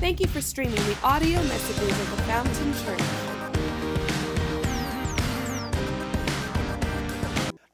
Thank 0.00 0.20
you 0.20 0.28
for 0.28 0.40
streaming 0.40 0.76
the 0.76 0.96
audio 1.02 1.42
messages 1.42 1.90
of 1.90 2.10
the 2.12 2.22
Fountain 2.22 2.72
Church. 2.72 3.00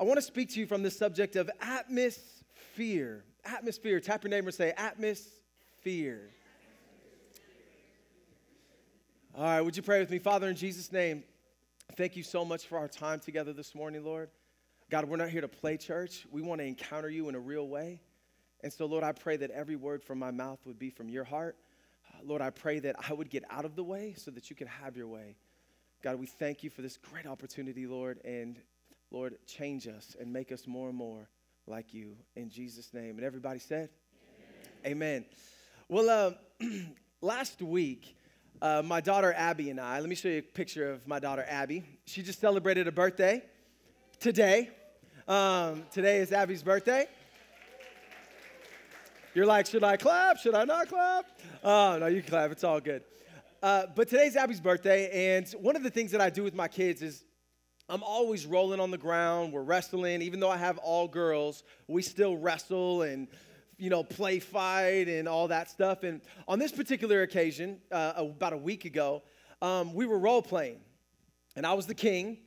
I 0.01 0.05
want 0.05 0.17
to 0.17 0.23
speak 0.23 0.49
to 0.55 0.61
you 0.61 0.67
from 0.67 0.83
the 0.83 0.91
subject 0.91 1.37
of 1.37 1.51
atmosphere. 1.61 3.25
Atmosphere. 3.45 4.01
Tap 4.01 4.25
your 4.25 4.31
neighbor 4.31 4.47
and 4.47 4.55
say, 4.55 4.73
atmosphere. 4.75 6.31
All 9.37 9.45
right, 9.45 9.61
would 9.61 9.77
you 9.77 9.83
pray 9.83 10.01
with 10.01 10.09
me? 10.09 10.19
Father, 10.19 10.49
in 10.49 10.57
Jesus' 10.57 10.91
name, 10.91 11.25
thank 11.95 12.17
you 12.17 12.23
so 12.23 12.43
much 12.43 12.67
for 12.67 12.79
our 12.79 12.89
time 12.89 13.21
together 13.21 13.53
this 13.53 13.75
morning, 13.75 14.03
Lord. 14.03 14.31
God, 14.91 15.05
we're 15.05 15.19
not 15.19 15.29
here 15.29 15.43
to 15.43 15.49
play 15.49 15.77
church. 15.77 16.27
We 16.33 16.41
want 16.41 16.63
to 16.63 16.67
encounter 16.67 17.11
you 17.11 17.29
in 17.29 17.35
a 17.35 17.41
real 17.41 17.69
way. 17.69 18.01
And 18.63 18.73
so, 18.73 18.87
Lord, 18.87 19.05
I 19.05 19.13
pray 19.13 19.37
that 19.37 19.51
every 19.51 19.77
word 19.77 20.03
from 20.03 20.19
my 20.19 20.31
mouth 20.31 20.61
would 20.65 20.79
be 20.79 20.89
from 20.89 21.11
your 21.11 21.25
heart. 21.25 21.59
Lord, 22.27 22.41
I 22.43 22.51
pray 22.51 22.79
that 22.81 22.97
I 23.09 23.13
would 23.13 23.31
get 23.31 23.45
out 23.51 23.65
of 23.65 23.77
the 23.77 23.85
way 23.85 24.15
so 24.17 24.31
that 24.31 24.49
you 24.49 24.57
could 24.57 24.69
have 24.69 24.97
your 24.97 25.07
way. 25.07 25.37
God, 26.03 26.19
we 26.19 26.27
thank 26.27 26.63
you 26.63 26.71
for 26.71 26.83
this 26.83 26.97
great 26.97 27.27
opportunity, 27.27 27.87
Lord. 27.87 28.21
And 28.25 28.59
Lord, 29.11 29.37
change 29.47 29.87
us 29.87 30.17
and 30.19 30.33
make 30.33 30.53
us 30.53 30.67
more 30.67 30.89
and 30.89 30.97
more 30.97 31.29
like 31.67 31.95
you 31.95 32.17
in 32.37 32.51
Jesus' 32.51 32.93
name. 32.93 33.17
And 33.17 33.25
everybody 33.25 33.59
said, 33.59 33.91
Amen. 34.85 34.93
Amen. 34.93 35.25
Well, 35.89 36.37
uh, 36.61 36.67
last 37.21 37.61
week, 37.63 38.17
uh, 38.63 38.83
my 38.85 39.01
daughter 39.01 39.33
Abby 39.37 39.71
and 39.71 39.81
I, 39.81 40.01
let 40.01 40.09
me 40.09 40.15
show 40.15 40.29
you 40.29 40.39
a 40.39 40.43
picture 40.43 40.91
of 40.91 41.07
my 41.07 41.19
daughter 41.19 41.45
Abby. 41.47 41.85
She 42.07 42.23
just 42.23 42.41
celebrated 42.41 42.89
a 42.89 42.93
birthday 42.93 43.43
today. 44.21 44.71
Um, 45.29 45.85
today 45.91 46.19
is 46.19 46.33
Abby's 46.33 46.63
birthday. 46.63 47.07
You're 49.35 49.47
like, 49.47 49.67
should 49.67 49.83
I 49.83 49.97
clap? 49.97 50.39
Should 50.39 50.55
I 50.55 50.65
not 50.65 50.87
clap? 50.87 51.27
Oh, 51.65 51.99
no, 51.99 52.07
you 52.07 52.21
can 52.21 52.31
clap. 52.31 52.53
It's 52.53 52.63
all 52.63 52.81
good. 52.81 53.03
Uh, 53.61 53.87
but 53.93 54.09
today's 54.09 54.37
Abby's 54.37 54.61
birthday, 54.61 55.35
and 55.35 55.49
one 55.61 55.75
of 55.75 55.83
the 55.83 55.91
things 55.91 56.13
that 56.13 56.21
I 56.21 56.31
do 56.31 56.45
with 56.45 56.55
my 56.55 56.69
kids 56.69 57.03
is 57.03 57.25
I'm 57.89 58.05
always 58.05 58.47
rolling 58.47 58.79
on 58.79 58.93
the 58.93 58.99
ground. 58.99 59.53
We're 59.53 59.65
wrestling. 59.65 60.23
Even 60.23 60.39
though 60.39 60.51
I 60.51 60.57
have 60.57 60.79
all 60.79 61.09
girls, 61.09 61.65
we 61.89 62.01
still 62.01 62.37
wrestle 62.37 63.03
and, 63.03 63.27
you 63.77 63.91
know, 63.91 64.05
play 64.05 64.39
fight 64.39 65.09
and 65.09 65.27
all 65.27 65.49
that 65.49 65.69
stuff. 65.69 66.05
And 66.05 66.21
on 66.47 66.61
this 66.61 66.71
particular 66.71 67.23
occasion, 67.23 67.81
uh, 67.91 68.13
about 68.17 68.53
a 68.53 68.57
week 68.57 68.85
ago, 68.85 69.25
um, 69.61 69.95
we 69.95 70.07
were 70.07 70.19
role 70.21 70.43
playing, 70.43 70.79
and 71.57 71.67
I 71.67 71.73
was 71.73 71.87
the 71.87 71.95
king, 71.95 72.39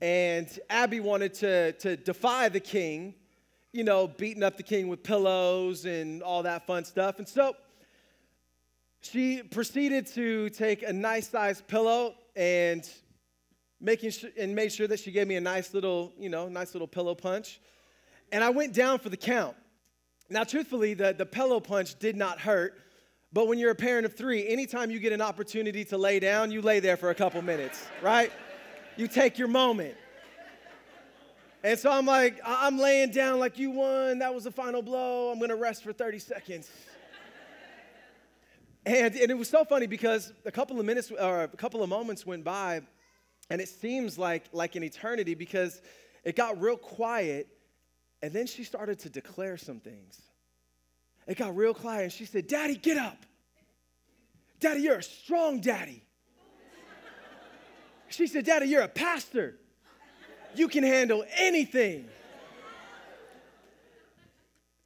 and 0.00 0.48
Abby 0.70 1.00
wanted 1.00 1.34
to, 1.34 1.72
to 1.72 1.96
defy 1.98 2.48
the 2.48 2.60
king 2.60 3.16
you 3.72 3.84
know, 3.84 4.06
beating 4.06 4.42
up 4.42 4.56
the 4.56 4.62
king 4.62 4.88
with 4.88 5.02
pillows 5.02 5.84
and 5.86 6.22
all 6.22 6.42
that 6.42 6.66
fun 6.66 6.84
stuff. 6.84 7.18
And 7.18 7.26
so 7.26 7.54
she 9.00 9.42
proceeded 9.42 10.06
to 10.08 10.50
take 10.50 10.82
a 10.82 10.92
nice 10.92 11.30
sized 11.30 11.66
pillow 11.66 12.14
and 12.36 12.88
making 13.80 14.10
sure, 14.10 14.30
and 14.38 14.54
made 14.54 14.72
sure 14.72 14.86
that 14.86 15.00
she 15.00 15.10
gave 15.10 15.26
me 15.26 15.36
a 15.36 15.40
nice 15.40 15.74
little, 15.74 16.12
you 16.18 16.28
know, 16.28 16.48
nice 16.48 16.74
little 16.74 16.86
pillow 16.86 17.14
punch. 17.14 17.60
And 18.30 18.44
I 18.44 18.50
went 18.50 18.74
down 18.74 18.98
for 18.98 19.08
the 19.08 19.16
count. 19.16 19.56
Now, 20.30 20.44
truthfully, 20.44 20.94
the, 20.94 21.14
the 21.16 21.26
pillow 21.26 21.60
punch 21.60 21.98
did 21.98 22.16
not 22.16 22.40
hurt. 22.40 22.78
But 23.34 23.48
when 23.48 23.58
you're 23.58 23.70
a 23.70 23.74
parent 23.74 24.04
of 24.04 24.14
three, 24.14 24.46
anytime 24.46 24.90
you 24.90 24.98
get 24.98 25.12
an 25.12 25.22
opportunity 25.22 25.84
to 25.86 25.96
lay 25.96 26.20
down, 26.20 26.50
you 26.50 26.60
lay 26.60 26.80
there 26.80 26.98
for 26.98 27.08
a 27.08 27.14
couple 27.14 27.40
minutes, 27.40 27.86
right? 28.02 28.30
You 28.96 29.08
take 29.08 29.38
your 29.38 29.48
moment. 29.48 29.94
And 31.64 31.78
so 31.78 31.90
I'm 31.92 32.06
like, 32.06 32.40
I'm 32.44 32.78
laying 32.78 33.12
down 33.12 33.38
like 33.38 33.56
you 33.56 33.70
won. 33.70 34.18
That 34.18 34.34
was 34.34 34.44
the 34.44 34.50
final 34.50 34.82
blow. 34.82 35.30
I'm 35.30 35.38
going 35.38 35.50
to 35.50 35.56
rest 35.56 35.84
for 35.84 35.92
30 35.92 36.18
seconds. 36.18 36.68
and, 38.84 39.14
and 39.14 39.30
it 39.30 39.38
was 39.38 39.48
so 39.48 39.64
funny 39.64 39.86
because 39.86 40.32
a 40.44 40.50
couple 40.50 40.80
of 40.80 40.86
minutes 40.86 41.12
or 41.12 41.44
a 41.44 41.48
couple 41.48 41.82
of 41.82 41.88
moments 41.88 42.26
went 42.26 42.42
by, 42.42 42.80
and 43.48 43.60
it 43.60 43.68
seems 43.68 44.18
like, 44.18 44.46
like 44.52 44.74
an 44.74 44.82
eternity 44.82 45.34
because 45.34 45.80
it 46.24 46.34
got 46.34 46.60
real 46.60 46.76
quiet, 46.76 47.46
and 48.22 48.32
then 48.32 48.48
she 48.48 48.64
started 48.64 48.98
to 49.00 49.10
declare 49.10 49.56
some 49.56 49.78
things. 49.78 50.20
It 51.28 51.38
got 51.38 51.54
real 51.54 51.74
quiet, 51.74 52.04
and 52.04 52.12
she 52.12 52.24
said, 52.24 52.48
Daddy, 52.48 52.74
get 52.74 52.96
up. 52.96 53.18
Daddy, 54.58 54.80
you're 54.80 54.98
a 54.98 55.02
strong 55.02 55.60
daddy. 55.60 56.02
She 58.08 58.26
said, 58.26 58.44
Daddy, 58.44 58.66
you're 58.66 58.82
a 58.82 58.88
pastor 58.88 59.58
you 60.54 60.68
can 60.68 60.84
handle 60.84 61.24
anything. 61.36 62.06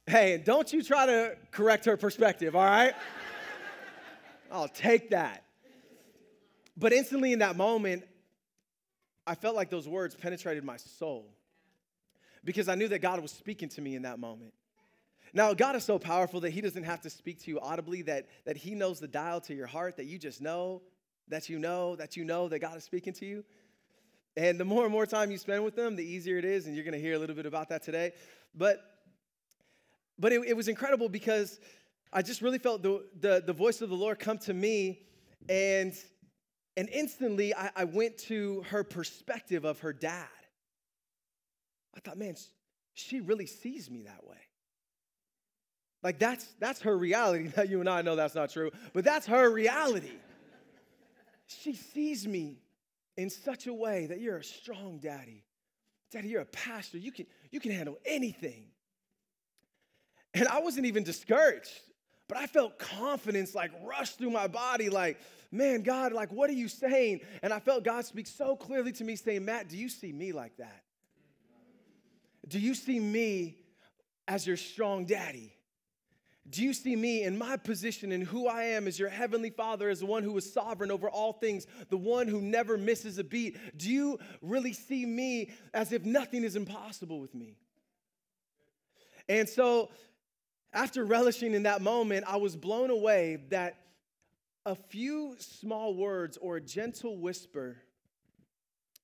Hey, 0.05 0.41
don't 0.43 0.71
you 0.71 0.81
try 0.83 1.05
to 1.05 1.35
correct 1.51 1.85
her 1.85 1.97
perspective, 1.97 2.55
all 2.55 2.63
right? 2.63 2.93
I'll 4.51 4.69
take 4.69 5.09
that. 5.09 5.43
But 6.77 6.93
instantly 6.93 7.33
in 7.33 7.39
that 7.39 7.57
moment, 7.57 8.03
I 9.25 9.35
felt 9.35 9.55
like 9.55 9.69
those 9.69 9.87
words 9.87 10.15
penetrated 10.15 10.63
my 10.63 10.77
soul 10.77 11.25
because 12.45 12.69
I 12.69 12.75
knew 12.75 12.87
that 12.87 12.99
God 12.99 13.19
was 13.19 13.31
speaking 13.31 13.67
to 13.69 13.81
me 13.81 13.95
in 13.95 14.03
that 14.03 14.19
moment. 14.19 14.53
Now, 15.33 15.53
God 15.53 15.75
is 15.75 15.83
so 15.83 15.99
powerful 15.99 16.39
that 16.41 16.51
He 16.51 16.61
doesn't 16.61 16.83
have 16.83 17.01
to 17.01 17.09
speak 17.09 17.43
to 17.43 17.51
you 17.51 17.59
audibly, 17.59 18.03
that, 18.03 18.27
that 18.45 18.55
He 18.55 18.73
knows 18.73 19.01
the 19.01 19.07
dial 19.07 19.41
to 19.41 19.53
your 19.53 19.67
heart, 19.67 19.97
that 19.97 20.05
you 20.05 20.17
just 20.17 20.41
know, 20.41 20.81
that 21.27 21.49
you 21.49 21.59
know, 21.59 21.97
that 21.97 22.15
you 22.15 22.23
know 22.23 22.47
that 22.47 22.59
God 22.59 22.77
is 22.77 22.85
speaking 22.85 23.11
to 23.13 23.25
you. 23.25 23.43
And 24.37 24.59
the 24.59 24.65
more 24.65 24.83
and 24.83 24.91
more 24.91 25.07
time 25.07 25.31
you 25.31 25.39
spend 25.39 25.63
with 25.65 25.75
them, 25.75 25.95
the 25.95 26.03
easier 26.03 26.37
it 26.37 26.45
is. 26.45 26.67
And 26.67 26.75
you're 26.75 26.85
going 26.85 26.93
to 26.93 27.01
hear 27.01 27.15
a 27.15 27.19
little 27.19 27.35
bit 27.35 27.47
about 27.47 27.69
that 27.69 27.81
today. 27.81 28.11
But, 28.53 28.79
but 30.19 30.31
it, 30.31 30.41
it 30.45 30.55
was 30.55 30.67
incredible 30.67 31.09
because 31.09 31.59
I 32.13 32.21
just 32.21 32.43
really 32.43 32.59
felt 32.59 32.83
the, 32.83 33.03
the, 33.19 33.43
the, 33.43 33.51
voice 33.51 33.81
of 33.81 33.89
the 33.89 33.95
Lord 33.95 34.19
come 34.19 34.37
to 34.39 34.53
me. 34.53 35.01
And, 35.49 35.91
and 36.77 36.87
instantly, 36.89 37.55
I, 37.55 37.71
I 37.75 37.83
went 37.85 38.19
to 38.19 38.63
her 38.69 38.83
perspective 38.83 39.65
of 39.65 39.79
her 39.79 39.91
dad. 39.91 40.27
I 41.95 41.99
thought, 41.99 42.19
man, 42.19 42.35
she 42.93 43.21
really 43.21 43.47
sees 43.47 43.89
me 43.89 44.03
that 44.03 44.23
way. 44.23 44.37
Like 46.03 46.19
that's 46.19 46.45
that's 46.59 46.81
her 46.81 46.95
reality. 46.95 47.51
Now 47.57 47.63
you 47.67 47.79
and 47.79 47.89
I 47.89 48.03
know 48.03 48.15
that's 48.15 48.35
not 48.35 48.51
true, 48.51 48.69
but 48.93 49.03
that's 49.03 49.25
her 49.25 49.49
reality. 49.51 50.11
She 51.47 51.73
sees 51.73 52.27
me 52.27 52.59
in 53.17 53.29
such 53.29 53.67
a 53.67 53.73
way 53.73 54.05
that 54.05 54.21
you're 54.21 54.37
a 54.37 54.43
strong 54.43 54.99
daddy. 54.99 55.43
Daddy, 56.11 56.29
you're 56.29 56.41
a 56.41 56.45
pastor. 56.45 56.97
You 56.97 57.11
can, 57.11 57.25
you 57.51 57.59
can 57.59 57.71
handle 57.71 57.97
anything. 58.05 58.67
And 60.33 60.47
I 60.47 60.59
wasn't 60.59 60.85
even 60.85 61.03
discouraged, 61.03 61.71
but 62.27 62.37
I 62.37 62.45
felt 62.45 62.77
confidence 62.77 63.55
like 63.55 63.71
rush 63.83 64.11
through 64.11 64.29
my 64.29 64.47
body, 64.47 64.89
like, 64.89 65.19
man, 65.51 65.81
God, 65.81 66.13
like, 66.13 66.31
what 66.31 66.49
are 66.49 66.53
you 66.53 66.67
saying? 66.67 67.21
And 67.41 67.51
I 67.51 67.59
felt 67.59 67.83
God 67.83 68.05
speak 68.05 68.27
so 68.27 68.55
clearly 68.55 68.91
to 68.93 69.03
me, 69.03 69.15
saying, 69.15 69.43
Matt, 69.43 69.67
do 69.67 69.77
you 69.77 69.89
see 69.89 70.13
me 70.13 70.31
like 70.31 70.55
that? 70.57 70.83
Do 72.47 72.59
you 72.59 72.75
see 72.75 72.99
me 72.99 73.57
as 74.27 74.45
your 74.45 74.57
strong 74.57 75.05
daddy? 75.05 75.56
Do 76.49 76.63
you 76.63 76.73
see 76.73 76.95
me 76.95 77.23
in 77.23 77.37
my 77.37 77.57
position 77.57 78.11
and 78.11 78.23
who 78.23 78.47
I 78.47 78.63
am 78.63 78.87
as 78.87 78.97
your 78.97 79.09
heavenly 79.09 79.49
Father, 79.49 79.89
as 79.89 79.99
the 79.99 80.05
one 80.05 80.23
who 80.23 80.37
is 80.37 80.51
sovereign 80.51 80.91
over 80.91 81.09
all 81.09 81.33
things, 81.33 81.67
the 81.89 81.97
one 81.97 82.27
who 82.27 82.41
never 82.41 82.77
misses 82.77 83.17
a 83.17 83.23
beat? 83.23 83.57
Do 83.77 83.89
you 83.91 84.17
really 84.41 84.71
see 84.71 85.05
me 85.05 85.51
as 85.73 85.91
if 85.91 86.05
nothing 86.05 86.43
is 86.43 86.55
impossible 86.55 87.19
with 87.19 87.35
me? 87.35 87.57
And 89.27 89.49
so, 89.49 89.89
after 90.71 91.03
relishing 91.03 91.53
in 91.53 91.63
that 91.63 91.81
moment, 91.81 92.25
I 92.27 92.37
was 92.37 92.55
blown 92.55 92.91
away 92.91 93.39
that 93.49 93.75
a 94.65 94.75
few 94.75 95.35
small 95.39 95.95
words 95.95 96.37
or 96.37 96.57
a 96.57 96.61
gentle 96.61 97.17
whisper 97.17 97.77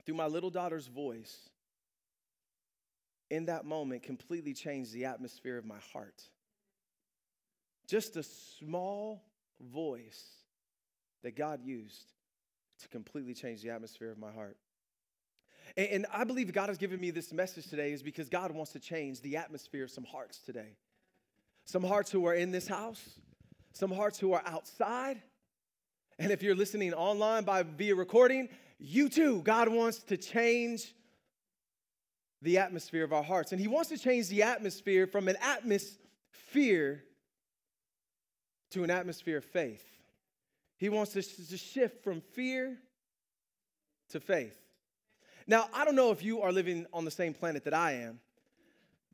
through 0.06 0.16
my 0.16 0.28
little 0.28 0.50
daughter's 0.50 0.88
voice 0.88 1.50
in 3.30 3.46
that 3.46 3.66
moment 3.66 4.04
completely 4.04 4.54
changed 4.54 4.94
the 4.94 5.06
atmosphere 5.06 5.58
of 5.58 5.66
my 5.66 5.80
heart. 5.92 6.24
Just 7.88 8.16
a 8.16 8.24
small 8.24 9.24
voice 9.60 10.24
that 11.24 11.36
God 11.36 11.62
used 11.64 12.12
to 12.82 12.88
completely 12.90 13.34
change 13.34 13.62
the 13.62 13.70
atmosphere 13.70 14.12
of 14.12 14.18
my 14.18 14.32
heart. 14.32 14.58
And, 15.78 15.88
and 15.88 16.06
I 16.14 16.24
believe 16.24 16.52
God 16.54 16.70
has 16.70 16.78
given 16.78 17.00
me 17.00 17.12
this 17.12 17.34
message 17.34 17.68
today 17.68 17.94
is 17.94 18.04
because 18.04 18.30
God 18.30 18.52
wants 18.52 18.72
to 18.74 18.80
change 18.80 19.22
the 19.22 19.38
atmosphere 19.38 19.84
of 19.84 19.92
some 19.92 20.04
hearts 20.04 20.40
today. 20.40 20.78
Some 21.66 21.84
hearts 21.84 22.12
who 22.12 22.26
are 22.26 22.34
in 22.34 22.52
this 22.52 22.68
house, 22.68 23.02
some 23.74 23.92
hearts 23.92 24.20
who 24.20 24.34
are 24.34 24.44
outside. 24.46 25.22
And 26.20 26.32
if 26.32 26.44
you're 26.44 26.56
listening 26.56 26.94
online 26.94 27.44
by 27.44 27.64
via 27.64 27.96
recording, 27.96 28.50
you 28.80 29.08
too, 29.10 29.42
God 29.42 29.70
wants 29.70 30.00
to 30.04 30.18
change 30.18 30.94
the 32.42 32.58
atmosphere 32.58 33.06
of 33.06 33.14
our 33.14 33.24
hearts. 33.24 33.54
And 33.54 33.62
He 33.62 33.68
wants 33.68 33.90
to 33.90 33.98
change 33.98 34.28
the 34.28 34.44
atmosphere 34.44 35.08
from 35.08 35.30
an 35.30 35.38
atmosphere 35.42 37.04
to 38.74 38.84
an 38.84 38.92
atmosphere 38.92 39.38
of 39.38 39.46
faith. 39.46 39.86
He 40.78 40.90
wants 40.90 41.16
us 41.16 41.28
to 41.50 41.58
shift 41.58 42.04
from 42.04 42.22
fear 42.22 42.78
to 44.10 44.20
faith. 44.20 44.60
Now, 45.48 45.68
I 45.74 45.86
don't 45.86 45.96
know 45.96 46.12
if 46.12 46.24
you 46.24 46.42
are 46.42 46.52
living 46.52 46.86
on 46.94 47.06
the 47.06 47.12
same 47.12 47.34
planet 47.34 47.64
that 47.66 47.74
I 47.74 47.94
am, 47.94 48.20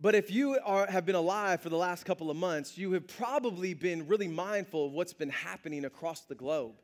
But 0.02 0.16
if 0.16 0.32
you 0.32 0.58
are, 0.64 0.88
have 0.88 1.06
been 1.06 1.16
alive 1.16 1.62
for 1.62 1.68
the 1.68 1.78
last 1.78 2.06
couple 2.06 2.32
of 2.32 2.38
months, 2.38 2.78
you 2.78 2.94
have 2.94 3.06
probably 3.06 3.74
been 3.74 4.08
really 4.08 4.30
mindful 4.30 4.86
of 4.86 4.94
what's 4.94 5.12
been 5.12 5.30
happening 5.30 5.84
across 5.84 6.22
the 6.22 6.36
globe. 6.36 6.76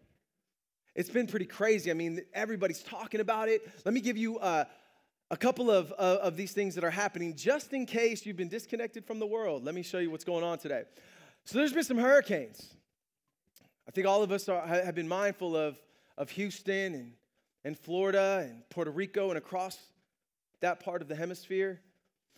It's 0.96 1.10
been 1.10 1.28
pretty 1.28 1.46
crazy. 1.46 1.92
I 1.92 1.94
mean, 1.94 2.22
everybody's 2.34 2.84
talking 2.84 3.22
about 3.22 3.48
it. 3.48 3.62
Let 3.86 3.94
me 3.94 4.02
give 4.02 4.18
you 4.18 4.38
uh, 4.40 4.66
a 5.32 5.38
couple 5.38 5.72
of, 5.72 5.94
uh, 5.98 6.18
of 6.22 6.36
these 6.36 6.52
things 6.52 6.76
that 6.76 6.84
are 6.84 6.92
happening 6.92 7.36
just 7.36 7.72
in 7.72 7.86
case 7.86 8.26
you've 8.26 8.38
been 8.38 8.50
disconnected 8.50 9.06
from 9.06 9.20
the 9.20 9.26
world. 9.26 9.64
Let 9.64 9.76
me 9.76 9.82
show 9.82 10.00
you 10.00 10.12
what's 10.12 10.26
going 10.26 10.44
on 10.44 10.58
today. 10.58 10.84
So, 11.48 11.60
there's 11.60 11.74
been 11.74 11.84
some 11.84 12.00
hurricanes. 12.00 12.74
I 13.88 13.92
think 13.92 14.08
all 14.08 14.24
of 14.24 14.32
us 14.32 14.50
are, 14.50 14.66
have 14.66 14.96
been 14.96 15.08
mindful 15.08 15.56
of, 15.56 15.80
of 16.18 16.32
Houston 16.32 16.96
and, 16.96 17.12
and 17.64 17.78
Florida 17.78 18.48
and 18.50 18.68
Puerto 18.72 18.90
Rico 18.90 19.30
and 19.30 19.38
across 19.38 19.78
that 20.62 20.80
part 20.80 21.04
of 21.04 21.08
the 21.08 21.16
hemisphere. 21.16 21.80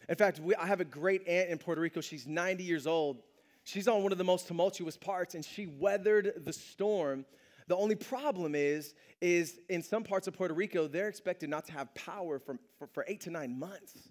In 0.09 0.15
fact, 0.15 0.39
we, 0.41 0.55
I 0.55 0.67
have 0.67 0.81
a 0.81 0.85
great 0.85 1.25
aunt 1.25 1.49
in 1.49 1.57
Puerto 1.57 1.79
Rico. 1.79 2.01
She's 2.01 2.27
90 2.27 2.65
years 2.65 2.85
old. 2.85 3.21
She's 3.63 3.87
on 3.87 4.03
one 4.03 4.11
of 4.11 4.17
the 4.17 4.25
most 4.25 4.47
tumultuous 4.47 4.97
parts, 4.97 5.35
and 5.35 5.43
she 5.43 5.67
weathered 5.67 6.43
the 6.43 6.51
storm. 6.51 7.25
The 7.67 7.77
only 7.77 7.95
problem 7.95 8.55
is, 8.55 8.93
is 9.21 9.59
in 9.69 9.83
some 9.83 10.03
parts 10.03 10.27
of 10.27 10.33
Puerto 10.33 10.53
Rico, 10.53 10.85
they're 10.85 11.07
expected 11.07 11.49
not 11.49 11.65
to 11.67 11.71
have 11.71 11.93
power 11.95 12.39
for, 12.39 12.57
for, 12.77 12.87
for 12.87 13.05
eight 13.07 13.21
to 13.21 13.29
nine 13.29 13.57
months. 13.57 14.09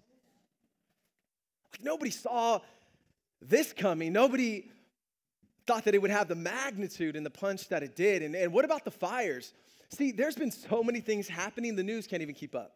Like 1.71 1.83
nobody 1.83 2.11
saw 2.11 2.61
this 3.41 3.73
coming. 3.73 4.11
Nobody 4.11 4.71
thought 5.67 5.85
that 5.85 5.93
it 5.93 6.01
would 6.01 6.11
have 6.11 6.27
the 6.27 6.35
magnitude 6.35 7.15
and 7.15 7.25
the 7.25 7.29
punch 7.29 7.67
that 7.69 7.83
it 7.83 7.95
did. 7.95 8.23
And, 8.23 8.33
and 8.35 8.51
what 8.53 8.65
about 8.65 8.85
the 8.85 8.91
fires? 8.91 9.53
See, 9.89 10.11
there's 10.11 10.35
been 10.35 10.51
so 10.51 10.81
many 10.81 11.01
things 11.01 11.27
happening, 11.27 11.75
the 11.75 11.83
news 11.83 12.07
can't 12.07 12.21
even 12.21 12.35
keep 12.35 12.55
up. 12.55 12.73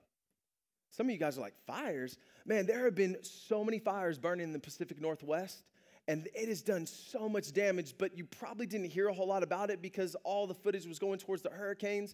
Some 0.91 1.07
of 1.07 1.11
you 1.11 1.17
guys 1.17 1.37
are 1.37 1.41
like, 1.41 1.55
fires? 1.65 2.17
Man, 2.45 2.65
there 2.65 2.83
have 2.85 2.95
been 2.95 3.17
so 3.21 3.63
many 3.63 3.79
fires 3.79 4.17
burning 4.17 4.45
in 4.45 4.53
the 4.53 4.59
Pacific 4.59 4.99
Northwest, 4.99 5.63
and 6.07 6.27
it 6.35 6.49
has 6.49 6.61
done 6.61 6.85
so 6.85 7.29
much 7.29 7.53
damage, 7.53 7.95
but 7.97 8.17
you 8.17 8.25
probably 8.25 8.65
didn't 8.65 8.89
hear 8.89 9.07
a 9.07 9.13
whole 9.13 9.27
lot 9.27 9.41
about 9.41 9.69
it 9.69 9.81
because 9.81 10.15
all 10.23 10.47
the 10.47 10.53
footage 10.53 10.85
was 10.85 10.99
going 10.99 11.19
towards 11.19 11.41
the 11.41 11.49
hurricanes. 11.49 12.13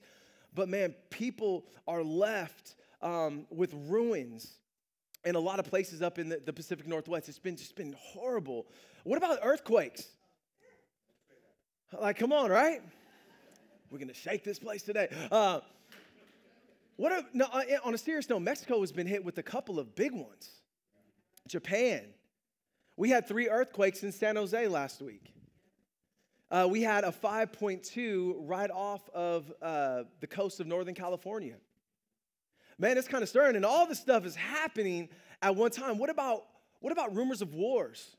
But 0.53 0.69
man, 0.69 0.94
people 1.09 1.65
are 1.88 2.03
left 2.03 2.75
um, 3.01 3.47
with 3.50 3.73
ruins 3.88 4.57
in 5.25 5.35
a 5.35 5.39
lot 5.39 5.59
of 5.59 5.65
places 5.65 6.01
up 6.01 6.19
in 6.19 6.30
the, 6.30 6.41
the 6.45 6.53
Pacific 6.53 6.88
Northwest. 6.88 7.30
It's 7.30 7.39
been 7.39 7.57
just 7.57 7.75
been 7.75 7.95
horrible. 7.97 8.68
What 9.03 9.18
about 9.18 9.39
earthquakes? 9.41 10.07
Like, 11.94 12.18
come 12.18 12.34
on, 12.34 12.50
right? 12.50 12.81
We're 13.89 14.00
gonna 14.00 14.13
shake 14.13 14.44
this 14.44 14.60
place 14.60 14.84
today. 14.84 15.07
Uh, 15.31 15.62
what 16.98 17.12
a, 17.12 17.25
no, 17.34 17.45
uh, 17.45 17.62
on 17.84 17.94
a 17.94 17.98
serious 17.98 18.28
note, 18.28 18.39
Mexico 18.39 18.81
has 18.81 18.92
been 18.92 19.07
hit 19.07 19.24
with 19.24 19.38
a 19.38 19.44
couple 19.44 19.80
of 19.80 19.95
big 19.95 20.12
ones. 20.12 20.50
Japan. 21.48 22.04
We 22.98 23.10
had 23.10 23.28
three 23.28 23.48
earthquakes 23.48 24.04
in 24.04 24.12
San 24.12 24.36
Jose 24.36 24.68
last 24.68 25.01
week. 25.01 25.31
Uh, 26.50 26.68
we 26.69 26.81
had 26.81 27.04
a 27.04 27.12
5.2 27.12 28.36
right 28.40 28.72
off 28.72 29.07
of 29.13 29.54
uh, 29.62 30.04
the 30.19 30.28
coast 30.28 30.60
of 30.60 30.68
Northern 30.68 30.95
California. 30.95 31.56
Man, 32.80 32.98
it's 32.98 33.07
kind 33.07 33.22
of 33.22 33.30
stirring, 33.30 33.56
and 33.56 33.66
all 33.66 33.88
this 33.88 34.00
stuff 34.00 34.25
is 34.25 34.36
happening 34.36 35.10
at 35.42 35.56
one 35.56 35.72
time. 35.72 36.00
What 36.00 36.10
about 36.10 36.45
what 36.80 36.92
about 36.92 37.16
rumors 37.16 37.42
of 37.42 37.54
wars? 37.54 38.17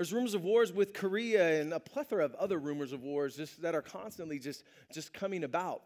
There's 0.00 0.14
rumors 0.14 0.32
of 0.32 0.44
wars 0.44 0.72
with 0.72 0.94
Korea 0.94 1.60
and 1.60 1.74
a 1.74 1.78
plethora 1.78 2.24
of 2.24 2.34
other 2.36 2.58
rumors 2.58 2.94
of 2.94 3.02
wars 3.02 3.36
just 3.36 3.60
that 3.60 3.74
are 3.74 3.82
constantly 3.82 4.38
just, 4.38 4.64
just 4.94 5.12
coming 5.12 5.44
about. 5.44 5.82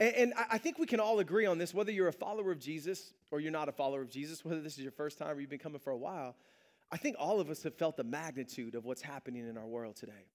And, 0.00 0.14
and 0.16 0.34
I 0.50 0.58
think 0.58 0.80
we 0.80 0.86
can 0.88 0.98
all 0.98 1.20
agree 1.20 1.46
on 1.46 1.56
this, 1.56 1.72
whether 1.72 1.92
you're 1.92 2.08
a 2.08 2.12
follower 2.12 2.50
of 2.50 2.58
Jesus 2.58 3.12
or 3.30 3.38
you're 3.38 3.52
not 3.52 3.68
a 3.68 3.72
follower 3.72 4.02
of 4.02 4.10
Jesus, 4.10 4.44
whether 4.44 4.60
this 4.60 4.72
is 4.72 4.80
your 4.80 4.90
first 4.90 5.16
time 5.16 5.36
or 5.36 5.40
you've 5.40 5.48
been 5.48 5.60
coming 5.60 5.78
for 5.78 5.92
a 5.92 5.96
while. 5.96 6.34
I 6.90 6.96
think 6.96 7.14
all 7.20 7.38
of 7.38 7.50
us 7.50 7.62
have 7.62 7.76
felt 7.76 7.96
the 7.96 8.02
magnitude 8.02 8.74
of 8.74 8.84
what's 8.84 9.00
happening 9.00 9.48
in 9.48 9.56
our 9.56 9.68
world 9.68 9.94
today. 9.94 10.26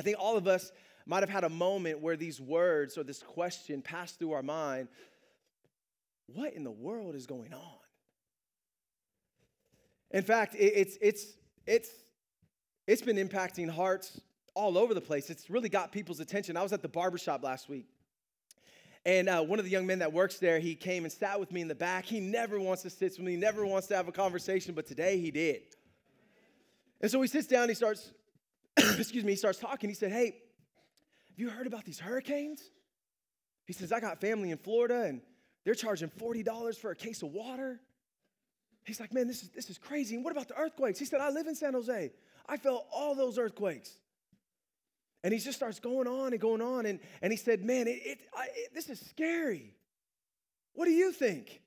I 0.00 0.02
think 0.02 0.16
all 0.18 0.36
of 0.36 0.48
us 0.48 0.72
might 1.06 1.20
have 1.20 1.30
had 1.30 1.44
a 1.44 1.48
moment 1.48 2.00
where 2.00 2.16
these 2.16 2.40
words 2.40 2.98
or 2.98 3.04
this 3.04 3.22
question 3.22 3.82
passed 3.82 4.18
through 4.18 4.32
our 4.32 4.42
mind 4.42 4.88
what 6.26 6.54
in 6.54 6.64
the 6.64 6.72
world 6.72 7.14
is 7.14 7.24
going 7.24 7.54
on? 7.54 7.78
In 10.10 10.24
fact, 10.24 10.56
it's, 10.58 10.98
it's, 11.00 11.24
it's, 11.66 11.88
it's 12.86 13.02
been 13.02 13.16
impacting 13.16 13.68
hearts 13.68 14.20
all 14.54 14.78
over 14.78 14.94
the 14.94 15.00
place. 15.00 15.30
It's 15.30 15.50
really 15.50 15.68
got 15.68 15.92
people's 15.92 16.20
attention. 16.20 16.56
I 16.56 16.62
was 16.62 16.72
at 16.72 16.82
the 16.82 16.88
barbershop 16.88 17.42
last 17.42 17.68
week 17.68 17.88
and 19.06 19.28
uh, 19.28 19.40
one 19.40 19.60
of 19.60 19.64
the 19.64 19.70
young 19.70 19.86
men 19.86 20.00
that 20.00 20.12
works 20.12 20.38
there, 20.38 20.58
he 20.58 20.74
came 20.74 21.04
and 21.04 21.12
sat 21.12 21.38
with 21.38 21.52
me 21.52 21.60
in 21.60 21.68
the 21.68 21.76
back. 21.76 22.04
He 22.04 22.18
never 22.18 22.58
wants 22.58 22.82
to 22.82 22.90
sit 22.90 23.12
with 23.12 23.20
me, 23.20 23.30
he 23.32 23.36
never 23.36 23.64
wants 23.64 23.86
to 23.86 23.96
have 23.96 24.08
a 24.08 24.12
conversation, 24.12 24.74
but 24.74 24.84
today 24.84 25.20
he 25.20 25.30
did. 25.30 25.62
And 27.00 27.08
so 27.08 27.22
he 27.22 27.28
sits 27.28 27.46
down, 27.46 27.68
he 27.68 27.76
starts, 27.76 28.12
excuse 28.76 29.22
me, 29.22 29.32
he 29.32 29.36
starts 29.36 29.60
talking. 29.60 29.88
He 29.88 29.94
said, 29.94 30.10
Hey, 30.10 30.24
have 30.24 31.38
you 31.38 31.48
heard 31.48 31.68
about 31.68 31.84
these 31.84 32.00
hurricanes? 32.00 32.60
He 33.64 33.72
says, 33.72 33.92
I 33.92 34.00
got 34.00 34.20
family 34.20 34.50
in 34.50 34.58
Florida 34.58 35.02
and 35.02 35.20
they're 35.64 35.74
charging 35.74 36.08
$40 36.08 36.76
for 36.76 36.90
a 36.90 36.96
case 36.96 37.22
of 37.22 37.30
water. 37.32 37.80
He's 38.86 39.00
like, 39.00 39.12
man, 39.12 39.26
this 39.26 39.42
is, 39.42 39.48
this 39.50 39.68
is 39.68 39.78
crazy. 39.78 40.14
And 40.14 40.24
what 40.24 40.30
about 40.30 40.46
the 40.46 40.56
earthquakes? 40.56 40.98
He 40.98 41.04
said, 41.04 41.20
I 41.20 41.30
live 41.30 41.48
in 41.48 41.56
San 41.56 41.74
Jose. 41.74 42.12
I 42.48 42.56
felt 42.56 42.86
all 42.94 43.16
those 43.16 43.36
earthquakes. 43.36 43.90
And 45.24 45.32
he 45.32 45.40
just 45.40 45.56
starts 45.56 45.80
going 45.80 46.06
on 46.06 46.32
and 46.32 46.40
going 46.40 46.62
on. 46.62 46.86
And, 46.86 47.00
and 47.20 47.32
he 47.32 47.36
said, 47.36 47.64
Man, 47.64 47.88
it, 47.88 48.00
it, 48.04 48.18
I, 48.32 48.46
it, 48.54 48.74
this 48.74 48.88
is 48.88 49.00
scary. 49.00 49.74
What 50.74 50.84
do 50.84 50.92
you 50.92 51.10
think? 51.10 51.62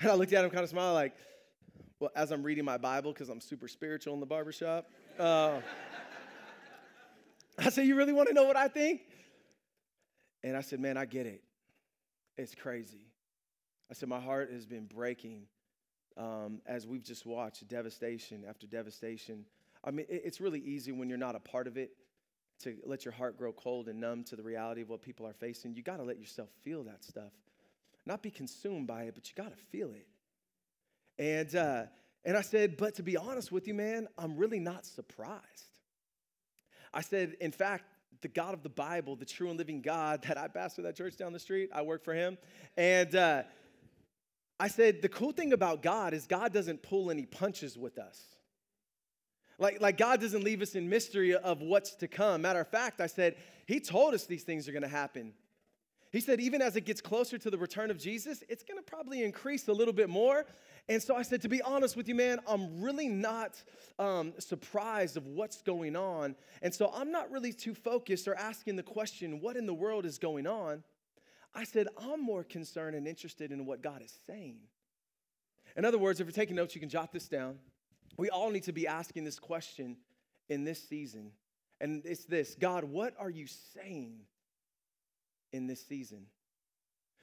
And 0.00 0.10
I 0.10 0.14
looked 0.14 0.34
at 0.34 0.44
him, 0.44 0.50
kind 0.50 0.62
of 0.62 0.68
smiled, 0.68 0.94
like, 0.94 1.14
Well, 2.00 2.10
as 2.14 2.32
I'm 2.32 2.42
reading 2.42 2.66
my 2.66 2.76
Bible, 2.76 3.14
because 3.14 3.30
I'm 3.30 3.40
super 3.40 3.66
spiritual 3.66 4.12
in 4.12 4.20
the 4.20 4.26
barbershop, 4.26 4.90
uh, 5.18 5.60
I 7.58 7.70
said, 7.70 7.86
You 7.86 7.96
really 7.96 8.12
want 8.12 8.28
to 8.28 8.34
know 8.34 8.44
what 8.44 8.58
I 8.58 8.68
think? 8.68 9.00
And 10.44 10.54
I 10.54 10.60
said, 10.60 10.80
Man, 10.80 10.98
I 10.98 11.06
get 11.06 11.24
it. 11.24 11.42
It's 12.36 12.54
crazy. 12.54 13.05
I 13.90 13.94
said, 13.94 14.08
My 14.08 14.20
heart 14.20 14.50
has 14.52 14.66
been 14.66 14.86
breaking 14.86 15.42
um, 16.16 16.60
as 16.66 16.86
we've 16.86 17.04
just 17.04 17.26
watched 17.26 17.66
devastation 17.68 18.44
after 18.48 18.66
devastation 18.66 19.44
I 19.86 19.92
mean, 19.92 20.06
it's 20.08 20.40
really 20.40 20.58
easy 20.58 20.90
when 20.90 21.08
you're 21.08 21.16
not 21.16 21.36
a 21.36 21.40
part 21.40 21.68
of 21.68 21.76
it 21.76 21.92
to 22.62 22.76
let 22.84 23.04
your 23.04 23.12
heart 23.12 23.38
grow 23.38 23.52
cold 23.52 23.88
and 23.88 24.00
numb 24.00 24.24
to 24.24 24.36
the 24.36 24.42
reality 24.42 24.80
of 24.82 24.88
what 24.88 25.00
people 25.00 25.26
are 25.26 25.32
facing. 25.32 25.74
You 25.74 25.82
got 25.82 25.98
to 25.98 26.02
let 26.02 26.18
yourself 26.18 26.48
feel 26.62 26.82
that 26.84 27.04
stuff. 27.04 27.30
Not 28.04 28.20
be 28.20 28.30
consumed 28.30 28.88
by 28.88 29.04
it, 29.04 29.14
but 29.14 29.28
you 29.28 29.34
got 29.36 29.56
to 29.56 29.64
feel 29.70 29.92
it. 29.92 30.08
And, 31.18 31.54
uh, 31.54 31.84
and 32.24 32.36
I 32.36 32.40
said, 32.40 32.76
but 32.76 32.96
to 32.96 33.04
be 33.04 33.16
honest 33.16 33.52
with 33.52 33.68
you, 33.68 33.74
man, 33.74 34.08
I'm 34.18 34.36
really 34.36 34.58
not 34.58 34.86
surprised. 34.86 35.42
I 36.92 37.02
said, 37.02 37.36
in 37.40 37.52
fact, 37.52 37.84
the 38.22 38.28
God 38.28 38.54
of 38.54 38.62
the 38.62 38.68
Bible, 38.68 39.14
the 39.14 39.24
true 39.24 39.50
and 39.50 39.58
living 39.58 39.82
God 39.82 40.22
that 40.22 40.36
I 40.36 40.48
pastor 40.48 40.82
that 40.82 40.96
church 40.96 41.16
down 41.16 41.32
the 41.32 41.38
street, 41.38 41.70
I 41.72 41.82
work 41.82 42.02
for 42.02 42.14
him. 42.14 42.38
And 42.76 43.14
uh, 43.14 43.42
I 44.58 44.68
said, 44.68 45.02
the 45.02 45.08
cool 45.08 45.32
thing 45.32 45.52
about 45.52 45.82
God 45.82 46.14
is 46.14 46.26
God 46.26 46.52
doesn't 46.52 46.82
pull 46.82 47.10
any 47.10 47.26
punches 47.26 47.76
with 47.76 47.98
us. 47.98 48.22
Like, 49.58 49.80
like 49.80 49.98
God 49.98 50.20
doesn't 50.20 50.44
leave 50.44 50.62
us 50.62 50.74
in 50.74 50.88
mystery 50.88 51.34
of 51.34 51.60
what's 51.60 51.94
to 51.96 52.08
come. 52.08 52.42
Matter 52.42 52.60
of 52.60 52.68
fact, 52.68 53.00
I 53.00 53.06
said, 53.06 53.36
He 53.66 53.80
told 53.80 54.14
us 54.14 54.24
these 54.24 54.44
things 54.44 54.68
are 54.68 54.72
gonna 54.72 54.88
happen. 54.88 55.32
He 56.12 56.20
said, 56.20 56.40
even 56.40 56.62
as 56.62 56.76
it 56.76 56.86
gets 56.86 57.00
closer 57.00 57.36
to 57.36 57.50
the 57.50 57.58
return 57.58 57.90
of 57.90 57.98
Jesus, 57.98 58.42
it's 58.48 58.62
gonna 58.62 58.82
probably 58.82 59.22
increase 59.22 59.68
a 59.68 59.72
little 59.72 59.92
bit 59.92 60.08
more. 60.08 60.46
And 60.88 61.02
so 61.02 61.16
I 61.16 61.22
said, 61.22 61.42
to 61.42 61.48
be 61.48 61.60
honest 61.62 61.96
with 61.96 62.08
you, 62.08 62.14
man, 62.14 62.38
I'm 62.46 62.80
really 62.80 63.08
not 63.08 63.62
um, 63.98 64.32
surprised 64.38 65.16
of 65.16 65.26
what's 65.26 65.62
going 65.62 65.96
on. 65.96 66.36
And 66.62 66.72
so 66.72 66.90
I'm 66.94 67.10
not 67.10 67.30
really 67.30 67.52
too 67.52 67.74
focused 67.74 68.28
or 68.28 68.34
asking 68.34 68.76
the 68.76 68.82
question, 68.82 69.40
what 69.40 69.56
in 69.56 69.66
the 69.66 69.74
world 69.74 70.06
is 70.06 70.18
going 70.18 70.46
on? 70.46 70.84
I 71.54 71.64
said, 71.64 71.88
I'm 71.98 72.22
more 72.22 72.44
concerned 72.44 72.96
and 72.96 73.08
interested 73.08 73.50
in 73.52 73.66
what 73.66 73.82
God 73.82 74.02
is 74.02 74.12
saying. 74.26 74.58
In 75.76 75.84
other 75.84 75.98
words, 75.98 76.20
if 76.20 76.26
you're 76.26 76.32
taking 76.32 76.56
notes, 76.56 76.74
you 76.74 76.80
can 76.80 76.90
jot 76.90 77.12
this 77.12 77.28
down 77.28 77.58
we 78.16 78.30
all 78.30 78.50
need 78.50 78.64
to 78.64 78.72
be 78.72 78.86
asking 78.86 79.24
this 79.24 79.38
question 79.38 79.96
in 80.48 80.64
this 80.64 80.82
season. 80.82 81.32
And 81.80 82.02
it's 82.04 82.24
this 82.24 82.56
God, 82.58 82.84
what 82.84 83.14
are 83.18 83.30
you 83.30 83.46
saying 83.46 84.20
in 85.52 85.66
this 85.66 85.84
season? 85.84 86.26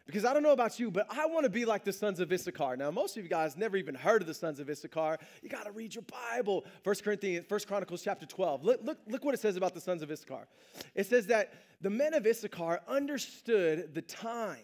Because 0.05 0.25
I 0.25 0.33
don't 0.33 0.43
know 0.43 0.51
about 0.51 0.79
you, 0.79 0.91
but 0.91 1.07
I 1.09 1.25
want 1.27 1.45
to 1.45 1.49
be 1.49 1.63
like 1.63 1.85
the 1.85 1.93
sons 1.93 2.19
of 2.19 2.31
Issachar. 2.31 2.75
Now, 2.75 2.91
most 2.91 3.15
of 3.15 3.23
you 3.23 3.29
guys 3.29 3.55
never 3.55 3.77
even 3.77 3.95
heard 3.95 4.21
of 4.21 4.27
the 4.27 4.33
sons 4.33 4.59
of 4.59 4.69
Issachar. 4.69 5.17
You 5.41 5.49
got 5.49 5.63
to 5.65 5.71
read 5.71 5.95
your 5.95 6.03
Bible. 6.03 6.65
First 6.83 7.05
Corinthians, 7.05 7.45
First 7.47 7.67
Chronicles 7.69 8.03
chapter 8.03 8.25
12. 8.25 8.65
Look, 8.65 8.81
look, 8.83 8.97
look 9.07 9.23
what 9.23 9.33
it 9.33 9.39
says 9.39 9.55
about 9.55 9.73
the 9.73 9.79
sons 9.79 10.01
of 10.01 10.11
Issachar. 10.11 10.47
It 10.93 11.05
says 11.05 11.27
that 11.27 11.53
the 11.79 11.89
men 11.89 12.13
of 12.13 12.27
Issachar 12.27 12.81
understood 12.87 13.93
the 13.93 14.01
times 14.01 14.57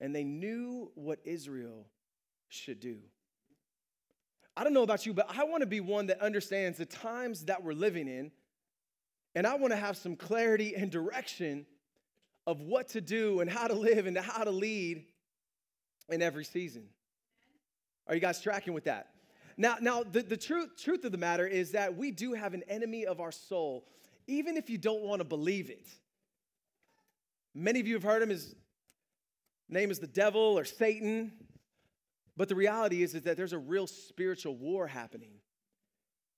and 0.00 0.14
they 0.14 0.24
knew 0.24 0.90
what 0.94 1.18
Israel 1.24 1.86
should 2.48 2.80
do. 2.80 2.98
I 4.56 4.64
don't 4.64 4.72
know 4.72 4.82
about 4.82 5.06
you, 5.06 5.12
but 5.12 5.26
I 5.28 5.44
want 5.44 5.60
to 5.60 5.66
be 5.66 5.80
one 5.80 6.06
that 6.06 6.20
understands 6.20 6.78
the 6.78 6.86
times 6.86 7.44
that 7.44 7.62
we're 7.62 7.72
living 7.72 8.08
in. 8.08 8.32
And 9.34 9.46
I 9.46 9.54
want 9.56 9.72
to 9.72 9.76
have 9.76 9.96
some 9.96 10.16
clarity 10.16 10.74
and 10.74 10.90
direction 10.90 11.66
of 12.46 12.60
what 12.60 12.88
to 12.88 13.00
do 13.00 13.40
and 13.40 13.50
how 13.50 13.66
to 13.66 13.74
live 13.74 14.06
and 14.06 14.16
how 14.16 14.44
to 14.44 14.50
lead 14.50 15.04
in 16.08 16.22
every 16.22 16.44
season. 16.44 16.84
Are 18.06 18.14
you 18.14 18.20
guys 18.20 18.40
tracking 18.40 18.72
with 18.72 18.84
that? 18.84 19.08
Now, 19.56 19.76
now 19.80 20.02
the, 20.02 20.22
the 20.22 20.36
truth, 20.36 20.70
truth 20.82 21.04
of 21.04 21.12
the 21.12 21.18
matter 21.18 21.46
is 21.46 21.72
that 21.72 21.96
we 21.96 22.10
do 22.10 22.32
have 22.32 22.54
an 22.54 22.62
enemy 22.68 23.06
of 23.06 23.20
our 23.20 23.32
soul, 23.32 23.86
even 24.26 24.56
if 24.56 24.70
you 24.70 24.78
don't 24.78 25.02
want 25.02 25.20
to 25.20 25.24
believe 25.24 25.70
it. 25.70 25.86
Many 27.54 27.80
of 27.80 27.86
you 27.86 27.94
have 27.94 28.02
heard 28.02 28.22
him. 28.22 28.30
His 28.30 28.54
name 29.68 29.90
is 29.90 29.98
the 29.98 30.06
devil 30.06 30.58
or 30.58 30.64
Satan. 30.64 31.32
But 32.36 32.48
the 32.48 32.54
reality 32.54 33.02
is, 33.02 33.14
is 33.14 33.22
that 33.22 33.36
there's 33.36 33.52
a 33.52 33.58
real 33.58 33.86
spiritual 33.86 34.56
war 34.56 34.86
happening. 34.86 35.32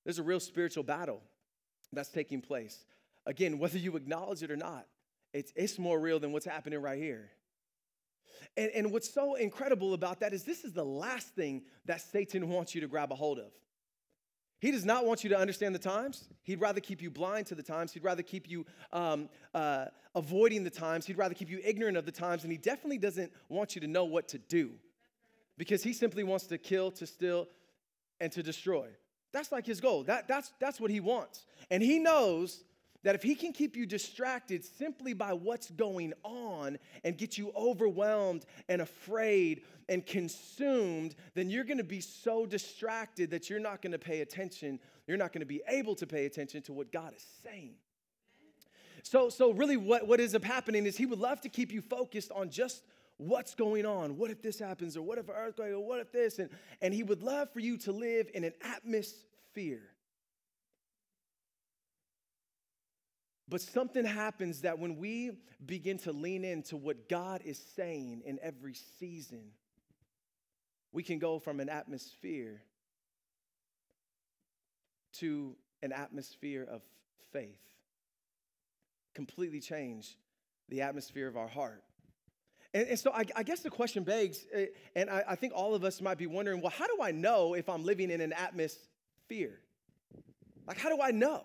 There's 0.05 0.19
a 0.19 0.23
real 0.23 0.41
spiritual 0.41 0.83
battle 0.83 1.23
that's 1.93 2.09
taking 2.09 2.41
place. 2.41 2.85
Again, 3.25 3.59
whether 3.59 3.79
you 3.79 3.97
acknowledge 3.97 4.43
it 4.43 4.51
or 4.51 4.57
not, 4.57 4.87
it's, 5.33 5.53
it's 5.57 5.79
more 5.79 5.99
real 5.99 6.21
than 6.21 6.33
what's 6.33 6.47
happening 6.47 6.81
right 6.81 6.99
here. 6.99 7.31
And, 8.57 8.71
and 8.75 8.93
what's 8.93 9.13
so 9.13 9.35
incredible 9.35 9.95
about 9.95 10.21
that 10.21 10.33
is 10.33 10.45
this 10.45 10.65
is 10.65 10.73
the 10.73 10.85
last 10.85 11.29
thing 11.35 11.63
that 11.87 12.01
Satan 12.01 12.49
wants 12.49 12.75
you 12.75 12.81
to 12.83 12.87
grab 12.87 13.13
a 13.13 13.15
hold 13.15 13.39
of. 13.39 13.53
He 14.61 14.71
does 14.71 14.85
not 14.85 15.05
want 15.05 15.25
you 15.25 15.31
to 15.31 15.37
understand 15.37 15.75
the 15.75 15.81
times. 15.81 16.29
He'd 16.43 16.61
rather 16.61 16.81
keep 16.81 17.03
you 17.03 17.11
blind 17.11 17.47
to 17.47 17.57
the 17.57 17.65
times. 17.65 17.93
He'd 17.93 18.05
rather 18.05 18.23
keep 18.23 18.49
you 18.49 18.65
um, 18.93 19.29
uh, 19.55 19.87
avoiding 20.15 20.63
the 20.63 20.71
times. 20.71 21.05
He'd 21.05 21.19
rather 21.19 21.35
keep 21.35 21.51
you 21.51 21.61
ignorant 21.65 21.97
of 21.97 22.07
the 22.07 22.13
times. 22.13 22.45
And 22.45 22.53
he 22.53 22.59
definitely 22.59 22.99
doesn't 22.99 23.33
want 23.49 23.75
you 23.75 23.81
to 23.81 23.89
know 23.89 24.05
what 24.05 24.29
to 24.29 24.39
do 24.39 24.71
because 25.59 25.83
he 25.83 25.93
simply 25.93 26.23
wants 26.23 26.47
to 26.47 26.59
kill, 26.59 26.93
to 26.93 27.07
steal, 27.07 27.49
and 28.21 28.31
to 28.33 28.43
destroy. 28.43 28.87
That's 29.33 29.51
like 29.51 29.67
his 29.67 29.81
goal. 29.81 30.05
That, 30.05 30.29
that's, 30.29 30.53
that's 30.61 30.81
what 30.81 30.93
he 30.93 31.01
wants. 31.01 31.45
And 31.71 31.83
he 31.83 31.99
knows 31.99 32.63
that 33.03 33.15
if 33.15 33.23
he 33.23 33.35
can 33.35 33.53
keep 33.53 33.77
you 33.77 33.87
distracted 33.87 34.65
simply 34.65 35.13
by 35.13 35.33
what's 35.33 35.71
going 35.71 36.13
on 36.23 36.79
and 37.05 37.19
get 37.19 37.37
you 37.37 37.53
overwhelmed 37.57 38.45
and 38.69 38.81
afraid 38.81 39.63
and 39.89 40.07
consumed, 40.07 41.15
then 41.35 41.51
you're 41.51 41.65
gonna 41.65 41.83
be 41.83 42.01
so 42.01 42.47
distracted 42.47 43.31
that 43.31 43.51
you're 43.51 43.61
not 43.61 43.83
gonna 43.83 43.99
pay 43.99 44.21
attention. 44.21 44.79
You're 45.07 45.17
not 45.17 45.33
gonna 45.33 45.47
be 45.47 45.63
able 45.69 45.95
to 45.97 46.07
pay 46.07 46.27
attention 46.27 46.63
to 46.63 46.73
what 46.73 46.93
God 46.93 47.13
is 47.15 47.27
saying. 47.43 47.75
So, 49.03 49.29
so 49.29 49.51
really, 49.51 49.77
what, 49.77 50.07
what 50.07 50.21
is 50.21 50.37
happening 50.45 50.87
is 50.87 50.97
he 50.97 51.07
would 51.07 51.19
love 51.19 51.41
to 51.41 51.49
keep 51.49 51.73
you 51.73 51.81
focused 51.81 52.31
on 52.31 52.51
just 52.51 52.85
what's 53.17 53.55
going 53.55 53.85
on. 53.85 54.17
What 54.17 54.31
if 54.31 54.43
this 54.43 54.59
happens? 54.59 54.97
Or 54.97 55.03
what 55.03 55.19
if 55.19 55.29
an 55.29 55.35
earthquake? 55.37 55.73
Or 55.73 55.81
what 55.81 55.99
if 55.99 56.13
this? 56.13 56.39
And, 56.39 56.51
and 56.81 56.95
he 56.95 57.03
would 57.03 57.23
love 57.23 57.53
for 57.53 57.61
you 57.61 57.77
to 57.79 57.93
live 57.93 58.29
in 58.33 58.45
an 58.45 58.53
atmosphere 58.63 59.92
But 63.53 63.61
something 63.61 64.07
happens 64.07 64.63
that 64.63 64.79
when 64.79 64.97
we 64.97 65.33
begin 65.67 65.99
to 65.99 66.13
lean 66.13 66.43
into 66.43 66.75
what 66.75 67.07
God 67.07 67.43
is 67.45 67.63
saying 67.77 68.23
in 68.25 68.39
every 68.43 68.73
season, 68.99 69.43
we 70.91 71.03
can 71.03 71.19
go 71.19 71.39
from 71.39 71.61
an 71.61 71.69
atmosphere 71.69 72.63
to 75.19 75.55
an 75.83 75.93
atmosphere 75.93 76.67
of 76.67 76.81
faith. 77.31 77.61
Completely 79.13 79.61
change 79.61 80.17
the 80.71 80.81
atmosphere 80.81 81.29
of 81.29 81.37
our 81.37 81.49
heart. 81.49 81.83
And, 82.73 82.89
and 82.89 82.99
so 82.99 83.11
I, 83.13 83.25
I, 83.37 83.43
guess 83.43 83.61
the 83.61 83.69
question 83.69 84.03
begs, 84.03 84.47
eh, 84.55 84.69
and 84.97 85.11
I, 85.11 85.25
I 85.29 85.35
think 85.35 85.53
all 85.55 85.75
of 85.75 85.85
us 85.85 86.01
might 86.01 86.17
be 86.17 86.27
wondering 86.27 86.63
well, 86.63 86.73
how 86.75 86.87
do 86.87 87.03
I 87.03 87.11
know 87.11 87.53
if 87.53 87.69
I'm 87.69 87.85
living 87.85 88.11
in 88.11 88.23
an 88.23 88.33
atmosphere? 88.33 89.61
Like, 90.67 90.79
how 90.79 90.89
do 90.89 91.03
I 91.03 91.11
know? 91.11 91.45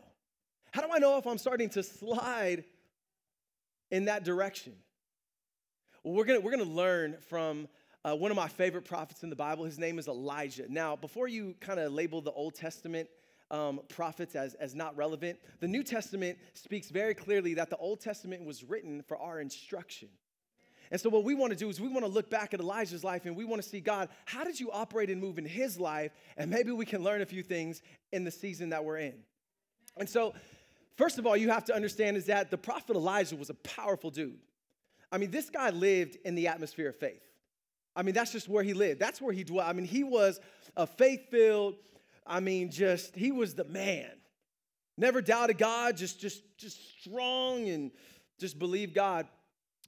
How 0.72 0.82
do 0.82 0.90
I 0.92 1.00
know 1.00 1.18
if 1.18 1.26
I'm 1.26 1.38
starting 1.38 1.70
to 1.72 1.84
slide 1.84 2.64
in 3.92 4.06
that 4.06 4.24
direction? 4.24 4.74
Well, 6.04 6.14
we're 6.14 6.26
gonna, 6.26 6.40
we're 6.40 6.52
gonna 6.52 6.64
learn 6.64 7.18
from 7.30 7.68
uh, 8.04 8.16
one 8.16 8.32
of 8.32 8.38
my 8.38 8.48
favorite 8.48 8.86
prophets 8.86 9.24
in 9.24 9.30
the 9.30 9.36
Bible. 9.36 9.66
His 9.66 9.80
name 9.80 10.00
is 10.00 10.08
Elijah. 10.08 10.66
Now, 10.70 10.96
before 10.96 11.28
you 11.28 11.56
kind 11.60 11.80
of 11.80 11.92
label 11.92 12.22
the 12.22 12.32
Old 12.32 12.56
Testament 12.56 13.10
um, 13.50 13.82
prophets 13.90 14.36
as, 14.36 14.54
as 14.56 14.76
not 14.76 14.96
relevant, 14.96 15.40
the 15.60 15.68
New 15.68 15.84
Testament 15.84 16.38
speaks 16.54 16.90
very 16.90 17.14
clearly 17.14 17.54
that 17.56 17.70
the 17.70 17.78
Old 17.78 18.00
Testament 18.00 18.46
was 18.46 18.64
written 18.64 19.02
for 19.02 19.18
our 19.18 19.40
instruction. 19.40 20.10
And 20.92 21.02
so, 21.02 21.10
what 21.10 21.24
we 21.24 21.34
want 21.34 21.52
to 21.52 21.58
do 21.58 21.70
is 21.70 21.82
we 21.82 21.90
want 21.90 22.06
to 22.06 22.12
look 22.12 22.30
back 22.30 22.54
at 22.54 22.60
Elijah's 22.60 23.04
life 23.04 23.26
and 23.26 23.36
we 23.36 23.44
want 23.44 23.62
to 23.62 23.68
see 23.68 23.82
God, 23.82 24.10
how 24.26 24.44
did 24.44 24.60
you 24.60 24.72
operate 24.72 25.10
and 25.10 25.20
move 25.20 25.38
in 25.38 25.46
his 25.46 25.80
life? 25.80 26.12
And 26.38 26.50
maybe 26.50 26.72
we 26.72 26.86
can 26.86 27.04
learn 27.04 27.22
a 27.22 27.26
few 27.26 27.44
things 27.44 27.82
in 28.14 28.24
the 28.24 28.32
season 28.32 28.70
that 28.70 28.86
we're 28.86 29.00
in. 29.00 29.16
And 29.98 30.10
so, 30.10 30.34
First 30.98 31.20
of 31.20 31.28
all, 31.28 31.38
you 31.38 31.50
have 31.52 31.66
to 31.66 31.76
understand 31.76 32.18
is 32.18 32.26
that 32.26 32.50
the 32.50 32.58
prophet 32.58 32.96
Elijah 32.96 33.36
was 33.36 33.50
a 33.52 33.54
powerful 33.54 34.10
dude. 34.10 34.40
I 35.12 35.20
mean, 35.20 35.32
this 35.32 35.50
guy 35.50 35.70
lived 35.70 36.18
in 36.26 36.36
the 36.36 36.48
atmosphere 36.48 36.90
of 36.90 36.98
faith. 36.98 37.22
I 37.96 38.02
mean, 38.02 38.14
that's 38.14 38.32
just 38.32 38.50
where 38.50 38.64
he 38.64 38.74
lived. 38.74 39.00
That's 39.00 39.22
where 39.22 39.34
he 39.34 39.44
dwelt. 39.44 39.68
I 39.68 39.74
mean, 39.74 39.86
he 39.86 40.04
was 40.04 40.40
a 40.76 40.86
faith 40.86 41.30
filled, 41.30 41.76
I 42.26 42.40
mean, 42.40 42.72
just, 42.72 43.16
he 43.16 43.32
was 43.32 43.54
the 43.54 43.64
man. 43.64 44.12
Never 44.98 45.22
doubted 45.22 45.58
God, 45.58 45.96
just, 45.96 46.20
just, 46.20 46.42
just 46.58 47.00
strong 47.00 47.70
and 47.70 47.92
just 48.40 48.60
believed 48.60 48.94
God 48.94 49.28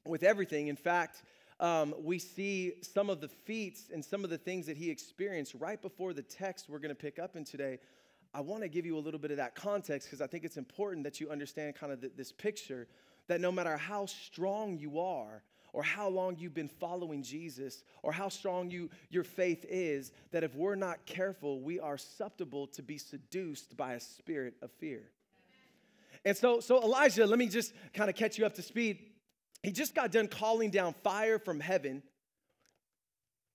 with 0.06 0.24
everything. 0.24 0.68
In 0.68 0.76
fact, 0.76 1.24
um, 1.60 1.94
we 2.00 2.20
see 2.20 2.74
some 2.82 3.10
of 3.10 3.20
the 3.20 3.28
feats 3.28 3.90
and 3.94 4.06
some 4.06 4.24
of 4.24 4.30
the 4.30 4.38
things 4.38 4.68
that 4.68 4.78
he 4.78 4.90
experienced 4.90 5.56
right 5.60 5.82
before 5.82 6.14
the 6.14 6.22
text 6.22 6.70
we're 6.70 6.80
going 6.80 6.90
to 6.90 6.96
pick 6.96 7.20
up 7.20 7.36
in 7.36 7.44
today 7.44 7.80
I 8.34 8.42
want 8.42 8.62
to 8.62 8.70
give 8.70 8.86
you 8.86 8.98
a 8.98 9.00
little 9.00 9.20
bit 9.20 9.32
of 9.32 9.38
that 9.38 9.56
context 9.56 10.08
because 10.08 10.22
I 10.22 10.28
think 10.28 10.44
it's 10.44 10.58
important 10.58 11.04
that 11.04 11.20
you 11.20 11.30
understand 11.30 11.76
kind 11.76 11.92
of 11.92 12.02
the, 12.02 12.12
this 12.16 12.32
picture 12.32 12.88
that 13.28 13.42
no 13.42 13.52
matter 13.52 13.78
how 13.78 14.06
strong 14.06 14.78
you 14.78 15.00
are, 15.00 15.44
or 15.72 15.84
how 15.84 16.10
long 16.10 16.36
you've 16.38 16.54
been 16.54 16.68
following 16.68 17.22
Jesus, 17.22 17.84
or 18.02 18.12
how 18.12 18.28
strong 18.28 18.72
you, 18.72 18.90
your 19.10 19.24
faith 19.24 19.66
is, 19.70 20.12
that 20.32 20.44
if 20.44 20.56
we're 20.56 20.76
not 20.76 21.06
careful, 21.06 21.62
we 21.62 21.80
are 21.80 21.98
susceptible 21.98 22.66
to 22.68 22.82
be 22.82 22.98
seduced 22.98 23.78
by 23.78 23.94
a 23.94 24.00
spirit 24.00 24.56
of 24.64 24.72
fear. 24.80 25.04
And 26.26 26.36
so, 26.36 26.60
so 26.60 26.82
Elijah, 26.82 27.26
let 27.28 27.38
me 27.38 27.48
just 27.48 27.74
kind 27.94 28.10
of 28.10 28.16
catch 28.16 28.38
you 28.38 28.46
up 28.46 28.56
to 28.56 28.64
speed. 28.64 28.98
He 29.62 29.72
just 29.72 29.94
got 29.94 30.12
done 30.12 30.28
calling 30.28 30.72
down 30.72 30.96
fire 31.04 31.38
from 31.38 31.60
heaven, 31.60 32.02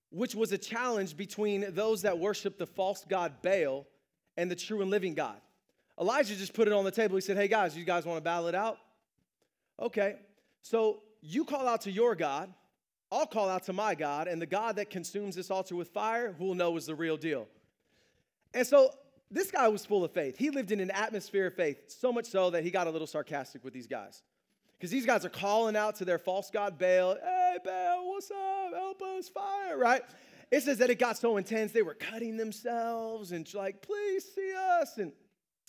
which 0.09 0.35
was 0.35 0.51
a 0.53 0.57
challenge 0.57 1.17
between 1.17 1.65
those 1.73 2.03
that 2.03 2.17
worship 2.17 2.57
the 2.57 2.65
false 2.65 3.05
god 3.09 3.41
Baal 3.41 3.85
and 4.37 4.49
the 4.49 4.55
true 4.55 4.81
and 4.81 4.91
living 4.91 5.13
God. 5.13 5.37
Elijah 5.99 6.35
just 6.35 6.53
put 6.53 6.67
it 6.67 6.73
on 6.73 6.83
the 6.83 6.91
table. 6.91 7.15
He 7.15 7.21
said, 7.21 7.37
Hey 7.37 7.47
guys, 7.47 7.77
you 7.77 7.85
guys 7.85 8.05
want 8.05 8.17
to 8.17 8.21
battle 8.21 8.47
it 8.47 8.55
out? 8.55 8.77
Okay. 9.79 10.15
So 10.61 11.01
you 11.21 11.45
call 11.45 11.67
out 11.67 11.81
to 11.81 11.91
your 11.91 12.15
God, 12.15 12.53
I'll 13.11 13.25
call 13.25 13.49
out 13.49 13.63
to 13.65 13.73
my 13.73 13.95
God, 13.95 14.27
and 14.27 14.41
the 14.41 14.45
God 14.45 14.75
that 14.77 14.89
consumes 14.89 15.35
this 15.35 15.51
altar 15.51 15.75
with 15.75 15.89
fire, 15.89 16.33
who 16.37 16.45
will 16.45 16.55
know 16.55 16.75
is 16.77 16.85
the 16.85 16.95
real 16.95 17.17
deal. 17.17 17.47
And 18.53 18.65
so 18.65 18.89
this 19.31 19.51
guy 19.51 19.67
was 19.67 19.85
full 19.85 20.03
of 20.03 20.11
faith. 20.11 20.37
He 20.37 20.49
lived 20.49 20.71
in 20.71 20.79
an 20.79 20.91
atmosphere 20.91 21.47
of 21.47 21.55
faith, 21.55 21.77
so 21.87 22.11
much 22.11 22.25
so 22.25 22.49
that 22.51 22.63
he 22.63 22.71
got 22.71 22.87
a 22.87 22.89
little 22.89 23.07
sarcastic 23.07 23.63
with 23.63 23.73
these 23.73 23.87
guys. 23.87 24.23
Because 24.77 24.91
these 24.91 25.05
guys 25.05 25.25
are 25.25 25.29
calling 25.29 25.75
out 25.75 25.95
to 25.95 26.05
their 26.05 26.19
false 26.19 26.49
god 26.51 26.77
Baal, 26.77 27.15
hey, 27.15 27.57
Baal, 27.63 28.09
what's 28.09 28.29
up? 28.31 28.73
Help 28.73 29.01
us, 29.01 29.29
fire, 29.29 29.77
right? 29.77 30.03
It 30.51 30.63
says 30.63 30.77
that 30.77 30.89
it 30.89 30.99
got 30.99 31.17
so 31.17 31.37
intense, 31.37 31.71
they 31.71 31.81
were 31.81 31.93
cutting 31.93 32.37
themselves 32.37 33.31
and 33.31 33.51
like, 33.53 33.81
please 33.81 34.25
see 34.35 34.53
us. 34.81 34.97
And, 34.97 35.11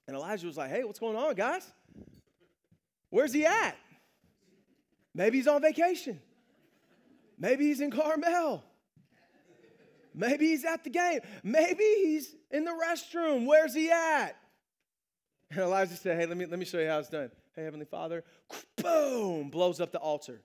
and 0.06 0.16
Elijah 0.16 0.46
was 0.46 0.56
like, 0.56 0.70
hey, 0.70 0.84
what's 0.84 0.98
going 0.98 1.16
on, 1.16 1.34
guys? 1.34 1.70
Where's 3.10 3.32
he 3.32 3.46
at? 3.46 3.76
Maybe 5.14 5.38
he's 5.38 5.48
on 5.48 5.62
vacation. 5.62 6.20
Maybe 7.38 7.66
he's 7.66 7.80
in 7.80 7.90
Carmel. 7.90 8.62
Maybe 10.14 10.48
he's 10.48 10.64
at 10.64 10.84
the 10.84 10.90
game. 10.90 11.20
Maybe 11.42 11.84
he's 11.84 12.34
in 12.50 12.64
the 12.64 12.70
restroom. 12.70 13.46
Where's 13.46 13.74
he 13.74 13.90
at? 13.90 14.36
And 15.50 15.60
Elijah 15.60 15.94
said, 15.94 16.18
Hey, 16.18 16.26
let 16.26 16.36
me, 16.36 16.46
let 16.46 16.58
me 16.58 16.64
show 16.64 16.78
you 16.78 16.88
how 16.88 16.98
it's 16.98 17.10
done. 17.10 17.30
Hey, 17.54 17.64
Heavenly 17.64 17.86
Father, 17.86 18.24
boom, 18.76 19.50
blows 19.50 19.80
up 19.80 19.92
the 19.92 19.98
altar. 19.98 20.42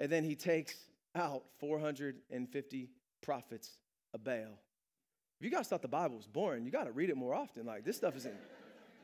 And 0.00 0.10
then 0.10 0.24
he 0.24 0.34
takes 0.34 0.74
out 1.14 1.44
450 1.58 2.90
prophets 3.20 3.78
of 4.14 4.24
Baal. 4.24 4.58
If 5.40 5.44
you 5.44 5.50
guys 5.50 5.68
thought 5.68 5.82
the 5.82 5.88
Bible 5.88 6.16
was 6.16 6.26
boring, 6.26 6.64
you 6.64 6.70
got 6.70 6.84
to 6.84 6.92
read 6.92 7.10
it 7.10 7.16
more 7.16 7.34
often. 7.34 7.64
Like 7.64 7.84
this 7.84 7.96
stuff 7.96 8.16
is 8.16 8.26
in, 8.26 8.32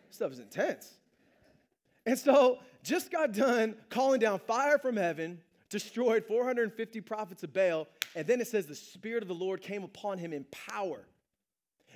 this 0.08 0.16
stuff 0.16 0.32
is 0.32 0.40
intense. 0.40 0.94
And 2.06 2.18
so 2.18 2.58
just 2.82 3.10
got 3.10 3.32
done 3.32 3.76
calling 3.88 4.20
down 4.20 4.38
fire 4.40 4.78
from 4.78 4.96
heaven, 4.96 5.40
destroyed 5.70 6.24
450 6.24 7.00
prophets 7.00 7.42
of 7.42 7.52
Baal, 7.52 7.88
and 8.14 8.26
then 8.26 8.40
it 8.40 8.48
says 8.48 8.66
the 8.66 8.74
Spirit 8.74 9.22
of 9.22 9.28
the 9.28 9.34
Lord 9.34 9.62
came 9.62 9.84
upon 9.84 10.18
him 10.18 10.32
in 10.32 10.44
power. 10.44 11.06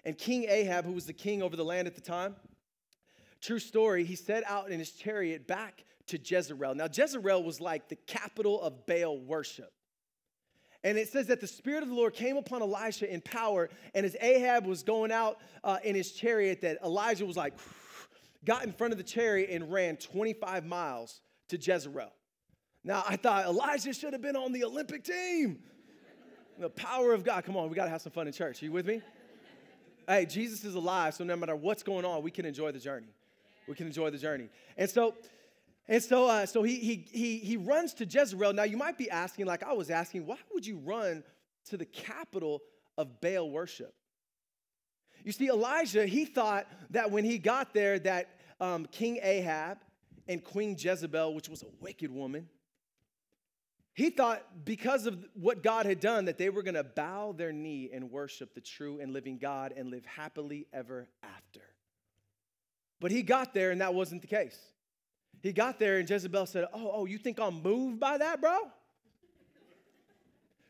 And 0.04 0.16
King 0.16 0.46
Ahab, 0.48 0.84
who 0.84 0.92
was 0.92 1.06
the 1.06 1.12
king 1.12 1.42
over 1.42 1.56
the 1.56 1.64
land 1.64 1.86
at 1.86 1.94
the 1.94 2.00
time, 2.00 2.36
true 3.40 3.58
story, 3.58 4.04
he 4.04 4.14
set 4.14 4.44
out 4.46 4.70
in 4.70 4.78
his 4.78 4.92
chariot 4.92 5.46
back 5.46 5.84
to 6.06 6.18
Jezreel. 6.18 6.74
Now, 6.74 6.88
Jezreel 6.92 7.42
was 7.42 7.60
like 7.60 7.88
the 7.88 7.96
capital 7.96 8.60
of 8.62 8.86
Baal 8.86 9.18
worship. 9.18 9.72
And 10.84 10.96
it 10.96 11.08
says 11.08 11.26
that 11.26 11.40
the 11.40 11.46
Spirit 11.46 11.82
of 11.82 11.88
the 11.88 11.94
Lord 11.94 12.14
came 12.14 12.36
upon 12.36 12.62
Elisha 12.62 13.12
in 13.12 13.20
power. 13.20 13.68
And 13.94 14.06
as 14.06 14.16
Ahab 14.20 14.66
was 14.66 14.82
going 14.82 15.10
out 15.10 15.38
uh, 15.64 15.78
in 15.82 15.94
his 15.94 16.12
chariot, 16.12 16.60
that 16.60 16.78
Elijah 16.84 17.26
was 17.26 17.36
like, 17.36 17.54
got 18.44 18.64
in 18.64 18.72
front 18.72 18.92
of 18.92 18.98
the 18.98 19.04
chariot 19.04 19.50
and 19.50 19.72
ran 19.72 19.96
25 19.96 20.64
miles 20.64 21.20
to 21.48 21.56
Jezreel. 21.56 22.12
Now, 22.84 23.04
I 23.08 23.16
thought 23.16 23.46
Elijah 23.46 23.92
should 23.92 24.12
have 24.12 24.22
been 24.22 24.36
on 24.36 24.52
the 24.52 24.64
Olympic 24.64 25.04
team. 25.04 25.60
The 26.60 26.68
power 26.68 27.12
of 27.12 27.22
God. 27.22 27.44
Come 27.44 27.56
on, 27.56 27.70
we 27.70 27.76
got 27.76 27.84
to 27.84 27.90
have 27.90 28.02
some 28.02 28.10
fun 28.10 28.26
in 28.26 28.32
church. 28.32 28.60
Are 28.62 28.64
you 28.64 28.72
with 28.72 28.84
me? 28.84 29.00
hey, 30.08 30.24
Jesus 30.24 30.64
is 30.64 30.74
alive, 30.74 31.14
so 31.14 31.22
no 31.22 31.36
matter 31.36 31.54
what's 31.54 31.82
going 31.82 32.04
on, 32.04 32.22
we 32.22 32.30
can 32.30 32.46
enjoy 32.46 32.72
the 32.72 32.78
journey. 32.78 33.14
We 33.68 33.74
can 33.74 33.86
enjoy 33.86 34.10
the 34.10 34.18
journey. 34.18 34.48
And 34.76 34.88
so, 34.88 35.14
and 35.88 36.02
so, 36.02 36.28
uh, 36.28 36.44
so 36.44 36.62
he, 36.62 36.76
he, 36.76 37.06
he, 37.10 37.38
he 37.38 37.56
runs 37.56 37.94
to 37.94 38.04
Jezreel. 38.04 38.52
Now, 38.52 38.64
you 38.64 38.76
might 38.76 38.98
be 38.98 39.10
asking, 39.10 39.46
like 39.46 39.62
I 39.62 39.72
was 39.72 39.88
asking, 39.88 40.26
why 40.26 40.36
would 40.52 40.66
you 40.66 40.76
run 40.76 41.24
to 41.70 41.78
the 41.78 41.86
capital 41.86 42.62
of 42.98 43.20
Baal 43.22 43.50
worship? 43.50 43.94
You 45.24 45.32
see, 45.32 45.48
Elijah, 45.48 46.06
he 46.06 46.26
thought 46.26 46.66
that 46.90 47.10
when 47.10 47.24
he 47.24 47.38
got 47.38 47.72
there, 47.72 47.98
that 48.00 48.28
um, 48.60 48.86
King 48.92 49.18
Ahab 49.22 49.78
and 50.26 50.44
Queen 50.44 50.76
Jezebel, 50.78 51.34
which 51.34 51.48
was 51.48 51.62
a 51.62 51.68
wicked 51.80 52.10
woman, 52.10 52.48
he 53.94 54.10
thought 54.10 54.44
because 54.64 55.06
of 55.06 55.18
what 55.34 55.62
God 55.62 55.86
had 55.86 56.00
done 56.00 56.26
that 56.26 56.38
they 56.38 56.50
were 56.50 56.62
going 56.62 56.74
to 56.74 56.84
bow 56.84 57.32
their 57.32 57.50
knee 57.50 57.90
and 57.92 58.12
worship 58.12 58.54
the 58.54 58.60
true 58.60 59.00
and 59.00 59.12
living 59.12 59.38
God 59.38 59.74
and 59.76 59.90
live 59.90 60.04
happily 60.04 60.66
ever 60.72 61.08
after. 61.22 61.62
But 63.00 63.10
he 63.10 63.22
got 63.22 63.54
there 63.54 63.70
and 63.70 63.80
that 63.80 63.94
wasn't 63.94 64.20
the 64.20 64.28
case. 64.28 64.56
He 65.40 65.52
got 65.52 65.78
there 65.78 65.98
and 65.98 66.08
Jezebel 66.08 66.46
said, 66.46 66.66
Oh, 66.72 66.90
oh, 66.94 67.06
you 67.06 67.18
think 67.18 67.38
I'm 67.38 67.62
moved 67.62 68.00
by 68.00 68.18
that, 68.18 68.40
bro? 68.40 68.58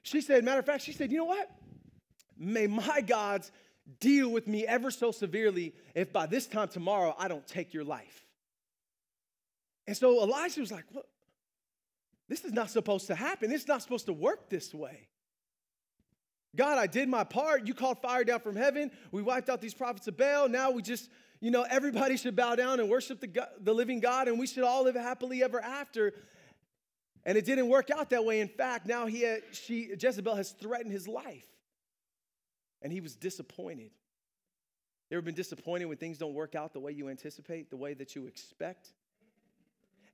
She 0.02 0.22
said, 0.22 0.42
matter 0.42 0.60
of 0.60 0.66
fact, 0.66 0.84
she 0.84 0.92
said, 0.92 1.12
you 1.12 1.18
know 1.18 1.26
what? 1.26 1.50
May 2.38 2.66
my 2.66 3.02
gods 3.02 3.50
deal 4.00 4.30
with 4.30 4.46
me 4.46 4.66
ever 4.66 4.90
so 4.90 5.12
severely 5.12 5.75
if 5.94 6.12
by 6.12 6.25
this 6.25 6.46
time 6.46 6.68
tomorrow 6.68 7.14
I 7.18 7.28
don't 7.28 7.46
take 7.46 7.75
your 7.75 7.84
life. 7.84 8.26
And 9.87 9.96
so 9.96 10.22
Elijah 10.22 10.60
was 10.60 10.72
like, 10.72 10.84
what? 10.92 11.06
This 12.28 12.44
is 12.44 12.52
not 12.52 12.70
supposed 12.70 13.06
to 13.06 13.14
happen. 13.14 13.50
Is 13.52 13.66
not 13.66 13.82
supposed 13.82 14.06
to 14.06 14.12
work 14.12 14.50
this 14.50 14.75
way. 14.75 15.08
God, 16.56 16.78
I 16.78 16.87
did 16.87 17.08
my 17.08 17.25
part. 17.25 17.66
You 17.66 17.75
called 17.75 18.00
fire 18.00 18.25
down 18.25 18.40
from 18.40 18.56
heaven. 18.56 18.90
We 19.12 19.22
wiped 19.22 19.48
out 19.48 19.60
these 19.60 19.75
prophets 19.75 20.08
of 20.08 20.16
Baal. 20.16 20.48
Now 20.48 20.70
we 20.70 20.82
just, 20.82 21.10
you 21.40 21.50
know, 21.50 21.64
everybody 21.68 22.16
should 22.16 22.35
bow 22.35 22.54
down 22.54 22.80
and 22.80 22.88
worship 22.88 23.21
the, 23.21 23.26
God, 23.28 23.49
the 23.61 23.73
living 23.73 24.00
God, 24.00 24.28
and 24.28 24.38
we 24.38 24.47
should 24.47 24.64
all 24.64 24.85
live 24.85 24.97
happily 24.97 25.42
ever 25.42 25.61
after. 25.61 26.12
And 27.25 27.38
it 27.38 27.45
didn't 27.45 27.68
work 27.68 27.90
out 27.90 28.11
that 28.11 28.25
way. 28.25 28.40
In 28.40 28.49
fact, 28.49 28.87
now 28.87 29.07
he 29.07 29.23
had, 29.23 29.42
she, 29.52 29.90
Jezebel 30.00 30.35
has 30.35 30.50
threatened 30.52 30.92
his 30.92 31.07
life. 31.07 31.47
And 32.83 32.92
he 32.92 33.00
was 33.00 33.14
disappointed. 33.14 33.90
You 35.11 35.16
ever 35.16 35.25
been 35.25 35.35
disappointed 35.35 35.87
when 35.87 35.97
things 35.97 36.18
don't 36.18 36.35
work 36.35 36.54
out 36.54 36.73
the 36.73 36.80
way 36.80 36.92
you 36.92 37.09
anticipate, 37.09 37.71
the 37.71 37.76
way 37.76 37.95
that 37.95 38.14
you 38.14 38.26
expect? 38.26 38.92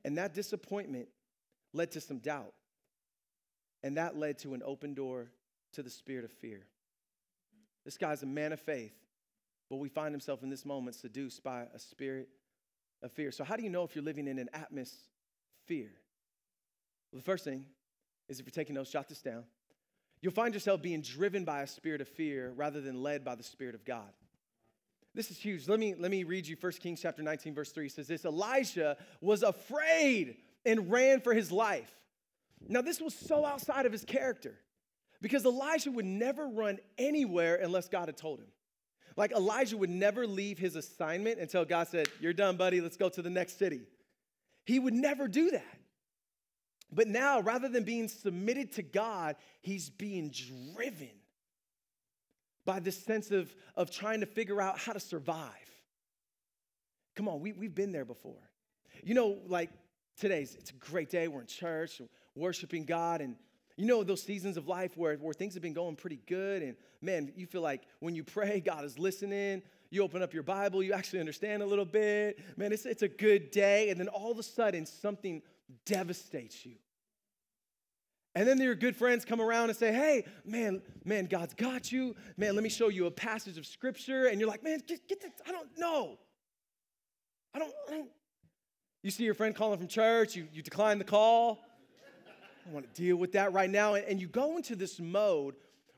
And 0.04 0.18
that 0.18 0.34
disappointment 0.34 1.08
led 1.72 1.90
to 1.92 2.00
some 2.00 2.18
doubt. 2.18 2.52
And 3.82 3.96
that 3.96 4.16
led 4.16 4.38
to 4.40 4.54
an 4.54 4.62
open 4.64 4.94
door 4.94 5.30
to 5.72 5.82
the 5.82 5.90
spirit 5.90 6.24
of 6.24 6.32
fear. 6.32 6.66
This 7.84 7.98
guy's 7.98 8.22
a 8.22 8.26
man 8.26 8.52
of 8.52 8.60
faith, 8.60 8.94
but 9.70 9.76
we 9.76 9.88
find 9.88 10.12
himself 10.12 10.42
in 10.42 10.50
this 10.50 10.64
moment 10.64 10.96
seduced 10.96 11.42
by 11.42 11.66
a 11.74 11.78
spirit 11.78 12.28
of 13.02 13.12
fear. 13.12 13.30
So, 13.30 13.44
how 13.44 13.56
do 13.56 13.62
you 13.62 13.70
know 13.70 13.84
if 13.84 13.94
you're 13.94 14.04
living 14.04 14.28
in 14.28 14.38
an 14.38 14.48
atmosphere? 14.52 15.92
Well, 17.12 17.18
the 17.18 17.22
first 17.22 17.44
thing 17.44 17.66
is 18.28 18.40
if 18.40 18.46
you're 18.46 18.52
taking 18.52 18.74
notes, 18.74 18.90
jot 18.90 19.08
this 19.08 19.22
down. 19.22 19.44
You'll 20.20 20.32
find 20.32 20.54
yourself 20.54 20.80
being 20.80 21.02
driven 21.02 21.44
by 21.44 21.62
a 21.62 21.66
spirit 21.66 22.00
of 22.00 22.08
fear 22.08 22.52
rather 22.56 22.80
than 22.80 23.02
led 23.02 23.24
by 23.24 23.34
the 23.34 23.42
Spirit 23.42 23.74
of 23.74 23.84
God. 23.84 24.10
This 25.14 25.30
is 25.30 25.36
huge. 25.36 25.68
Let 25.68 25.78
me, 25.78 25.94
let 25.96 26.10
me 26.10 26.24
read 26.24 26.46
you 26.46 26.56
1 26.58 26.72
Kings 26.72 27.00
chapter 27.02 27.22
19, 27.22 27.54
verse 27.54 27.70
3. 27.70 27.86
It 27.86 27.92
says 27.92 28.08
this 28.08 28.24
Elijah 28.24 28.96
was 29.20 29.42
afraid 29.42 30.36
and 30.64 30.90
ran 30.90 31.20
for 31.20 31.34
his 31.34 31.52
life. 31.52 31.92
Now, 32.66 32.80
this 32.80 33.00
was 33.00 33.14
so 33.14 33.44
outside 33.44 33.86
of 33.86 33.92
his 33.92 34.04
character 34.04 34.54
because 35.20 35.44
Elijah 35.44 35.90
would 35.90 36.06
never 36.06 36.48
run 36.48 36.78
anywhere 36.98 37.56
unless 37.56 37.88
God 37.88 38.08
had 38.08 38.16
told 38.16 38.40
him. 38.40 38.48
Like 39.16 39.32
Elijah 39.32 39.76
would 39.76 39.90
never 39.90 40.26
leave 40.26 40.58
his 40.58 40.76
assignment 40.76 41.38
until 41.38 41.64
God 41.64 41.88
said, 41.88 42.08
You're 42.20 42.32
done, 42.32 42.56
buddy, 42.56 42.80
let's 42.80 42.96
go 42.96 43.08
to 43.08 43.22
the 43.22 43.30
next 43.30 43.58
city. 43.58 43.82
He 44.64 44.78
would 44.78 44.94
never 44.94 45.28
do 45.28 45.50
that. 45.50 45.78
But 46.92 47.08
now, 47.08 47.40
rather 47.40 47.68
than 47.68 47.84
being 47.84 48.08
submitted 48.08 48.72
to 48.72 48.82
God, 48.82 49.36
he's 49.62 49.90
being 49.90 50.30
driven 50.30 51.10
by 52.64 52.80
this 52.80 52.96
sense 52.96 53.30
of, 53.30 53.54
of 53.76 53.90
trying 53.90 54.20
to 54.20 54.26
figure 54.26 54.60
out 54.60 54.78
how 54.78 54.92
to 54.92 55.00
survive. 55.00 55.50
Come 57.16 57.28
on, 57.28 57.40
we, 57.40 57.52
we've 57.52 57.74
been 57.74 57.92
there 57.92 58.04
before. 58.04 58.50
You 59.02 59.14
know, 59.14 59.38
like 59.46 59.70
today's, 60.18 60.54
it's 60.54 60.70
a 60.70 60.74
great 60.74 61.10
day. 61.10 61.28
We're 61.28 61.42
in 61.42 61.46
church, 61.46 62.00
worshiping 62.34 62.84
God, 62.84 63.20
and 63.20 63.36
you 63.76 63.86
know 63.86 64.04
those 64.04 64.22
seasons 64.22 64.56
of 64.56 64.68
life 64.68 64.96
where, 64.96 65.16
where 65.16 65.34
things 65.34 65.54
have 65.54 65.62
been 65.62 65.72
going 65.72 65.96
pretty 65.96 66.20
good, 66.26 66.62
and 66.62 66.76
man, 67.00 67.32
you 67.36 67.46
feel 67.46 67.62
like 67.62 67.82
when 68.00 68.14
you 68.14 68.24
pray, 68.24 68.60
God 68.64 68.84
is 68.84 68.98
listening. 68.98 69.62
You 69.90 70.02
open 70.02 70.22
up 70.22 70.34
your 70.34 70.42
Bible, 70.42 70.82
you 70.82 70.92
actually 70.92 71.20
understand 71.20 71.62
a 71.62 71.66
little 71.66 71.84
bit. 71.84 72.40
Man, 72.56 72.72
it's, 72.72 72.84
it's 72.84 73.02
a 73.02 73.08
good 73.08 73.50
day, 73.50 73.90
and 73.90 74.00
then 74.00 74.08
all 74.08 74.32
of 74.32 74.38
a 74.38 74.42
sudden, 74.42 74.86
something 74.86 75.40
devastates 75.86 76.66
you. 76.66 76.74
And 78.34 78.48
then 78.48 78.58
your 78.58 78.74
good 78.74 78.96
friends 78.96 79.24
come 79.24 79.40
around 79.40 79.68
and 79.70 79.78
say, 79.78 79.92
hey, 79.92 80.24
man, 80.44 80.82
man, 81.04 81.26
God's 81.26 81.54
got 81.54 81.92
you. 81.92 82.16
Man, 82.36 82.56
let 82.56 82.64
me 82.64 82.68
show 82.68 82.88
you 82.88 83.06
a 83.06 83.10
passage 83.10 83.58
of 83.58 83.66
scripture. 83.66 84.26
And 84.26 84.40
you're 84.40 84.48
like, 84.48 84.64
man, 84.64 84.80
get, 84.86 85.06
get 85.08 85.20
this. 85.20 85.30
I 85.46 85.52
don't 85.52 85.68
know. 85.78 86.18
I 87.54 87.60
don't, 87.60 87.72
I 87.88 87.92
don't. 87.92 88.10
You 89.04 89.12
see 89.12 89.22
your 89.22 89.34
friend 89.34 89.54
calling 89.54 89.78
from 89.78 89.86
church, 89.86 90.34
you, 90.34 90.48
you 90.52 90.62
decline 90.62 90.98
the 90.98 91.04
call. 91.04 91.62
I 92.66 92.72
want 92.72 92.92
to 92.92 93.00
deal 93.00 93.16
with 93.16 93.32
that 93.32 93.52
right 93.52 93.70
now. 93.70 93.94
And, 93.94 94.20
you 94.20 94.26
go 94.26 94.56
into 94.56 94.74
this 94.74 94.98
mode 94.98 95.54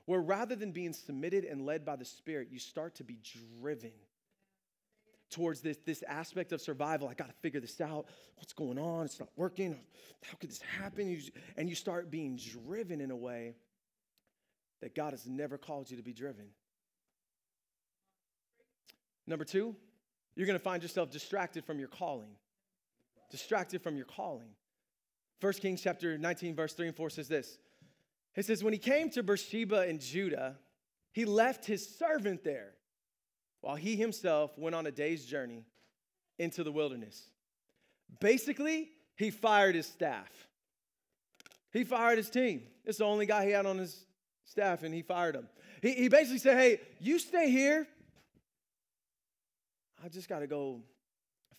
where 0.07 0.21
rather 0.21 0.57
than 0.57 0.73
being 0.73 0.93
submitted 0.93 1.45
and 1.45 1.65
led 1.65 1.85
by 1.85 1.97
the 1.97 2.05
Spirit, 2.05 2.49
you 2.51 2.59
start 2.59 2.97
to 2.97 3.05
be 3.05 3.19
driven 3.61 3.93
towards 5.31 5.61
this, 5.61 5.79
this 5.85 6.03
aspect 6.09 6.53
of 6.53 6.61
survival. 6.61 7.09
I 7.09 7.15
got 7.15 7.29
to 7.29 7.35
figure 7.43 7.61
this 7.61 7.81
out. 7.81 8.07
What's 8.37 8.53
going 8.53 8.79
on? 8.79 9.07
It's 9.07 9.19
not 9.19 9.29
working. 9.37 9.77
How 10.25 10.37
could 10.39 10.51
this 10.51 10.61
happen? 10.81 11.21
And 11.57 11.69
you 11.69 11.75
start 11.75 12.11
being 12.11 12.37
driven 12.37 13.01
in 13.01 13.11
a 13.11 13.17
way 13.17 13.55
that 14.81 14.95
God 14.95 15.13
has 15.13 15.27
never 15.27 15.59
called 15.59 15.91
you 15.91 15.97
to 15.97 16.03
be 16.03 16.13
driven. 16.13 16.47
Number 19.27 19.45
two, 19.45 19.75
you're 20.37 20.47
going 20.47 20.59
to 20.59 20.63
find 20.63 20.83
yourself 20.83 21.11
distracted 21.11 21.65
from 21.65 21.79
your 21.79 21.89
calling. 21.89 22.31
Distracted 23.31 23.83
from 23.83 23.97
your 23.97 24.07
calling. 24.07 24.51
1 25.41 25.53
Kings 25.55 25.83
chapter 25.83 26.17
19, 26.17 26.55
verse 26.55 26.73
3 26.73 26.89
and 26.89 26.97
4 26.97 27.11
says 27.11 27.29
this. 27.29 27.59
It 28.35 28.45
says, 28.45 28.65
When 28.65 28.73
he 28.73 28.79
came 28.79 29.11
to 29.11 29.23
Beersheba 29.23 29.89
in 29.89 29.99
Judah, 29.99 30.57
he 31.13 31.25
left 31.25 31.67
his 31.67 31.87
servant 31.97 32.45
there 32.45 32.73
while 33.61 33.77
he 33.77 33.97
himself 33.97 34.57
went 34.59 34.75
on 34.75 34.87
a 34.87 34.91
day's 34.91 35.25
journey 35.25 35.65
into 36.39 36.63
the 36.63 36.73
wilderness. 36.73 37.31
Basically, 38.21 38.91
he 39.17 39.31
fired 39.31 39.75
his 39.75 39.87
staff. 39.87 40.31
He 41.73 41.85
fired 41.85 42.19
his 42.19 42.31
team. 42.31 42.63
It's 42.85 42.99
the 42.99 43.05
only 43.05 43.27
guy 43.27 43.45
he 43.45 43.51
had 43.51 43.67
on 43.67 43.79
his 43.79 44.07
staff, 44.45 44.83
and 44.83 44.95
he 44.95 45.03
fired 45.03 45.35
him. 45.35 45.49
He, 45.83 45.93
he 45.93 46.09
basically 46.09 46.39
said, 46.39 46.57
Hey, 46.57 46.81
you 47.01 47.19
stay 47.19 47.51
here. 47.51 47.87
I 50.05 50.09
just 50.09 50.29
got 50.29 50.41
to 50.41 50.47
go 50.47 50.83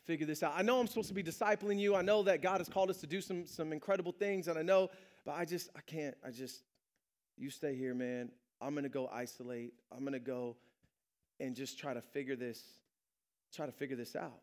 figure 0.08 0.26
this 0.26 0.42
out. 0.42 0.54
I 0.56 0.62
know 0.62 0.80
I'm 0.80 0.88
supposed 0.88 1.10
to 1.10 1.14
be 1.14 1.22
discipling 1.22 1.78
you. 1.78 1.94
I 1.94 2.02
know 2.02 2.24
that 2.24 2.42
God 2.42 2.60
has 2.60 2.70
called 2.70 2.90
us 2.90 2.98
to 3.02 3.08
do 3.08 3.20
some, 3.20 3.46
some 3.46 3.74
incredible 3.74 4.14
things, 4.14 4.48
and 4.48 4.58
I 4.58 4.64
know, 4.64 4.90
but 5.26 5.36
I 5.36 5.44
just, 5.44 5.70
I 5.76 5.82
can't. 5.82 6.16
I 6.26 6.32
just, 6.32 6.64
you 7.38 7.50
stay 7.50 7.76
here, 7.76 7.94
man. 7.94 8.32
I'm 8.62 8.74
going 8.74 8.84
to 8.84 8.90
go 8.90 9.10
isolate. 9.14 9.74
I'm 9.92 10.00
going 10.00 10.14
to 10.14 10.20
go 10.20 10.56
and 11.40 11.56
just 11.56 11.78
try 11.78 11.94
to 11.94 12.02
figure 12.02 12.38
this, 12.38 12.64
try 13.54 13.66
to 13.66 13.72
figure 13.72 13.98
this 13.98 14.16
out. 14.16 14.40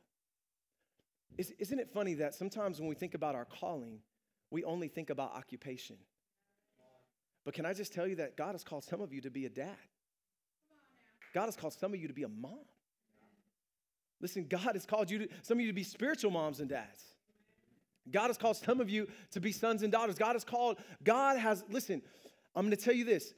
Isn't 1.37 1.81
it 1.81 1.91
funny 1.93 2.15
that 2.15 2.35
sometimes 2.35 2.79
when 2.79 2.89
we 2.89 2.95
think 2.95 3.15
about 3.15 3.35
our 3.35 3.47
calling, 3.47 3.99
we 4.51 4.63
only 4.63 4.87
think 4.87 5.11
about 5.11 5.35
occupation? 5.35 5.97
But 7.45 7.55
can 7.55 7.67
I 7.67 7.73
just 7.73 7.93
tell 7.93 8.07
you 8.07 8.17
that 8.17 8.37
God 8.37 8.53
has 8.53 8.63
called 8.63 8.85
some 8.85 9.01
of 9.01 9.13
you 9.13 9.21
to 9.23 9.31
be 9.31 9.47
a 9.47 9.51
dad? 9.51 9.77
God 11.35 11.47
has 11.47 11.57
called 11.57 11.73
some 11.73 11.93
of 11.93 12.01
you 12.01 12.07
to 12.07 12.15
be 12.15 12.23
a 12.23 12.29
mom. 12.29 12.61
Listen, 14.25 14.47
God 14.49 14.71
has 14.73 14.87
called 14.87 15.11
you 15.11 15.19
to, 15.19 15.29
some 15.43 15.59
of 15.59 15.61
you 15.61 15.67
to 15.67 15.75
be 15.75 15.83
spiritual 15.83 16.31
moms 16.31 16.61
and 16.61 16.71
dads. 16.71 17.13
God 18.11 18.29
has 18.29 18.39
called 18.39 18.57
some 18.57 18.81
of 18.81 18.89
you 18.89 19.07
to 19.33 19.41
be 19.41 19.53
sons 19.53 19.83
and 19.83 19.93
daughters. 19.93 20.17
God 20.17 20.33
has 20.33 20.45
called, 20.45 20.79
God 21.05 21.37
has, 21.37 21.63
listen, 21.69 22.01
I'm 22.57 22.65
gonna 22.65 22.77
tell 22.77 22.95
you 22.95 23.05
this. 23.05 23.35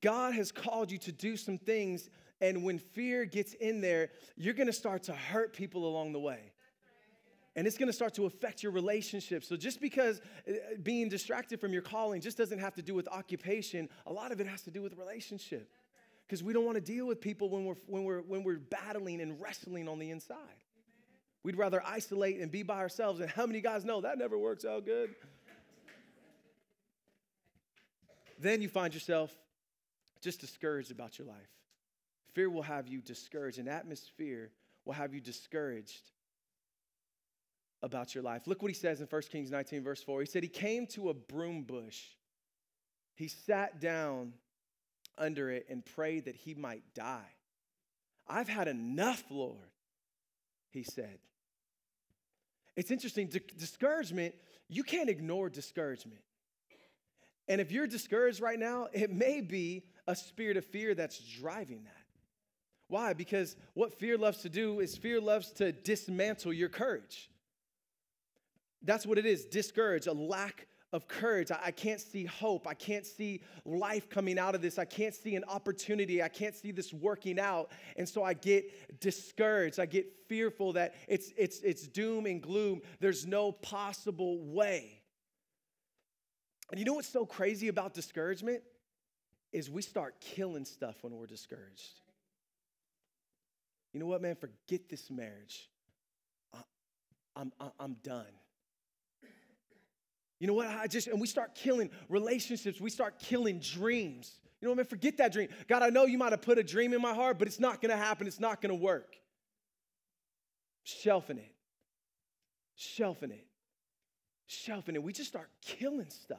God 0.00 0.34
has 0.34 0.50
called 0.50 0.90
you 0.90 0.98
to 0.98 1.12
do 1.12 1.36
some 1.36 1.56
things 1.56 2.10
and 2.40 2.64
when 2.64 2.80
fear 2.80 3.26
gets 3.26 3.54
in 3.54 3.80
there, 3.80 4.10
you're 4.36 4.54
gonna 4.54 4.72
start 4.72 5.04
to 5.04 5.12
hurt 5.12 5.52
people 5.52 5.86
along 5.86 6.12
the 6.14 6.18
way. 6.18 6.50
And 7.54 7.64
it's 7.64 7.78
gonna 7.78 7.92
start 7.92 8.12
to 8.14 8.26
affect 8.26 8.60
your 8.60 8.72
relationships. 8.72 9.46
So 9.46 9.56
just 9.56 9.80
because 9.80 10.20
uh, 10.48 10.52
being 10.82 11.08
distracted 11.08 11.60
from 11.60 11.72
your 11.72 11.82
calling 11.82 12.20
just 12.20 12.36
doesn't 12.36 12.58
have 12.58 12.74
to 12.74 12.82
do 12.82 12.92
with 12.92 13.06
occupation, 13.06 13.88
a 14.04 14.12
lot 14.12 14.32
of 14.32 14.40
it 14.40 14.48
has 14.48 14.62
to 14.62 14.72
do 14.72 14.82
with 14.82 14.98
relationship. 14.98 15.70
Because 16.28 16.44
we 16.44 16.52
don't 16.52 16.66
wanna 16.66 16.82
deal 16.82 17.06
with 17.06 17.22
people 17.22 17.48
when 17.48 17.64
we're, 17.64 17.76
when, 17.86 18.04
we're, 18.04 18.20
when 18.20 18.44
we're 18.44 18.58
battling 18.58 19.22
and 19.22 19.40
wrestling 19.40 19.88
on 19.88 19.98
the 19.98 20.10
inside. 20.10 20.36
We'd 21.42 21.56
rather 21.56 21.82
isolate 21.86 22.38
and 22.38 22.52
be 22.52 22.62
by 22.62 22.76
ourselves. 22.76 23.20
And 23.20 23.30
how 23.30 23.46
many 23.46 23.62
guys 23.62 23.84
know 23.84 24.02
that 24.02 24.18
never 24.18 24.36
works 24.36 24.66
out 24.66 24.84
good? 24.84 25.14
then 28.38 28.60
you 28.60 28.68
find 28.68 28.92
yourself 28.92 29.34
just 30.20 30.40
discouraged 30.40 30.90
about 30.90 31.18
your 31.18 31.26
life. 31.26 31.48
Fear 32.34 32.50
will 32.50 32.62
have 32.62 32.86
you 32.86 33.00
discouraged. 33.00 33.58
An 33.58 33.68
atmosphere 33.68 34.50
will 34.84 34.92
have 34.92 35.14
you 35.14 35.20
discouraged 35.20 36.10
about 37.82 38.14
your 38.14 38.22
life. 38.22 38.46
Look 38.46 38.60
what 38.60 38.70
he 38.70 38.74
says 38.74 39.00
in 39.00 39.06
1 39.06 39.22
Kings 39.30 39.50
19, 39.50 39.82
verse 39.82 40.02
4. 40.02 40.20
He 40.20 40.26
said, 40.26 40.42
He 40.42 40.48
came 40.48 40.86
to 40.88 41.10
a 41.10 41.14
broom 41.14 41.62
bush. 41.62 42.02
He 43.14 43.28
sat 43.28 43.80
down 43.80 44.32
under 45.18 45.50
it 45.50 45.66
and 45.68 45.84
prayed 45.84 46.26
that 46.26 46.36
he 46.36 46.54
might 46.54 46.82
die. 46.94 47.30
I've 48.26 48.48
had 48.48 48.68
enough, 48.68 49.24
Lord, 49.30 49.70
he 50.70 50.82
said. 50.82 51.18
It's 52.76 52.90
interesting, 52.90 53.30
discouragement, 53.56 54.34
you 54.68 54.82
can't 54.82 55.08
ignore 55.08 55.48
discouragement. 55.50 56.20
And 57.48 57.60
if 57.60 57.72
you're 57.72 57.86
discouraged 57.86 58.40
right 58.40 58.58
now, 58.58 58.88
it 58.92 59.10
may 59.10 59.40
be 59.40 59.84
a 60.06 60.14
spirit 60.14 60.56
of 60.56 60.64
fear 60.66 60.94
that's 60.94 61.18
driving 61.18 61.84
that. 61.84 61.92
Why? 62.88 63.14
Because 63.14 63.56
what 63.74 63.98
fear 63.98 64.16
loves 64.16 64.42
to 64.42 64.48
do 64.48 64.80
is 64.80 64.96
fear 64.96 65.20
loves 65.20 65.52
to 65.52 65.72
dismantle 65.72 66.52
your 66.52 66.68
courage. 66.68 67.30
That's 68.82 69.06
what 69.06 69.18
it 69.18 69.26
is 69.26 69.44
discourage, 69.44 70.06
a 70.06 70.12
lack 70.12 70.66
of 70.92 71.06
courage. 71.06 71.50
I, 71.50 71.70
can't 71.70 72.00
see 72.00 72.24
hope. 72.24 72.66
I 72.66 72.74
can't 72.74 73.04
see 73.04 73.42
life 73.64 74.08
coming 74.08 74.38
out 74.38 74.54
of 74.54 74.62
this. 74.62 74.78
I 74.78 74.84
can't 74.86 75.14
see 75.14 75.36
an 75.36 75.44
opportunity. 75.44 76.22
I 76.22 76.28
can't 76.28 76.54
see 76.54 76.72
this 76.72 76.92
working 76.92 77.38
out. 77.38 77.70
And 77.96 78.08
so 78.08 78.22
I 78.22 78.32
get 78.32 79.00
discouraged. 79.00 79.78
I 79.78 79.86
get 79.86 80.06
fearful 80.28 80.72
that 80.74 80.94
it's, 81.06 81.32
it's, 81.36 81.60
it's 81.60 81.86
doom 81.86 82.26
and 82.26 82.42
gloom. 82.42 82.80
There's 83.00 83.26
no 83.26 83.52
possible 83.52 84.38
way. 84.40 85.02
And 86.70 86.78
you 86.78 86.86
know 86.86 86.94
what's 86.94 87.08
so 87.08 87.26
crazy 87.26 87.68
about 87.68 87.92
discouragement? 87.92 88.62
Is 89.52 89.70
we 89.70 89.82
start 89.82 90.20
killing 90.20 90.64
stuff 90.64 90.96
when 91.02 91.14
we're 91.14 91.26
discouraged. 91.26 92.00
You 93.92 94.00
know 94.00 94.06
what, 94.06 94.20
man? 94.20 94.36
Forget 94.36 94.88
this 94.88 95.10
marriage. 95.10 95.68
I, 96.54 96.58
I'm, 97.36 97.52
I'm 97.80 97.96
done. 98.02 98.26
You 100.38 100.46
know 100.46 100.54
what? 100.54 100.68
I 100.68 100.86
just, 100.86 101.08
and 101.08 101.20
we 101.20 101.26
start 101.26 101.54
killing 101.54 101.90
relationships. 102.08 102.80
We 102.80 102.90
start 102.90 103.18
killing 103.18 103.58
dreams. 103.58 104.32
You 104.60 104.66
know 104.66 104.72
what, 104.72 104.78
I 104.80 104.82
mean? 104.82 104.86
Forget 104.86 105.16
that 105.18 105.32
dream. 105.32 105.48
God, 105.68 105.82
I 105.82 105.90
know 105.90 106.04
you 106.04 106.18
might 106.18 106.32
have 106.32 106.42
put 106.42 106.58
a 106.58 106.62
dream 106.62 106.92
in 106.92 107.02
my 107.02 107.14
heart, 107.14 107.38
but 107.38 107.48
it's 107.48 107.60
not 107.60 107.80
going 107.80 107.90
to 107.90 107.96
happen. 107.96 108.26
It's 108.26 108.40
not 108.40 108.60
going 108.60 108.70
to 108.70 108.82
work. 108.82 109.16
Shelving 110.84 111.38
it. 111.38 111.54
Shelving 112.76 113.30
it. 113.30 113.46
Shelving 114.46 114.94
it. 114.94 115.02
We 115.02 115.12
just 115.12 115.28
start 115.28 115.50
killing 115.60 116.10
stuff. 116.10 116.38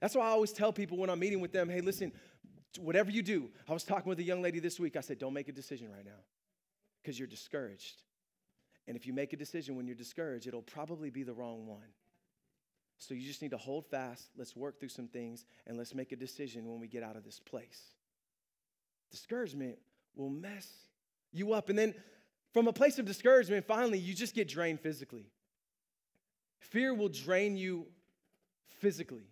That's 0.00 0.14
why 0.14 0.26
I 0.26 0.30
always 0.30 0.52
tell 0.52 0.72
people 0.72 0.96
when 0.98 1.10
I'm 1.10 1.18
meeting 1.18 1.40
with 1.40 1.52
them, 1.52 1.68
hey, 1.68 1.80
listen, 1.80 2.12
whatever 2.78 3.10
you 3.10 3.22
do, 3.22 3.48
I 3.68 3.72
was 3.72 3.84
talking 3.84 4.08
with 4.08 4.18
a 4.18 4.24
young 4.24 4.42
lady 4.42 4.60
this 4.60 4.78
week. 4.78 4.96
I 4.96 5.00
said, 5.00 5.18
don't 5.18 5.32
make 5.32 5.48
a 5.48 5.52
decision 5.52 5.90
right 5.90 6.04
now 6.04 6.22
because 7.02 7.18
you're 7.18 7.28
discouraged. 7.28 8.02
And 8.86 8.96
if 8.96 9.06
you 9.06 9.12
make 9.12 9.32
a 9.32 9.36
decision 9.36 9.76
when 9.76 9.86
you're 9.86 9.96
discouraged, 9.96 10.46
it'll 10.46 10.62
probably 10.62 11.10
be 11.10 11.22
the 11.22 11.32
wrong 11.32 11.66
one. 11.66 11.88
So 12.98 13.14
you 13.14 13.26
just 13.26 13.42
need 13.42 13.50
to 13.50 13.58
hold 13.58 13.86
fast. 13.86 14.28
Let's 14.36 14.56
work 14.56 14.80
through 14.80 14.88
some 14.88 15.08
things 15.08 15.44
and 15.66 15.76
let's 15.76 15.94
make 15.94 16.12
a 16.12 16.16
decision 16.16 16.66
when 16.66 16.80
we 16.80 16.88
get 16.88 17.02
out 17.02 17.16
of 17.16 17.24
this 17.24 17.38
place. 17.38 17.90
Discouragement 19.10 19.78
will 20.14 20.30
mess 20.30 20.68
you 21.32 21.52
up. 21.52 21.68
And 21.68 21.78
then 21.78 21.94
from 22.52 22.68
a 22.68 22.72
place 22.72 22.98
of 22.98 23.04
discouragement, 23.04 23.66
finally, 23.66 23.98
you 23.98 24.14
just 24.14 24.34
get 24.34 24.48
drained 24.48 24.80
physically. 24.80 25.26
Fear 26.58 26.94
will 26.94 27.10
drain 27.10 27.56
you 27.56 27.86
physically. 28.80 29.28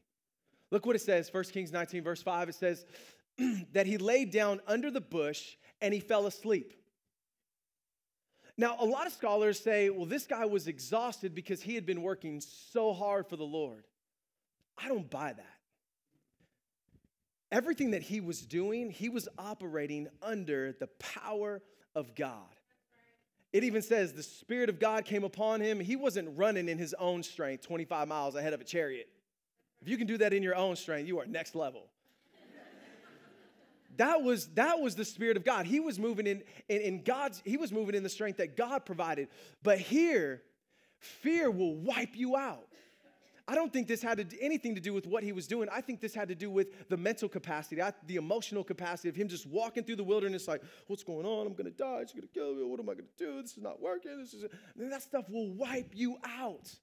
Look 0.70 0.86
what 0.86 0.96
it 0.96 1.02
says, 1.02 1.32
1 1.32 1.44
Kings 1.44 1.72
19, 1.72 2.02
verse 2.02 2.22
5. 2.22 2.50
It 2.50 2.54
says 2.54 2.84
that 3.72 3.86
he 3.86 3.96
laid 3.96 4.30
down 4.30 4.60
under 4.66 4.90
the 4.90 5.00
bush 5.00 5.56
and 5.80 5.94
he 5.94 6.00
fell 6.00 6.26
asleep. 6.26 6.74
Now, 8.56 8.76
a 8.78 8.84
lot 8.84 9.06
of 9.06 9.12
scholars 9.12 9.58
say, 9.58 9.90
well, 9.90 10.06
this 10.06 10.26
guy 10.26 10.44
was 10.44 10.68
exhausted 10.68 11.34
because 11.34 11.60
he 11.62 11.74
had 11.74 11.84
been 11.84 12.02
working 12.02 12.40
so 12.40 12.92
hard 12.92 13.26
for 13.26 13.36
the 13.36 13.44
Lord. 13.44 13.84
I 14.78 14.88
don't 14.88 15.10
buy 15.10 15.32
that. 15.32 15.46
Everything 17.50 17.92
that 17.92 18.02
he 18.02 18.20
was 18.20 18.40
doing, 18.42 18.90
he 18.90 19.08
was 19.08 19.28
operating 19.38 20.08
under 20.22 20.72
the 20.72 20.88
power 20.98 21.62
of 21.94 22.14
God. 22.14 22.38
It 23.52 23.64
even 23.64 23.82
says 23.82 24.12
the 24.12 24.22
Spirit 24.22 24.68
of 24.68 24.80
God 24.80 25.04
came 25.04 25.22
upon 25.22 25.60
him. 25.60 25.78
He 25.78 25.94
wasn't 25.94 26.36
running 26.36 26.68
in 26.68 26.78
his 26.78 26.94
own 26.94 27.22
strength 27.22 27.64
25 27.64 28.08
miles 28.08 28.34
ahead 28.34 28.52
of 28.52 28.60
a 28.60 28.64
chariot. 28.64 29.08
If 29.80 29.88
you 29.88 29.96
can 29.96 30.06
do 30.06 30.18
that 30.18 30.32
in 30.32 30.42
your 30.42 30.56
own 30.56 30.74
strength, 30.76 31.06
you 31.06 31.20
are 31.20 31.26
next 31.26 31.54
level 31.54 31.88
that 33.96 34.22
was 34.22 34.48
that 34.54 34.80
was 34.80 34.94
the 34.94 35.04
spirit 35.04 35.36
of 35.36 35.44
god. 35.44 35.66
He 35.66 35.80
was 35.80 35.98
moving 35.98 36.26
in, 36.26 36.42
in, 36.68 36.80
in 36.80 37.02
god's 37.02 37.42
he 37.44 37.56
was 37.56 37.72
moving 37.72 37.94
in 37.94 38.02
the 38.02 38.08
strength 38.08 38.38
that 38.38 38.56
god 38.56 38.84
provided. 38.84 39.28
But 39.62 39.78
here 39.78 40.42
fear 40.98 41.50
will 41.50 41.74
wipe 41.76 42.16
you 42.16 42.36
out. 42.36 42.66
I 43.46 43.54
don't 43.54 43.70
think 43.70 43.88
this 43.88 44.00
had 44.02 44.30
to, 44.30 44.40
anything 44.40 44.74
to 44.74 44.80
do 44.80 44.94
with 44.94 45.06
what 45.06 45.22
he 45.22 45.32
was 45.32 45.46
doing. 45.46 45.68
I 45.70 45.82
think 45.82 46.00
this 46.00 46.14
had 46.14 46.28
to 46.28 46.34
do 46.34 46.50
with 46.50 46.88
the 46.88 46.96
mental 46.96 47.28
capacity 47.28 47.82
the 48.06 48.16
emotional 48.16 48.64
capacity 48.64 49.10
of 49.10 49.16
him 49.16 49.28
just 49.28 49.46
walking 49.46 49.84
through 49.84 49.96
the 49.96 50.04
wilderness 50.04 50.48
like 50.48 50.62
what's 50.86 51.04
going 51.04 51.26
on? 51.26 51.46
I'm 51.46 51.54
gonna 51.54 51.70
die. 51.70 51.98
It's 52.00 52.12
gonna 52.12 52.26
kill 52.26 52.54
me. 52.54 52.64
What 52.64 52.80
am 52.80 52.88
i 52.88 52.94
gonna 52.94 53.04
do? 53.18 53.42
This 53.42 53.56
is 53.56 53.62
not 53.62 53.82
working. 53.82 54.18
This 54.18 54.32
is 54.32 54.44
and 54.78 54.90
that 54.90 55.02
stuff 55.02 55.28
will 55.28 55.52
wipe 55.52 55.90
you 55.94 56.16
out. 56.24 56.74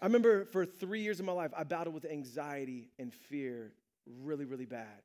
I 0.00 0.06
remember 0.06 0.44
for 0.44 0.64
three 0.66 1.00
years 1.00 1.18
of 1.18 1.26
my 1.26 1.32
life 1.32 1.52
i 1.56 1.64
battled 1.64 1.94
with 1.94 2.04
anxiety 2.04 2.90
and 2.98 3.12
fear 3.12 3.72
really 4.22 4.44
really 4.44 4.66
bad 4.66 5.02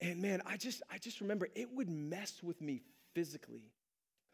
and 0.00 0.20
man, 0.20 0.42
I 0.46 0.56
just 0.56 0.82
I 0.90 0.98
just 0.98 1.20
remember 1.20 1.48
it 1.54 1.68
would 1.74 1.88
mess 1.88 2.42
with 2.42 2.60
me 2.60 2.82
physically. 3.14 3.72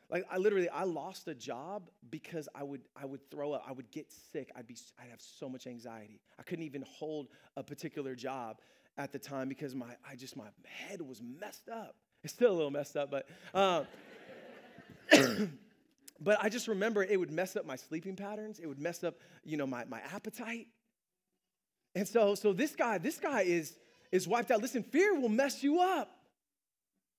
Like 0.08 0.24
I 0.30 0.38
literally 0.38 0.68
I 0.68 0.84
lost 0.84 1.26
a 1.28 1.34
job 1.34 1.90
because 2.10 2.48
I 2.54 2.62
would 2.62 2.82
I 2.94 3.04
would 3.06 3.30
throw 3.30 3.52
up, 3.52 3.64
I 3.68 3.72
would 3.72 3.90
get 3.90 4.06
sick, 4.32 4.50
I'd 4.56 4.66
be 4.66 4.76
I'd 5.00 5.10
have 5.10 5.20
so 5.20 5.48
much 5.48 5.66
anxiety. 5.66 6.20
I 6.38 6.42
couldn't 6.42 6.64
even 6.64 6.84
hold 6.88 7.28
a 7.56 7.62
particular 7.62 8.14
job 8.14 8.58
at 8.98 9.12
the 9.12 9.18
time 9.18 9.48
because 9.48 9.74
my 9.74 9.96
I 10.08 10.14
just 10.14 10.36
my 10.36 10.46
head 10.64 11.00
was 11.00 11.20
messed 11.22 11.68
up. 11.68 11.96
It's 12.22 12.32
still 12.32 12.52
a 12.52 12.54
little 12.54 12.70
messed 12.70 12.96
up, 12.96 13.10
but 13.10 13.26
um, 13.54 13.86
but 16.20 16.38
I 16.42 16.48
just 16.48 16.68
remember 16.68 17.02
it 17.02 17.18
would 17.18 17.30
mess 17.30 17.56
up 17.56 17.66
my 17.66 17.76
sleeping 17.76 18.16
patterns. 18.16 18.58
It 18.58 18.66
would 18.66 18.80
mess 18.80 19.04
up, 19.04 19.16
you 19.44 19.56
know, 19.56 19.66
my, 19.66 19.84
my 19.86 20.00
appetite. 20.14 20.68
And 21.94 22.06
so, 22.06 22.34
so 22.34 22.52
this 22.52 22.74
guy, 22.76 22.98
this 22.98 23.18
guy 23.18 23.42
is 23.42 23.74
is 24.16 24.26
wiped 24.26 24.50
out. 24.50 24.62
Listen, 24.62 24.82
fear 24.82 25.18
will 25.18 25.28
mess 25.28 25.62
you 25.62 25.80
up. 25.80 26.10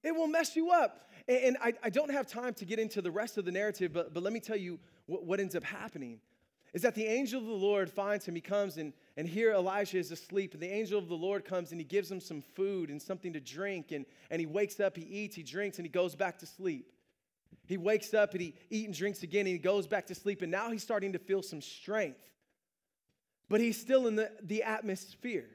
It 0.03 0.15
will 0.15 0.27
mess 0.27 0.55
you 0.55 0.71
up. 0.71 1.09
And, 1.27 1.57
I, 1.61 1.73
I, 1.83 1.89
don't 1.89 2.11
have 2.11 2.27
time 2.27 2.53
to 2.55 2.65
get 2.65 2.79
into 2.79 3.01
the 3.01 3.11
rest 3.11 3.37
of 3.37 3.43
the 3.43 3.51
narrative, 3.51 3.91
but, 3.91 4.13
but 4.13 4.23
let 4.23 4.31
me 4.31 4.39
tell 4.39 4.55
you 4.55 4.79
what, 5.05 5.25
what 5.25 5.39
ends 5.41 5.55
up 5.55 5.63
happening 5.63 6.21
is 6.73 6.81
that 6.83 6.95
the 6.95 7.05
angel 7.05 7.41
of 7.41 7.47
the 7.47 7.53
Lord 7.53 7.89
finds 7.89 8.25
him. 8.25 8.35
He 8.35 8.41
comes 8.41 8.77
and, 8.77 8.93
and 9.15 9.27
here 9.27 9.51
Elijah 9.53 9.97
is 9.97 10.11
asleep. 10.11 10.53
And 10.53 10.61
the 10.61 10.71
angel 10.71 10.99
of 10.99 11.07
the 11.07 11.15
Lord 11.15 11.43
comes 11.43 11.71
and 11.71 11.79
he 11.79 11.85
gives 11.85 12.11
him 12.11 12.19
some 12.19 12.41
food 12.41 12.89
and 12.89 13.01
something 13.01 13.33
to 13.33 13.39
drink. 13.39 13.91
And, 13.91 14.05
and 14.29 14.39
he 14.39 14.45
wakes 14.45 14.79
up, 14.79 14.95
he 14.95 15.03
eats, 15.03 15.35
he 15.35 15.43
drinks, 15.43 15.77
and 15.77 15.85
he 15.85 15.91
goes 15.91 16.15
back 16.15 16.39
to 16.39 16.45
sleep. 16.45 16.91
He 17.65 17.77
wakes 17.77 18.13
up 18.13 18.33
and 18.33 18.41
he 18.41 18.53
eats 18.69 18.85
and 18.85 18.95
drinks 18.95 19.23
again 19.23 19.41
and 19.41 19.49
he 19.49 19.57
goes 19.57 19.87
back 19.87 20.07
to 20.07 20.15
sleep. 20.15 20.41
And 20.41 20.51
now 20.51 20.71
he's 20.71 20.83
starting 20.83 21.13
to 21.13 21.19
feel 21.19 21.41
some 21.41 21.61
strength. 21.61 22.19
But 23.49 23.59
he's 23.59 23.79
still 23.79 24.07
in 24.07 24.15
the, 24.15 24.31
the 24.41 24.63
atmosphere. 24.63 25.49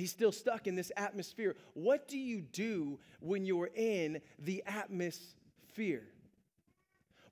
He's 0.00 0.10
still 0.10 0.32
stuck 0.32 0.66
in 0.66 0.74
this 0.74 0.90
atmosphere. 0.96 1.56
What 1.74 2.08
do 2.08 2.18
you 2.18 2.40
do 2.40 2.98
when 3.20 3.44
you're 3.44 3.70
in 3.74 4.22
the 4.38 4.62
atmosphere? 4.66 6.04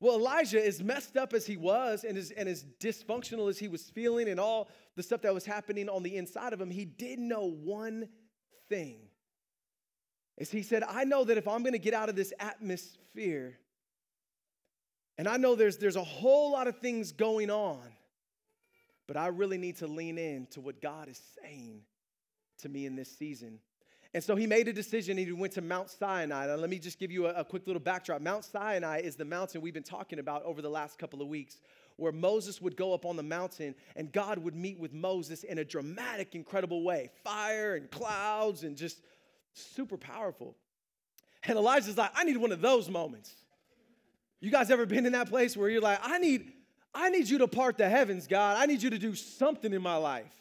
Well, 0.00 0.16
Elijah, 0.16 0.64
as 0.64 0.82
messed 0.82 1.16
up 1.16 1.32
as 1.32 1.46
he 1.46 1.56
was 1.56 2.04
and 2.04 2.18
as, 2.18 2.30
and 2.30 2.46
as 2.46 2.66
dysfunctional 2.78 3.48
as 3.48 3.58
he 3.58 3.68
was 3.68 3.88
feeling 3.88 4.28
and 4.28 4.38
all 4.38 4.68
the 4.96 5.02
stuff 5.02 5.22
that 5.22 5.32
was 5.32 5.46
happening 5.46 5.88
on 5.88 6.02
the 6.02 6.16
inside 6.16 6.52
of 6.52 6.60
him, 6.60 6.70
he 6.70 6.84
did 6.84 7.18
know 7.18 7.46
one 7.50 8.08
thing. 8.68 8.98
As 10.36 10.50
he 10.50 10.62
said, 10.62 10.84
I 10.86 11.04
know 11.04 11.24
that 11.24 11.38
if 11.38 11.48
I'm 11.48 11.62
going 11.62 11.72
to 11.72 11.78
get 11.78 11.94
out 11.94 12.10
of 12.10 12.16
this 12.16 12.34
atmosphere, 12.38 13.58
and 15.16 15.26
I 15.26 15.38
know 15.38 15.56
there's, 15.56 15.78
there's 15.78 15.96
a 15.96 16.04
whole 16.04 16.52
lot 16.52 16.68
of 16.68 16.78
things 16.78 17.12
going 17.12 17.50
on, 17.50 17.80
but 19.06 19.16
I 19.16 19.28
really 19.28 19.58
need 19.58 19.76
to 19.78 19.86
lean 19.86 20.18
in 20.18 20.46
to 20.50 20.60
what 20.60 20.82
God 20.82 21.08
is 21.08 21.20
saying 21.42 21.80
to 22.58 22.68
me 22.68 22.86
in 22.86 22.96
this 22.96 23.10
season. 23.10 23.58
And 24.14 24.24
so 24.24 24.36
he 24.36 24.46
made 24.46 24.68
a 24.68 24.72
decision. 24.72 25.18
He 25.18 25.30
went 25.32 25.52
to 25.54 25.60
Mount 25.60 25.90
Sinai. 25.90 26.46
Now, 26.46 26.54
let 26.54 26.70
me 26.70 26.78
just 26.78 26.98
give 26.98 27.10
you 27.10 27.26
a, 27.26 27.34
a, 27.34 27.44
quick 27.44 27.66
little 27.66 27.80
backdrop. 27.80 28.22
Mount 28.22 28.44
Sinai 28.44 29.00
is 29.00 29.16
the 29.16 29.24
mountain 29.24 29.60
we've 29.60 29.74
been 29.74 29.82
talking 29.82 30.18
about 30.18 30.42
over 30.44 30.62
the 30.62 30.70
last 30.70 30.98
couple 30.98 31.20
of 31.20 31.28
weeks, 31.28 31.58
where 31.96 32.12
Moses 32.12 32.62
would 32.62 32.74
go 32.74 32.94
up 32.94 33.04
on 33.04 33.16
the 33.16 33.22
mountain 33.22 33.74
and 33.96 34.10
God 34.10 34.38
would 34.38 34.54
meet 34.54 34.78
with 34.78 34.94
Moses 34.94 35.44
in 35.44 35.58
a 35.58 35.64
dramatic, 35.64 36.34
incredible 36.34 36.82
way 36.82 37.10
fire 37.22 37.74
and 37.74 37.90
clouds 37.90 38.62
and 38.62 38.76
just 38.76 38.98
super 39.52 39.98
powerful. 39.98 40.56
And 41.44 41.58
Elijah's 41.58 41.96
like, 41.96 42.12
I 42.14 42.24
need 42.24 42.36
one 42.38 42.52
of 42.52 42.60
those 42.60 42.88
moments. 42.88 43.34
You 44.40 44.50
guys 44.50 44.70
ever 44.70 44.86
been 44.86 45.04
in 45.04 45.12
that 45.12 45.28
place 45.28 45.56
where 45.56 45.68
you're 45.68 45.82
like, 45.82 45.98
I 46.02 46.18
need, 46.18 46.52
I 46.94 47.10
need 47.10 47.28
you 47.28 47.38
to 47.38 47.48
part 47.48 47.76
the 47.76 47.88
heavens, 47.88 48.26
God. 48.26 48.56
I 48.58 48.66
need 48.66 48.82
you 48.82 48.90
to 48.90 48.98
do 48.98 49.14
something 49.14 49.72
in 49.72 49.82
my 49.82 49.96
life. 49.96 50.32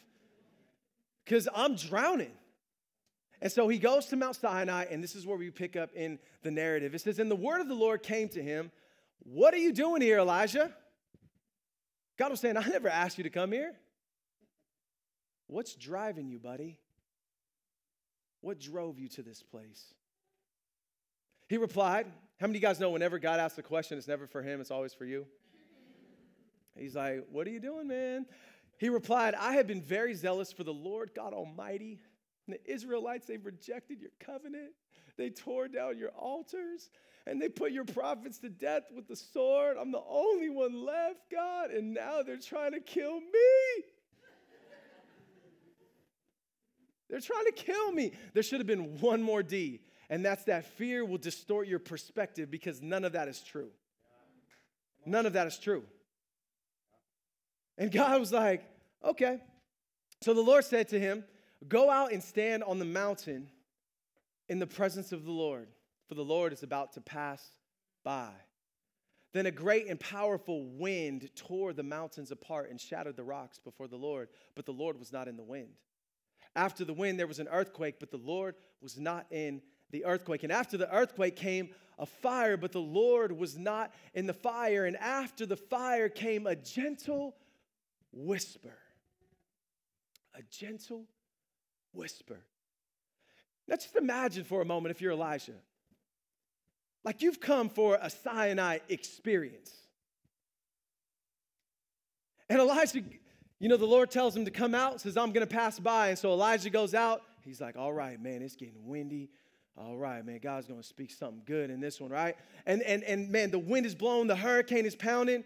Because 1.28 1.46
I'm 1.54 1.76
drowning. 1.76 2.32
And 3.40 3.52
so 3.52 3.68
he 3.68 3.78
goes 3.78 4.06
to 4.06 4.16
Mount 4.16 4.36
Sinai, 4.36 4.86
and 4.90 5.04
this 5.04 5.14
is 5.14 5.26
where 5.26 5.36
we 5.36 5.50
pick 5.50 5.76
up 5.76 5.90
in 5.94 6.18
the 6.42 6.50
narrative. 6.50 6.94
It 6.94 7.00
says, 7.00 7.18
And 7.18 7.30
the 7.30 7.36
word 7.36 7.60
of 7.60 7.68
the 7.68 7.74
Lord 7.74 8.02
came 8.02 8.28
to 8.30 8.42
him, 8.42 8.72
What 9.24 9.52
are 9.52 9.58
you 9.58 9.72
doing 9.72 10.00
here, 10.00 10.18
Elijah? 10.18 10.72
God 12.18 12.30
was 12.30 12.40
saying, 12.40 12.56
I 12.56 12.66
never 12.66 12.88
asked 12.88 13.18
you 13.18 13.24
to 13.24 13.30
come 13.30 13.52
here. 13.52 13.74
What's 15.46 15.74
driving 15.74 16.28
you, 16.28 16.38
buddy? 16.38 16.78
What 18.40 18.58
drove 18.58 18.98
you 18.98 19.08
to 19.10 19.22
this 19.22 19.42
place? 19.42 19.94
He 21.48 21.58
replied, 21.58 22.06
How 22.40 22.46
many 22.46 22.58
of 22.58 22.62
you 22.62 22.68
guys 22.68 22.80
know 22.80 22.90
whenever 22.90 23.18
God 23.18 23.38
asks 23.38 23.58
a 23.58 23.62
question, 23.62 23.98
it's 23.98 24.08
never 24.08 24.26
for 24.26 24.42
him, 24.42 24.60
it's 24.60 24.70
always 24.70 24.94
for 24.94 25.04
you? 25.04 25.26
He's 26.74 26.96
like, 26.96 27.26
What 27.30 27.46
are 27.46 27.50
you 27.50 27.60
doing, 27.60 27.86
man? 27.86 28.26
He 28.78 28.88
replied, 28.88 29.34
I 29.34 29.54
have 29.54 29.66
been 29.66 29.82
very 29.82 30.14
zealous 30.14 30.52
for 30.52 30.64
the 30.64 30.72
Lord 30.72 31.10
God 31.14 31.34
Almighty. 31.34 32.00
And 32.46 32.56
the 32.56 32.72
Israelites, 32.72 33.26
they've 33.26 33.44
rejected 33.44 34.00
your 34.00 34.12
covenant. 34.20 34.70
They 35.16 35.30
tore 35.30 35.68
down 35.68 35.98
your 35.98 36.10
altars 36.10 36.88
and 37.26 37.42
they 37.42 37.48
put 37.48 37.72
your 37.72 37.84
prophets 37.84 38.38
to 38.38 38.48
death 38.48 38.84
with 38.94 39.06
the 39.06 39.16
sword. 39.16 39.76
I'm 39.78 39.92
the 39.92 40.02
only 40.08 40.48
one 40.48 40.84
left, 40.84 41.30
God, 41.30 41.70
and 41.70 41.92
now 41.92 42.22
they're 42.22 42.38
trying 42.38 42.72
to 42.72 42.80
kill 42.80 43.20
me. 43.20 43.84
they're 47.10 47.20
trying 47.20 47.44
to 47.44 47.52
kill 47.52 47.92
me. 47.92 48.12
There 48.32 48.42
should 48.42 48.60
have 48.60 48.66
been 48.66 48.98
one 49.00 49.22
more 49.22 49.42
D, 49.42 49.80
and 50.08 50.24
that's 50.24 50.44
that 50.44 50.64
fear 50.78 51.04
will 51.04 51.18
distort 51.18 51.68
your 51.68 51.80
perspective 51.80 52.50
because 52.50 52.80
none 52.80 53.04
of 53.04 53.12
that 53.12 53.28
is 53.28 53.40
true. 53.40 53.70
None 55.04 55.26
of 55.26 55.34
that 55.34 55.46
is 55.46 55.58
true. 55.58 55.84
And 57.78 57.90
God 57.90 58.20
was 58.20 58.32
like, 58.32 58.68
okay. 59.02 59.40
So 60.20 60.34
the 60.34 60.40
Lord 60.40 60.64
said 60.64 60.88
to 60.88 61.00
him, 61.00 61.24
Go 61.66 61.90
out 61.90 62.12
and 62.12 62.22
stand 62.22 62.62
on 62.62 62.78
the 62.78 62.84
mountain 62.84 63.48
in 64.48 64.58
the 64.58 64.66
presence 64.66 65.12
of 65.12 65.24
the 65.24 65.32
Lord, 65.32 65.68
for 66.08 66.14
the 66.14 66.24
Lord 66.24 66.52
is 66.52 66.62
about 66.62 66.92
to 66.92 67.00
pass 67.00 67.42
by. 68.04 68.30
Then 69.32 69.46
a 69.46 69.50
great 69.50 69.88
and 69.88 69.98
powerful 69.98 70.64
wind 70.64 71.30
tore 71.34 71.72
the 71.72 71.82
mountains 71.82 72.30
apart 72.30 72.70
and 72.70 72.80
shattered 72.80 73.16
the 73.16 73.24
rocks 73.24 73.58
before 73.58 73.88
the 73.88 73.96
Lord, 73.96 74.28
but 74.54 74.66
the 74.66 74.72
Lord 74.72 74.98
was 74.98 75.12
not 75.12 75.28
in 75.28 75.36
the 75.36 75.42
wind. 75.42 75.70
After 76.56 76.84
the 76.84 76.94
wind, 76.94 77.18
there 77.18 77.26
was 77.26 77.40
an 77.40 77.48
earthquake, 77.48 77.96
but 78.00 78.10
the 78.10 78.16
Lord 78.16 78.54
was 78.80 78.98
not 78.98 79.26
in 79.30 79.60
the 79.90 80.04
earthquake. 80.04 80.44
And 80.44 80.52
after 80.52 80.76
the 80.76 80.92
earthquake 80.94 81.36
came 81.36 81.70
a 81.98 82.06
fire, 82.06 82.56
but 82.56 82.72
the 82.72 82.80
Lord 82.80 83.32
was 83.32 83.58
not 83.58 83.92
in 84.14 84.26
the 84.26 84.34
fire. 84.34 84.86
And 84.86 84.96
after 84.96 85.44
the 85.44 85.56
fire 85.56 86.08
came 86.08 86.46
a 86.46 86.56
gentle 86.56 87.36
whisper. 88.12 88.76
A 90.34 90.42
gentle 90.50 91.04
whisper. 91.92 92.38
Now, 93.66 93.76
just 93.76 93.96
imagine 93.96 94.44
for 94.44 94.62
a 94.62 94.64
moment 94.64 94.94
if 94.94 95.00
you're 95.00 95.12
Elijah. 95.12 95.52
Like 97.04 97.22
you've 97.22 97.40
come 97.40 97.68
for 97.68 97.98
a 98.00 98.10
Sinai 98.10 98.78
experience. 98.88 99.72
And 102.48 102.60
Elijah, 102.60 103.02
you 103.58 103.68
know, 103.68 103.76
the 103.76 103.86
Lord 103.86 104.10
tells 104.10 104.34
him 104.34 104.44
to 104.46 104.50
come 104.50 104.74
out, 104.74 105.00
says, 105.00 105.16
I'm 105.16 105.32
going 105.32 105.46
to 105.46 105.52
pass 105.52 105.78
by. 105.78 106.08
And 106.08 106.18
so 106.18 106.32
Elijah 106.32 106.70
goes 106.70 106.94
out. 106.94 107.22
He's 107.44 107.60
like, 107.60 107.76
All 107.76 107.92
right, 107.92 108.20
man, 108.20 108.42
it's 108.42 108.56
getting 108.56 108.86
windy. 108.86 109.30
All 109.76 109.96
right, 109.96 110.24
man, 110.24 110.40
God's 110.42 110.66
going 110.66 110.80
to 110.80 110.86
speak 110.86 111.12
something 111.12 111.42
good 111.46 111.70
in 111.70 111.78
this 111.78 112.00
one, 112.00 112.10
right? 112.10 112.36
And, 112.66 112.82
and, 112.82 113.04
and 113.04 113.30
man, 113.30 113.52
the 113.52 113.60
wind 113.60 113.86
is 113.86 113.94
blowing, 113.94 114.26
the 114.26 114.34
hurricane 114.34 114.84
is 114.86 114.96
pounding, 114.96 115.44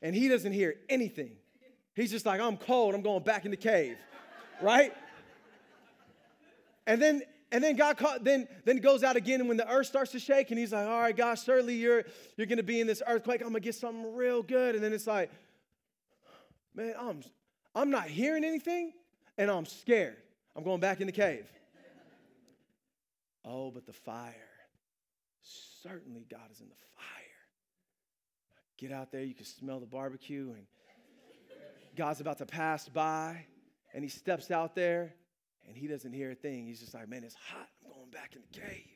and 0.00 0.14
he 0.14 0.28
doesn't 0.28 0.52
hear 0.52 0.76
anything. 0.88 1.32
He's 1.98 2.12
just 2.12 2.24
like, 2.24 2.40
I'm 2.40 2.56
cold, 2.56 2.94
I'm 2.94 3.02
going 3.02 3.24
back 3.24 3.44
in 3.44 3.50
the 3.50 3.56
cave, 3.56 3.96
right? 4.62 4.94
And 6.86 7.02
then 7.02 7.22
and 7.50 7.64
then 7.64 7.74
God 7.74 7.96
call, 7.96 8.18
then 8.20 8.46
then 8.64 8.76
goes 8.76 9.02
out 9.02 9.16
again 9.16 9.40
and 9.40 9.48
when 9.48 9.56
the 9.56 9.68
earth 9.68 9.88
starts 9.88 10.12
to 10.12 10.20
shake 10.20 10.50
and 10.50 10.60
he's 10.60 10.72
like, 10.72 10.86
all 10.86 11.00
right, 11.00 11.16
God, 11.16 11.34
surely 11.34 11.74
you're 11.74 12.04
you're 12.36 12.46
gonna 12.46 12.62
be 12.62 12.80
in 12.80 12.86
this 12.86 13.02
earthquake. 13.04 13.40
I'm 13.40 13.48
gonna 13.48 13.58
get 13.58 13.74
something 13.74 14.14
real 14.14 14.44
good. 14.44 14.76
And 14.76 14.84
then 14.84 14.92
it's 14.92 15.08
like, 15.08 15.32
man, 16.72 16.94
I'm 16.96 17.20
I'm 17.74 17.90
not 17.90 18.06
hearing 18.06 18.44
anything 18.44 18.92
and 19.36 19.50
I'm 19.50 19.66
scared. 19.66 20.18
I'm 20.54 20.62
going 20.62 20.78
back 20.78 21.00
in 21.00 21.06
the 21.06 21.12
cave. 21.12 21.50
oh, 23.44 23.72
but 23.72 23.86
the 23.86 23.92
fire. 23.92 24.34
Certainly 25.82 26.26
God 26.30 26.48
is 26.52 26.60
in 26.60 26.68
the 26.68 26.76
fire. 26.94 27.04
Get 28.76 28.92
out 28.92 29.10
there, 29.10 29.24
you 29.24 29.34
can 29.34 29.46
smell 29.46 29.80
the 29.80 29.86
barbecue, 29.86 30.52
and 30.54 30.64
God's 31.98 32.20
about 32.20 32.38
to 32.38 32.46
pass 32.46 32.88
by, 32.88 33.44
and 33.92 34.04
he 34.04 34.08
steps 34.08 34.52
out 34.52 34.76
there 34.76 35.14
and 35.66 35.76
he 35.76 35.88
doesn't 35.88 36.12
hear 36.12 36.30
a 36.30 36.34
thing. 36.36 36.64
He's 36.64 36.78
just 36.78 36.94
like, 36.94 37.08
man, 37.08 37.24
it's 37.24 37.34
hot. 37.34 37.68
I'm 37.84 37.90
going 37.90 38.10
back 38.10 38.36
in 38.36 38.42
the 38.52 38.60
cave. 38.60 38.86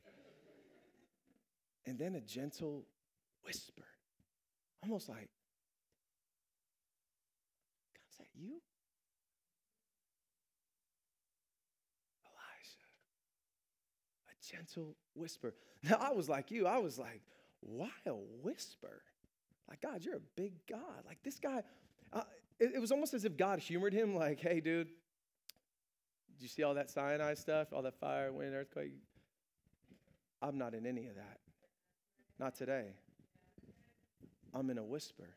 And 1.84 1.98
then 1.98 2.14
a 2.14 2.20
gentle 2.20 2.86
whisper, 3.44 3.82
almost 4.84 5.08
like, 5.08 5.28
God, 7.92 8.04
is 8.08 8.16
that 8.18 8.28
you? 8.34 8.60
Elijah. 12.24 12.86
A 14.30 14.56
gentle 14.56 14.94
whisper. 15.14 15.54
Now, 15.82 15.98
I 16.00 16.12
was 16.12 16.28
like 16.28 16.52
you. 16.52 16.68
I 16.68 16.78
was 16.78 16.98
like, 16.98 17.20
why 17.60 17.90
a 18.06 18.14
whisper? 18.42 19.02
Like, 19.68 19.80
God, 19.82 20.04
you're 20.04 20.16
a 20.16 20.26
big 20.36 20.52
God. 20.70 21.04
Like, 21.04 21.18
this 21.24 21.40
guy, 21.40 21.64
uh, 22.12 22.22
it, 22.62 22.72
it 22.76 22.78
was 22.80 22.92
almost 22.92 23.12
as 23.14 23.24
if 23.24 23.36
God 23.36 23.58
humored 23.58 23.92
him, 23.92 24.14
like, 24.14 24.40
hey, 24.40 24.60
dude, 24.60 24.86
did 24.86 26.42
you 26.42 26.48
see 26.48 26.62
all 26.62 26.74
that 26.74 26.90
Sinai 26.90 27.34
stuff, 27.34 27.72
all 27.72 27.82
that 27.82 27.98
fire, 27.98 28.32
wind, 28.32 28.54
earthquake? 28.54 28.92
I'm 30.40 30.58
not 30.58 30.74
in 30.74 30.86
any 30.86 31.06
of 31.06 31.16
that. 31.16 31.38
Not 32.38 32.54
today. 32.54 32.94
I'm 34.54 34.70
in 34.70 34.78
a 34.78 34.84
whisper. 34.84 35.28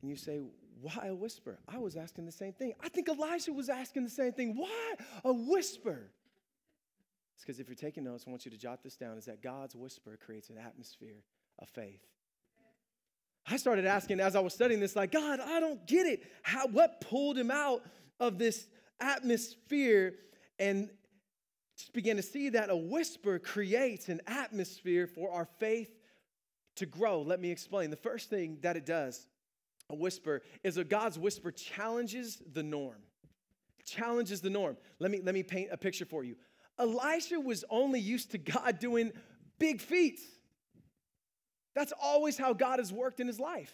And 0.00 0.10
you 0.10 0.16
say, 0.16 0.40
why 0.80 1.06
a 1.06 1.14
whisper? 1.14 1.58
I 1.68 1.78
was 1.78 1.96
asking 1.96 2.26
the 2.26 2.32
same 2.32 2.52
thing. 2.52 2.74
I 2.82 2.88
think 2.88 3.08
Elijah 3.08 3.52
was 3.52 3.68
asking 3.68 4.04
the 4.04 4.10
same 4.10 4.32
thing. 4.32 4.56
Why 4.56 4.94
a 5.24 5.32
whisper? 5.32 6.10
It's 7.34 7.44
because 7.44 7.58
if 7.58 7.68
you're 7.68 7.76
taking 7.76 8.04
notes, 8.04 8.24
I 8.26 8.30
want 8.30 8.44
you 8.44 8.50
to 8.50 8.58
jot 8.58 8.82
this 8.82 8.96
down 8.96 9.16
is 9.16 9.24
that 9.24 9.42
God's 9.42 9.74
whisper 9.74 10.18
creates 10.24 10.50
an 10.50 10.58
atmosphere 10.58 11.24
of 11.58 11.68
faith. 11.68 12.02
I 13.46 13.56
started 13.56 13.84
asking 13.84 14.20
as 14.20 14.36
I 14.36 14.40
was 14.40 14.54
studying 14.54 14.80
this, 14.80 14.96
like, 14.96 15.12
God, 15.12 15.40
I 15.40 15.60
don't 15.60 15.86
get 15.86 16.06
it. 16.06 16.22
How, 16.42 16.66
what 16.66 17.00
pulled 17.00 17.36
him 17.36 17.50
out 17.50 17.82
of 18.18 18.38
this 18.38 18.66
atmosphere 19.00 20.14
and 20.58 20.88
just 21.76 21.92
began 21.92 22.16
to 22.16 22.22
see 22.22 22.50
that 22.50 22.70
a 22.70 22.76
whisper 22.76 23.38
creates 23.38 24.08
an 24.08 24.20
atmosphere 24.26 25.06
for 25.06 25.30
our 25.30 25.44
faith 25.58 25.90
to 26.76 26.86
grow. 26.86 27.22
Let 27.22 27.40
me 27.40 27.50
explain. 27.50 27.90
The 27.90 27.96
first 27.96 28.30
thing 28.30 28.58
that 28.62 28.76
it 28.76 28.86
does, 28.86 29.26
a 29.90 29.94
whisper, 29.94 30.42
is 30.62 30.76
a 30.76 30.84
God's 30.84 31.18
whisper 31.18 31.50
challenges 31.50 32.40
the 32.52 32.62
norm. 32.62 33.02
Challenges 33.84 34.40
the 34.40 34.50
norm. 34.50 34.76
Let 34.98 35.10
me, 35.10 35.20
let 35.22 35.34
me 35.34 35.42
paint 35.42 35.68
a 35.70 35.76
picture 35.76 36.06
for 36.06 36.24
you. 36.24 36.36
Elisha 36.78 37.38
was 37.38 37.64
only 37.68 38.00
used 38.00 38.30
to 38.30 38.38
God 38.38 38.78
doing 38.78 39.12
big 39.58 39.80
feats. 39.80 40.22
That's 41.74 41.92
always 42.00 42.38
how 42.38 42.52
God 42.52 42.78
has 42.78 42.92
worked 42.92 43.20
in 43.20 43.26
his 43.26 43.40
life. 43.40 43.72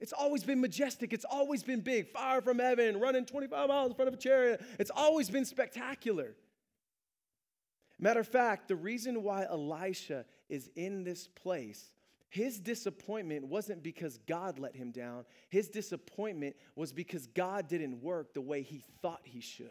It's 0.00 0.12
always 0.12 0.42
been 0.42 0.60
majestic. 0.60 1.12
It's 1.12 1.24
always 1.24 1.62
been 1.62 1.80
big. 1.80 2.08
Fire 2.08 2.40
from 2.40 2.58
heaven, 2.58 2.98
running 2.98 3.24
25 3.24 3.68
miles 3.68 3.90
in 3.90 3.94
front 3.94 4.08
of 4.08 4.14
a 4.14 4.16
chariot. 4.16 4.60
It's 4.78 4.90
always 4.94 5.30
been 5.30 5.44
spectacular. 5.44 6.34
Matter 8.00 8.18
of 8.18 8.26
fact, 8.26 8.66
the 8.66 8.74
reason 8.74 9.22
why 9.22 9.44
Elisha 9.44 10.24
is 10.48 10.70
in 10.74 11.04
this 11.04 11.28
place, 11.28 11.92
his 12.30 12.58
disappointment 12.58 13.46
wasn't 13.46 13.82
because 13.82 14.18
God 14.26 14.58
let 14.58 14.74
him 14.74 14.90
down. 14.90 15.24
His 15.50 15.68
disappointment 15.68 16.56
was 16.74 16.92
because 16.92 17.28
God 17.28 17.68
didn't 17.68 18.02
work 18.02 18.34
the 18.34 18.40
way 18.40 18.62
he 18.62 18.82
thought 19.02 19.20
he 19.22 19.40
should. 19.40 19.68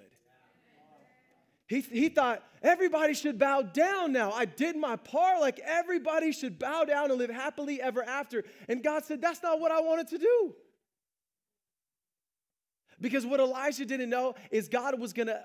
He, 1.71 1.79
he 1.79 2.09
thought 2.09 2.43
everybody 2.61 3.13
should 3.13 3.39
bow 3.39 3.61
down 3.61 4.11
now. 4.11 4.33
I 4.33 4.43
did 4.43 4.75
my 4.75 4.97
part. 4.97 5.39
Like 5.39 5.57
everybody 5.59 6.33
should 6.33 6.59
bow 6.59 6.83
down 6.83 7.11
and 7.11 7.17
live 7.17 7.29
happily 7.29 7.81
ever 7.81 8.03
after. 8.03 8.43
And 8.67 8.83
God 8.83 9.05
said, 9.05 9.21
That's 9.21 9.41
not 9.41 9.61
what 9.61 9.71
I 9.71 9.79
wanted 9.79 10.09
to 10.09 10.17
do. 10.17 10.53
Because 12.99 13.25
what 13.25 13.39
Elijah 13.39 13.85
didn't 13.85 14.09
know 14.09 14.35
is 14.51 14.67
God 14.67 14.99
was 14.99 15.13
going 15.13 15.27
to 15.27 15.41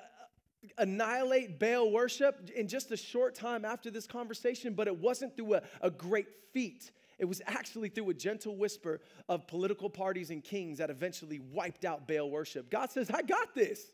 annihilate 0.79 1.61
Baal 1.61 1.93
worship 1.93 2.51
in 2.57 2.67
just 2.67 2.91
a 2.91 2.97
short 2.97 3.37
time 3.37 3.65
after 3.65 3.89
this 3.89 4.09
conversation, 4.09 4.75
but 4.75 4.89
it 4.89 4.99
wasn't 4.99 5.37
through 5.37 5.55
a, 5.55 5.63
a 5.81 5.93
great 5.93 6.27
feat. 6.53 6.91
It 7.21 7.27
was 7.27 7.41
actually 7.47 7.89
through 7.89 8.11
a 8.11 8.15
gentle 8.15 8.57
whisper 8.57 9.01
of 9.29 9.47
political 9.47 9.89
parties 9.89 10.31
and 10.31 10.43
kings 10.43 10.79
that 10.79 10.91
eventually 10.91 11.39
wiped 11.39 11.85
out 11.85 12.09
Baal 12.09 12.29
worship. 12.29 12.69
God 12.69 12.91
says, 12.91 13.13
I 13.13 13.23
got 13.23 13.55
this. 13.55 13.93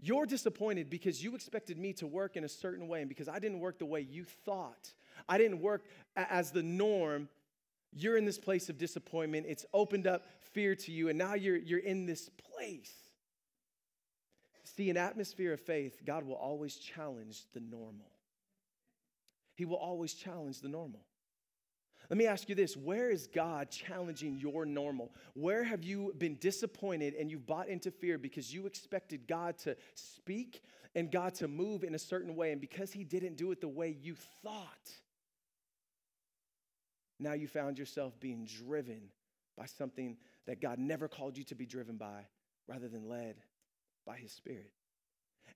You're 0.00 0.26
disappointed 0.26 0.88
because 0.88 1.22
you 1.22 1.34
expected 1.34 1.76
me 1.78 1.92
to 1.94 2.06
work 2.06 2.36
in 2.36 2.44
a 2.44 2.48
certain 2.48 2.86
way, 2.86 3.00
and 3.00 3.08
because 3.08 3.28
I 3.28 3.38
didn't 3.38 3.60
work 3.60 3.78
the 3.78 3.86
way 3.86 4.00
you 4.00 4.24
thought, 4.24 4.92
I 5.28 5.38
didn't 5.38 5.60
work 5.60 5.84
as 6.16 6.52
the 6.52 6.62
norm. 6.62 7.28
You're 7.92 8.16
in 8.16 8.24
this 8.24 8.38
place 8.38 8.68
of 8.68 8.78
disappointment. 8.78 9.46
It's 9.48 9.64
opened 9.72 10.06
up 10.06 10.26
fear 10.52 10.74
to 10.76 10.92
you, 10.92 11.08
and 11.08 11.18
now 11.18 11.34
you're, 11.34 11.56
you're 11.56 11.80
in 11.80 12.06
this 12.06 12.28
place. 12.28 12.92
See, 14.62 14.90
an 14.90 14.96
atmosphere 14.96 15.52
of 15.54 15.60
faith, 15.60 16.02
God 16.04 16.24
will 16.24 16.36
always 16.36 16.76
challenge 16.76 17.42
the 17.52 17.60
normal. 17.60 18.12
He 19.54 19.64
will 19.64 19.76
always 19.76 20.14
challenge 20.14 20.60
the 20.60 20.68
normal. 20.68 21.00
Let 22.10 22.16
me 22.16 22.26
ask 22.26 22.48
you 22.48 22.54
this 22.54 22.76
where 22.76 23.10
is 23.10 23.26
God 23.26 23.70
challenging 23.70 24.38
your 24.38 24.64
normal? 24.64 25.12
Where 25.34 25.62
have 25.62 25.84
you 25.84 26.14
been 26.16 26.36
disappointed 26.36 27.14
and 27.14 27.30
you've 27.30 27.46
bought 27.46 27.68
into 27.68 27.90
fear 27.90 28.16
because 28.18 28.52
you 28.52 28.66
expected 28.66 29.26
God 29.26 29.58
to 29.58 29.76
speak 29.94 30.62
and 30.94 31.10
God 31.10 31.34
to 31.34 31.48
move 31.48 31.84
in 31.84 31.94
a 31.94 31.98
certain 31.98 32.34
way, 32.34 32.50
and 32.50 32.60
because 32.60 32.92
He 32.92 33.04
didn't 33.04 33.36
do 33.36 33.52
it 33.52 33.60
the 33.60 33.68
way 33.68 33.96
you 34.00 34.16
thought, 34.42 34.90
now 37.20 37.34
you 37.34 37.46
found 37.46 37.78
yourself 37.78 38.18
being 38.20 38.46
driven 38.46 39.02
by 39.56 39.66
something 39.66 40.16
that 40.46 40.60
God 40.60 40.78
never 40.78 41.08
called 41.08 41.36
you 41.36 41.44
to 41.44 41.54
be 41.54 41.66
driven 41.66 41.96
by 41.96 42.26
rather 42.66 42.88
than 42.88 43.08
led 43.08 43.36
by 44.06 44.16
His 44.16 44.32
Spirit. 44.32 44.72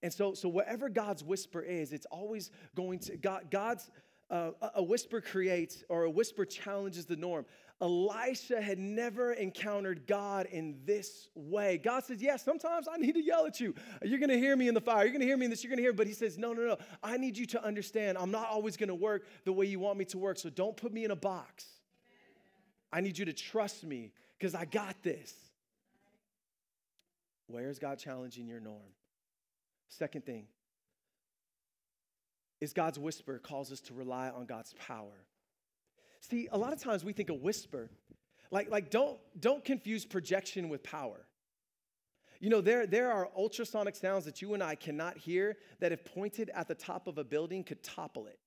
And 0.03 0.13
so, 0.13 0.35
so 0.35 0.49
whatever 0.49 0.89
God's 0.89 1.23
whisper 1.23 1.61
is, 1.61 1.93
it's 1.93 2.07
always 2.07 2.51
going 2.75 2.99
to, 3.01 3.17
God, 3.17 3.51
God's, 3.51 3.91
uh, 4.33 4.51
a 4.77 4.83
whisper 4.83 5.21
creates 5.21 5.85
or 5.91 6.05
a 6.05 6.11
whisper 6.11 6.47
challenges 6.47 7.05
the 7.05 7.17
norm. 7.17 7.45
Elisha 7.83 8.63
had 8.63 8.79
never 8.79 9.35
encountered 9.35 10.07
God 10.07 10.47
in 10.51 10.79
this 10.87 11.29
way. 11.35 11.77
God 11.77 12.05
says, 12.05 12.23
Yes, 12.23 12.41
yeah, 12.41 12.45
sometimes 12.45 12.89
I 12.91 12.97
need 12.97 13.13
to 13.13 13.23
yell 13.23 13.45
at 13.45 13.61
you. 13.61 13.75
You're 14.03 14.21
going 14.21 14.31
to 14.31 14.39
hear 14.39 14.57
me 14.57 14.69
in 14.69 14.75
the 14.75 14.81
fire. 14.81 15.03
You're 15.03 15.13
going 15.13 15.21
to 15.21 15.27
hear 15.27 15.37
me 15.37 15.45
in 15.45 15.51
this. 15.51 15.63
You're 15.63 15.69
going 15.69 15.79
to 15.79 15.83
hear. 15.83 15.93
But 15.93 16.07
he 16.07 16.15
says, 16.15 16.39
No, 16.39 16.55
no, 16.55 16.63
no. 16.63 16.79
I 17.03 17.19
need 17.19 17.37
you 17.37 17.45
to 17.47 17.63
understand 17.63 18.17
I'm 18.17 18.31
not 18.31 18.49
always 18.49 18.79
going 18.79 18.89
to 18.89 18.95
work 18.95 19.27
the 19.45 19.53
way 19.53 19.67
you 19.67 19.79
want 19.79 19.99
me 19.99 20.07
to 20.07 20.19
work. 20.19 20.39
So 20.39 20.49
don't 20.49 20.77
put 20.77 20.93
me 20.93 21.05
in 21.05 21.11
a 21.11 21.17
box. 21.17 21.67
I 22.91 23.03
need 23.03 23.19
you 23.19 23.27
to 23.27 23.33
trust 23.35 23.85
me 23.85 24.13
because 24.39 24.55
I 24.55 24.65
got 24.65 25.03
this. 25.03 25.35
Where 27.49 27.69
is 27.69 27.79
God 27.79 27.99
challenging 27.99 28.47
your 28.47 28.61
norm? 28.61 28.81
Second 29.89 30.25
thing 30.25 30.47
is 32.63 32.73
God's 32.73 32.97
whisper 32.97 33.41
calls 33.41 33.73
us 33.73 33.81
to 33.81 33.93
rely 33.93 34.31
on 34.31 34.47
God's 34.47 34.73
power. 34.75 35.27
See, 36.21 36.49
a 36.53 36.57
lot 36.57 36.73
of 36.73 36.81
times 36.81 37.05
we 37.05 37.13
think 37.13 37.29
a 37.29 37.35
whisper, 37.35 37.91
like, 38.53 38.71
like 38.71 38.89
don't, 38.89 39.19
don't 39.41 39.65
confuse 39.65 40.05
projection 40.05 40.69
with 40.69 40.85
power. 40.85 41.27
You 42.39 42.51
know, 42.51 42.61
there, 42.61 42.87
there 42.87 43.11
are 43.11 43.29
ultrasonic 43.37 43.97
sounds 43.97 44.25
that 44.27 44.41
you 44.41 44.55
and 44.55 44.63
I 44.63 44.77
cannot 44.77 45.19
hear 45.19 45.57
that, 45.81 45.91
if 45.91 46.05
pointed 46.05 46.51
at 46.55 46.69
the 46.69 46.77
top 46.77 47.09
of 47.09 47.19
a 47.19 47.25
building, 47.25 47.65
could 47.65 47.83
topple 47.83 48.29
it. 48.29 48.39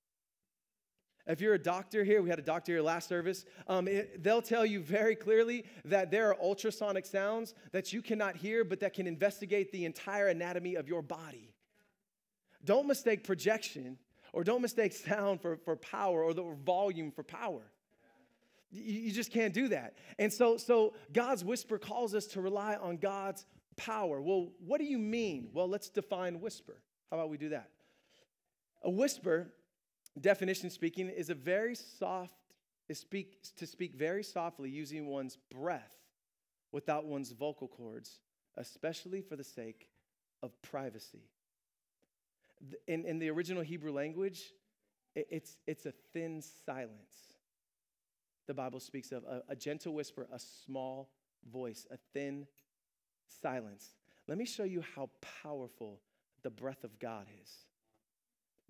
If 1.26 1.42
you're 1.42 1.54
a 1.54 1.62
doctor 1.62 2.02
here, 2.02 2.22
we 2.22 2.30
had 2.30 2.38
a 2.38 2.42
doctor 2.42 2.72
here 2.72 2.82
last 2.82 3.10
service, 3.10 3.44
um, 3.68 3.86
it, 3.86 4.22
they'll 4.22 4.40
tell 4.40 4.64
you 4.64 4.80
very 4.80 5.14
clearly 5.14 5.66
that 5.84 6.10
there 6.10 6.30
are 6.30 6.40
ultrasonic 6.40 7.04
sounds 7.04 7.52
that 7.72 7.92
you 7.92 8.00
cannot 8.00 8.36
hear, 8.36 8.64
but 8.64 8.80
that 8.80 8.94
can 8.94 9.06
investigate 9.06 9.72
the 9.72 9.84
entire 9.84 10.28
anatomy 10.28 10.76
of 10.76 10.88
your 10.88 11.02
body. 11.02 11.52
Don't 12.64 12.86
mistake 12.86 13.22
projection 13.24 13.98
or 14.36 14.44
don't 14.44 14.60
mistake 14.60 14.92
sound 14.92 15.40
for, 15.40 15.56
for 15.56 15.76
power 15.76 16.22
or 16.22 16.34
the 16.34 16.44
volume 16.62 17.10
for 17.10 17.22
power. 17.22 17.62
You, 18.70 18.82
you 18.82 19.10
just 19.10 19.32
can't 19.32 19.54
do 19.54 19.68
that. 19.68 19.94
And 20.18 20.30
so, 20.30 20.58
so 20.58 20.92
God's 21.10 21.42
whisper 21.42 21.78
calls 21.78 22.14
us 22.14 22.26
to 22.26 22.42
rely 22.42 22.74
on 22.74 22.98
God's 22.98 23.46
power. 23.78 24.20
Well, 24.20 24.50
what 24.58 24.76
do 24.76 24.84
you 24.84 24.98
mean? 24.98 25.48
Well, 25.54 25.68
let's 25.68 25.88
define 25.88 26.38
whisper. 26.42 26.82
How 27.10 27.16
about 27.16 27.30
we 27.30 27.38
do 27.38 27.48
that? 27.48 27.70
A 28.82 28.90
whisper, 28.90 29.54
definition 30.20 30.68
speaking, 30.68 31.08
is 31.08 31.30
a 31.30 31.34
very 31.34 31.74
soft, 31.74 32.34
is 32.90 33.00
speak, 33.00 33.38
to 33.56 33.66
speak 33.66 33.94
very 33.94 34.22
softly 34.22 34.68
using 34.68 35.06
one's 35.06 35.38
breath 35.50 35.96
without 36.72 37.06
one's 37.06 37.32
vocal 37.32 37.68
cords, 37.68 38.20
especially 38.58 39.22
for 39.22 39.34
the 39.34 39.44
sake 39.44 39.88
of 40.42 40.60
privacy 40.60 41.22
in, 42.86 43.04
in 43.04 43.18
the 43.18 43.30
original 43.30 43.62
Hebrew 43.62 43.92
language, 43.92 44.52
it, 45.14 45.26
it's, 45.30 45.56
it's 45.66 45.86
a 45.86 45.92
thin 46.12 46.42
silence. 46.64 47.34
The 48.46 48.54
Bible 48.54 48.80
speaks 48.80 49.12
of 49.12 49.24
a, 49.24 49.42
a 49.48 49.56
gentle 49.56 49.94
whisper, 49.94 50.26
a 50.32 50.38
small 50.38 51.10
voice, 51.50 51.86
a 51.90 51.96
thin 52.12 52.46
silence. 53.42 53.94
Let 54.28 54.38
me 54.38 54.44
show 54.44 54.64
you 54.64 54.82
how 54.94 55.10
powerful 55.42 56.00
the 56.42 56.50
breath 56.50 56.84
of 56.84 56.98
God 56.98 57.26
is. 57.42 57.50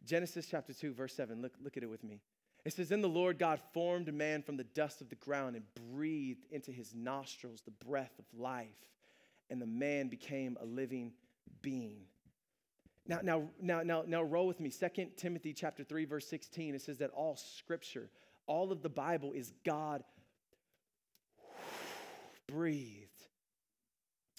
Genesis 0.04 0.46
chapter 0.50 0.72
2, 0.72 0.92
verse 0.92 1.14
7. 1.14 1.42
Look, 1.42 1.52
look 1.62 1.76
at 1.76 1.82
it 1.82 1.90
with 1.90 2.04
me. 2.04 2.20
It 2.64 2.72
says, 2.72 2.88
Then 2.88 3.00
the 3.00 3.08
Lord 3.08 3.38
God 3.38 3.60
formed 3.72 4.12
man 4.12 4.42
from 4.42 4.56
the 4.56 4.64
dust 4.64 5.00
of 5.00 5.08
the 5.08 5.16
ground 5.16 5.56
and 5.56 5.64
breathed 5.92 6.46
into 6.50 6.72
his 6.72 6.94
nostrils 6.94 7.62
the 7.62 7.86
breath 7.86 8.12
of 8.18 8.24
life, 8.38 8.66
and 9.50 9.60
the 9.60 9.66
man 9.66 10.08
became 10.08 10.56
a 10.60 10.64
living 10.64 11.12
being. 11.62 12.02
Now, 13.08 13.20
now, 13.22 13.42
now, 13.60 13.82
now, 13.82 14.04
now 14.06 14.22
roll 14.22 14.46
with 14.46 14.60
me. 14.60 14.70
2 14.70 15.06
Timothy 15.16 15.52
chapter 15.52 15.84
3, 15.84 16.04
verse 16.04 16.26
16. 16.26 16.74
It 16.74 16.82
says 16.82 16.98
that 16.98 17.10
all 17.10 17.36
scripture, 17.36 18.10
all 18.46 18.72
of 18.72 18.82
the 18.82 18.88
Bible 18.88 19.32
is 19.32 19.52
God 19.64 20.02
breathed. 22.48 23.06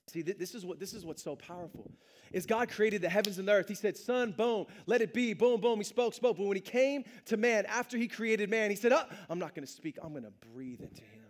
See, 0.09 0.21
this 0.21 0.55
is 0.55 0.65
what 0.65 0.79
this 0.79 0.93
is 0.93 1.05
what's 1.05 1.21
so 1.21 1.35
powerful. 1.35 1.91
Is 2.31 2.45
God 2.45 2.69
created 2.69 3.01
the 3.01 3.09
heavens 3.09 3.39
and 3.39 3.47
the 3.47 3.51
earth. 3.51 3.67
He 3.67 3.75
said, 3.75 3.97
Sun, 3.97 4.33
boom, 4.37 4.65
let 4.85 5.01
it 5.01 5.13
be, 5.13 5.33
boom, 5.33 5.59
boom. 5.59 5.79
He 5.79 5.83
spoke, 5.83 6.13
spoke. 6.13 6.37
But 6.37 6.45
when 6.45 6.55
he 6.55 6.61
came 6.61 7.03
to 7.25 7.35
man, 7.35 7.65
after 7.65 7.97
he 7.97 8.07
created 8.07 8.49
man, 8.49 8.69
he 8.69 8.77
said, 8.77 8.93
oh, 8.93 9.03
I'm 9.29 9.39
not 9.39 9.53
gonna 9.53 9.67
speak, 9.67 9.97
I'm 10.01 10.13
gonna 10.13 10.31
breathe 10.53 10.79
into 10.79 11.01
him 11.01 11.27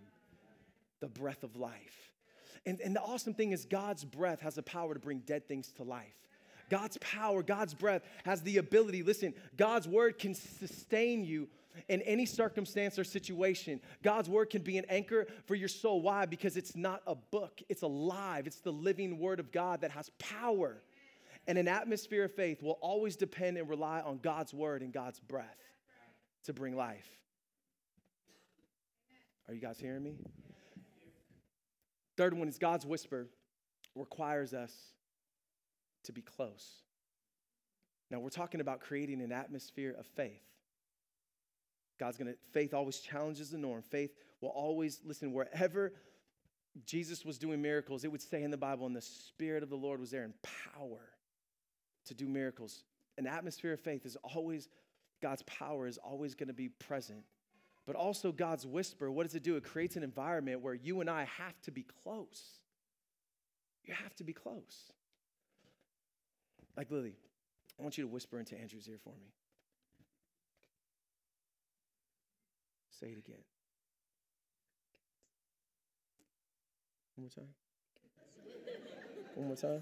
the 1.00 1.08
breath 1.08 1.44
of 1.44 1.56
life. 1.56 2.14
And, 2.66 2.80
and 2.82 2.96
the 2.96 3.02
awesome 3.02 3.34
thing 3.34 3.52
is, 3.52 3.66
God's 3.66 4.04
breath 4.04 4.42
has 4.42 4.56
the 4.56 4.64
power 4.64 4.94
to 4.94 5.00
bring 5.00 5.20
dead 5.20 5.48
things 5.48 5.72
to 5.78 5.84
life. 5.84 6.27
God's 6.70 6.98
power, 6.98 7.44
God's 7.44 7.74
breath 7.74 8.02
has 8.26 8.42
the 8.42 8.58
ability. 8.58 9.04
Listen, 9.04 9.34
God's 9.56 9.88
word 9.88 10.20
can 10.20 10.34
sustain 10.34 11.24
you 11.24 11.48
in 11.88 12.02
any 12.02 12.26
circumstance 12.26 12.98
or 12.98 13.04
situation. 13.04 13.80
God's 14.04 14.30
word 14.30 14.50
can 14.50 14.62
be 14.62 14.78
an 14.78 14.86
anchor 14.90 15.28
for 15.46 15.56
your 15.56 15.68
soul. 15.70 16.02
Why? 16.02 16.26
Because 16.26 16.58
it's 16.58 16.76
not 16.76 17.02
a 17.08 17.16
book, 17.16 17.62
it's 17.70 17.84
alive. 17.84 18.48
It's 18.48 18.60
the 18.60 18.72
living 18.72 19.20
word 19.20 19.40
of 19.40 19.52
God 19.52 19.82
that 19.82 19.92
has 19.92 20.10
power. 20.20 20.82
And 21.48 21.58
an 21.58 21.68
atmosphere 21.68 22.26
of 22.26 22.34
faith 22.34 22.62
will 22.62 22.78
always 22.82 23.16
depend 23.16 23.58
and 23.58 23.70
rely 23.70 24.02
on 24.02 24.20
God's 24.22 24.54
word 24.54 24.82
and 24.82 24.92
God's 24.92 25.20
breath 25.20 25.46
to 26.44 26.54
bring 26.54 26.76
life. 26.76 27.08
Are 29.48 29.54
you 29.54 29.62
guys 29.62 29.80
hearing 29.80 30.04
me? 30.04 30.16
Third 32.18 32.34
one 32.34 32.50
is 32.50 32.58
God's 32.58 32.86
whisper 32.86 33.28
requires 33.96 34.54
us 34.54 34.74
to 36.08 36.12
be 36.12 36.22
close. 36.22 36.82
Now, 38.10 38.20
we're 38.20 38.30
talking 38.30 38.62
about 38.62 38.82
creating 38.82 39.22
an 39.22 39.32
atmosphere 39.32 39.96
of 39.98 40.06
faith. 40.06 40.42
God's 42.00 42.18
gonna, 42.18 42.34
faith 42.52 42.74
always 42.74 43.00
challenges 43.00 43.52
the 43.52 43.58
norm. 43.58 43.82
Faith 43.82 44.12
will 44.42 44.50
always, 44.50 45.02
listen, 45.06 45.34
wherever 45.34 45.94
Jesus 46.86 47.26
was 47.26 47.38
doing 47.38 47.62
miracles, 47.62 48.04
it 48.04 48.12
would 48.12 48.22
say 48.22 48.44
in 48.44 48.52
the 48.52 48.58
Bible, 48.58 48.86
and 48.86 48.96
the 48.96 49.02
Spirit 49.02 49.64
of 49.64 49.70
the 49.70 49.76
Lord 49.76 50.00
was 50.00 50.12
there 50.12 50.24
in 50.24 50.34
power 50.76 51.10
to 52.06 52.14
do 52.14 52.28
miracles. 52.28 52.84
An 53.18 53.28
atmosphere 53.28 53.74
of 53.74 53.80
faith 53.80 54.06
is 54.06 54.16
always, 54.24 54.70
God's 55.22 55.42
power 55.44 55.88
is 55.88 55.98
always 55.98 56.36
gonna 56.36 56.54
be 56.54 56.70
present. 56.70 57.24
But 57.86 57.96
also, 57.96 58.32
God's 58.32 58.66
whisper, 58.66 59.10
what 59.10 59.24
does 59.24 59.36
it 59.36 59.44
do? 59.44 59.56
It 59.56 59.64
creates 59.64 59.96
an 59.96 60.04
environment 60.04 60.62
where 60.62 60.74
you 60.74 61.02
and 61.02 61.10
I 61.10 61.24
have 61.24 61.60
to 61.64 61.72
be 61.72 61.86
close. 62.04 62.60
You 63.86 63.94
have 63.94 64.14
to 64.18 64.24
be 64.26 64.34
close. 64.34 64.92
Like 66.78 66.92
Lily, 66.92 67.16
I 67.80 67.82
want 67.82 67.98
you 67.98 68.04
to 68.04 68.08
whisper 68.08 68.38
into 68.38 68.56
Andrew's 68.56 68.88
ear 68.88 69.00
for 69.04 69.10
me. 69.10 69.34
Say 72.92 73.08
it 73.08 73.18
again. 73.18 73.42
One 77.16 77.24
more 77.24 77.30
time. 77.30 77.54
One 79.34 79.48
more 79.48 79.56
time. 79.56 79.82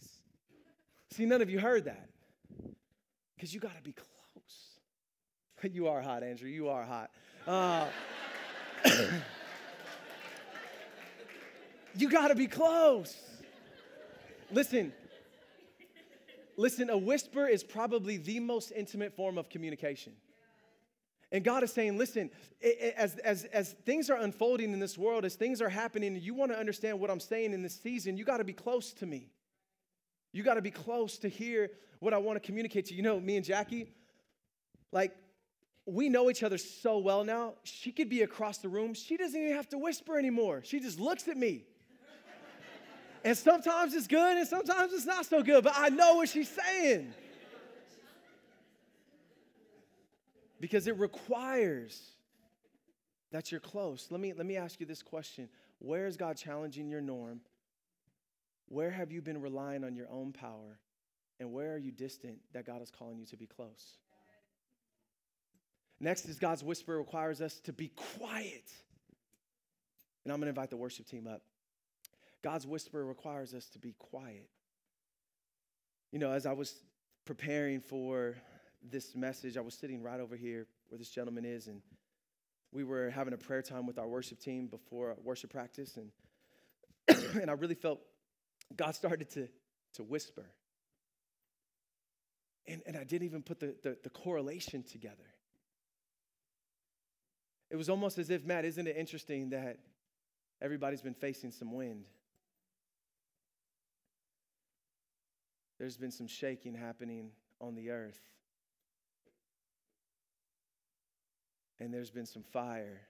Nice. 0.00 0.20
See, 1.10 1.26
none 1.26 1.42
of 1.42 1.50
you 1.50 1.58
heard 1.58 1.86
that 1.86 2.08
because 3.36 3.52
you 3.52 3.58
got 3.58 3.76
to 3.76 3.82
be 3.82 3.92
close. 3.92 4.12
you 5.72 5.88
are 5.88 6.00
hot, 6.00 6.22
Andrew. 6.22 6.48
You 6.48 6.68
are 6.68 6.84
hot. 6.84 7.10
Uh, 7.48 7.86
you 12.00 12.08
got 12.08 12.28
to 12.28 12.34
be 12.34 12.46
close. 12.46 13.16
Listen, 14.50 14.92
listen, 16.56 16.90
a 16.90 16.96
whisper 16.96 17.46
is 17.46 17.62
probably 17.62 18.16
the 18.16 18.40
most 18.40 18.72
intimate 18.74 19.14
form 19.14 19.36
of 19.36 19.48
communication. 19.48 20.12
And 21.30 21.44
God 21.44 21.62
is 21.62 21.72
saying, 21.72 21.98
listen, 21.98 22.30
as, 22.96 23.16
as, 23.18 23.44
as 23.44 23.72
things 23.84 24.08
are 24.08 24.16
unfolding 24.16 24.72
in 24.72 24.80
this 24.80 24.96
world, 24.96 25.26
as 25.26 25.34
things 25.34 25.60
are 25.60 25.68
happening, 25.68 26.16
you 26.16 26.32
want 26.32 26.52
to 26.52 26.58
understand 26.58 26.98
what 26.98 27.10
I'm 27.10 27.20
saying 27.20 27.52
in 27.52 27.62
this 27.62 27.78
season, 27.78 28.16
you 28.16 28.24
got 28.24 28.38
to 28.38 28.44
be 28.44 28.54
close 28.54 28.92
to 28.94 29.06
me. 29.06 29.28
You 30.32 30.42
got 30.42 30.54
to 30.54 30.62
be 30.62 30.70
close 30.70 31.18
to 31.18 31.28
hear 31.28 31.70
what 31.98 32.14
I 32.14 32.18
want 32.18 32.40
to 32.40 32.46
communicate 32.46 32.86
to 32.86 32.92
you. 32.92 32.98
You 32.98 33.02
know, 33.02 33.20
me 33.20 33.36
and 33.36 33.44
Jackie, 33.44 33.92
like, 34.90 35.14
we 35.84 36.08
know 36.08 36.30
each 36.30 36.42
other 36.42 36.58
so 36.58 36.98
well 36.98 37.24
now. 37.24 37.54
She 37.64 37.92
could 37.92 38.08
be 38.08 38.22
across 38.22 38.58
the 38.58 38.68
room. 38.68 38.94
She 38.94 39.16
doesn't 39.16 39.38
even 39.38 39.54
have 39.54 39.68
to 39.70 39.78
whisper 39.78 40.18
anymore. 40.18 40.62
She 40.64 40.80
just 40.80 40.98
looks 41.00 41.28
at 41.28 41.36
me 41.36 41.64
And 43.28 43.36
sometimes 43.36 43.92
it's 43.92 44.06
good 44.06 44.38
and 44.38 44.48
sometimes 44.48 44.90
it's 44.94 45.04
not 45.04 45.26
so 45.26 45.42
good, 45.42 45.62
but 45.62 45.74
I 45.76 45.90
know 45.90 46.14
what 46.14 46.30
she's 46.30 46.48
saying. 46.48 47.12
Because 50.58 50.86
it 50.86 50.96
requires 50.98 52.00
that 53.30 53.52
you're 53.52 53.60
close. 53.60 54.06
Let 54.10 54.18
me, 54.18 54.32
let 54.32 54.46
me 54.46 54.56
ask 54.56 54.80
you 54.80 54.86
this 54.86 55.02
question 55.02 55.50
Where 55.78 56.06
is 56.06 56.16
God 56.16 56.38
challenging 56.38 56.88
your 56.88 57.02
norm? 57.02 57.42
Where 58.68 58.90
have 58.90 59.12
you 59.12 59.20
been 59.20 59.42
relying 59.42 59.84
on 59.84 59.94
your 59.94 60.08
own 60.10 60.32
power? 60.32 60.78
And 61.38 61.52
where 61.52 61.74
are 61.74 61.78
you 61.78 61.92
distant 61.92 62.38
that 62.54 62.64
God 62.64 62.80
is 62.80 62.90
calling 62.90 63.18
you 63.18 63.26
to 63.26 63.36
be 63.36 63.44
close? 63.44 63.98
Next 66.00 66.24
is 66.24 66.38
God's 66.38 66.64
whisper 66.64 66.96
requires 66.96 67.42
us 67.42 67.60
to 67.64 67.74
be 67.74 67.88
quiet. 67.88 68.72
And 70.24 70.32
I'm 70.32 70.38
going 70.40 70.46
to 70.46 70.58
invite 70.58 70.70
the 70.70 70.78
worship 70.78 71.06
team 71.06 71.26
up. 71.26 71.42
God's 72.42 72.66
whisper 72.66 73.04
requires 73.04 73.54
us 73.54 73.66
to 73.70 73.78
be 73.78 73.94
quiet. 73.98 74.48
You 76.12 76.18
know, 76.18 76.30
as 76.30 76.46
I 76.46 76.52
was 76.52 76.74
preparing 77.24 77.80
for 77.80 78.36
this 78.82 79.14
message, 79.14 79.56
I 79.56 79.60
was 79.60 79.74
sitting 79.74 80.02
right 80.02 80.20
over 80.20 80.36
here 80.36 80.66
where 80.88 80.98
this 80.98 81.10
gentleman 81.10 81.44
is, 81.44 81.66
and 81.66 81.82
we 82.72 82.84
were 82.84 83.10
having 83.10 83.34
a 83.34 83.38
prayer 83.38 83.62
time 83.62 83.86
with 83.86 83.98
our 83.98 84.06
worship 84.06 84.40
team 84.40 84.68
before 84.68 85.16
worship 85.22 85.50
practice, 85.50 85.96
and 85.96 86.10
and 87.40 87.50
I 87.50 87.54
really 87.54 87.74
felt 87.74 88.00
God 88.76 88.94
started 88.94 89.30
to 89.30 89.48
to 89.94 90.02
whisper. 90.02 90.44
And, 92.66 92.82
and 92.86 92.96
I 92.96 93.04
didn't 93.04 93.26
even 93.26 93.42
put 93.42 93.60
the, 93.60 93.74
the, 93.82 93.96
the 94.02 94.10
correlation 94.10 94.82
together. 94.82 95.24
It 97.70 97.76
was 97.76 97.88
almost 97.88 98.18
as 98.18 98.28
if, 98.28 98.44
Matt, 98.44 98.66
isn't 98.66 98.86
it 98.86 98.96
interesting 98.96 99.50
that 99.50 99.78
everybody's 100.60 101.00
been 101.00 101.14
facing 101.14 101.50
some 101.50 101.72
wind? 101.72 102.04
There's 105.78 105.96
been 105.96 106.10
some 106.10 106.26
shaking 106.26 106.74
happening 106.74 107.30
on 107.60 107.74
the 107.74 107.90
earth. 107.90 108.20
And 111.80 111.94
there's 111.94 112.10
been 112.10 112.26
some 112.26 112.42
fire. 112.42 113.00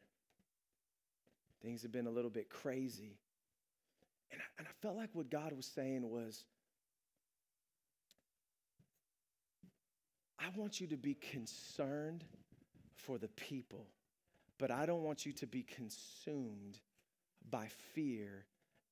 Things 1.63 1.83
have 1.83 1.93
been 1.93 2.07
a 2.07 2.11
little 2.11 2.31
bit 2.31 2.51
crazy. 2.51 3.19
And 4.31 4.41
I, 4.41 4.45
and 4.59 4.69
I 4.69 4.71
felt 4.83 4.97
like 4.97 5.11
what 5.15 5.31
God 5.31 5.53
was 5.57 5.67
saying 5.67 6.09
was 6.09 6.45
I 10.39 10.51
want 10.55 10.81
you 10.81 10.87
to 10.89 10.97
be 10.97 11.15
concerned 11.15 12.25
for 12.95 13.19
the 13.19 13.29
people, 13.29 13.87
but 14.59 14.71
I 14.71 14.87
don't 14.87 15.03
want 15.03 15.27
you 15.27 15.33
to 15.33 15.47
be 15.47 15.63
consumed 15.63 16.79
by 17.51 17.67
fear 17.95 18.45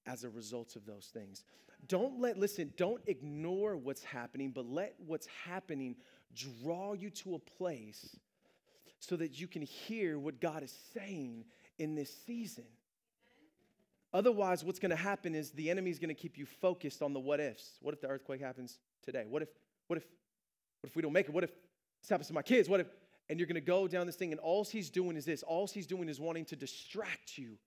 as 0.06 0.24
a 0.24 0.30
result 0.30 0.76
of 0.76 0.86
those 0.86 1.10
things. 1.12 1.44
Don't 1.88 2.20
let, 2.20 2.38
listen, 2.38 2.72
don't 2.76 3.02
ignore 3.06 3.76
what's 3.76 4.02
happening, 4.02 4.50
but 4.50 4.66
let 4.66 4.94
what's 5.06 5.28
happening 5.44 5.96
draw 6.34 6.94
you 6.94 7.10
to 7.10 7.34
a 7.34 7.38
place 7.38 8.16
so 8.98 9.16
that 9.16 9.38
you 9.40 9.46
can 9.46 9.62
hear 9.62 10.18
what 10.18 10.40
God 10.40 10.62
is 10.62 10.74
saying 10.94 11.44
in 11.78 11.94
this 11.94 12.12
season. 12.26 12.64
Otherwise, 14.12 14.64
what's 14.64 14.78
going 14.78 14.90
to 14.90 14.96
happen 14.96 15.34
is 15.34 15.50
the 15.50 15.70
enemy 15.70 15.90
is 15.90 15.98
going 15.98 16.08
to 16.08 16.14
keep 16.14 16.38
you 16.38 16.46
focused 16.46 17.02
on 17.02 17.12
the 17.12 17.20
what 17.20 17.38
ifs. 17.38 17.78
What 17.82 17.92
if 17.92 18.00
the 18.00 18.08
earthquake 18.08 18.40
happens 18.40 18.78
today? 19.02 19.24
What 19.28 19.42
if, 19.42 19.48
what 19.88 19.98
if, 19.98 20.04
what 20.80 20.88
if 20.88 20.96
we 20.96 21.02
don't 21.02 21.12
make 21.12 21.28
it? 21.28 21.34
What 21.34 21.44
if 21.44 21.50
this 22.00 22.08
happens 22.08 22.28
to 22.28 22.34
my 22.34 22.42
kids? 22.42 22.68
What 22.68 22.80
if, 22.80 22.86
and 23.28 23.38
you're 23.38 23.46
going 23.46 23.56
to 23.56 23.60
go 23.60 23.86
down 23.86 24.06
this 24.06 24.16
thing, 24.16 24.32
and 24.32 24.40
all 24.40 24.64
he's 24.64 24.90
doing 24.90 25.16
is 25.16 25.24
this. 25.24 25.42
All 25.42 25.66
he's 25.66 25.86
doing 25.86 26.08
is 26.08 26.18
wanting 26.18 26.46
to 26.46 26.56
distract 26.56 27.36
you 27.36 27.58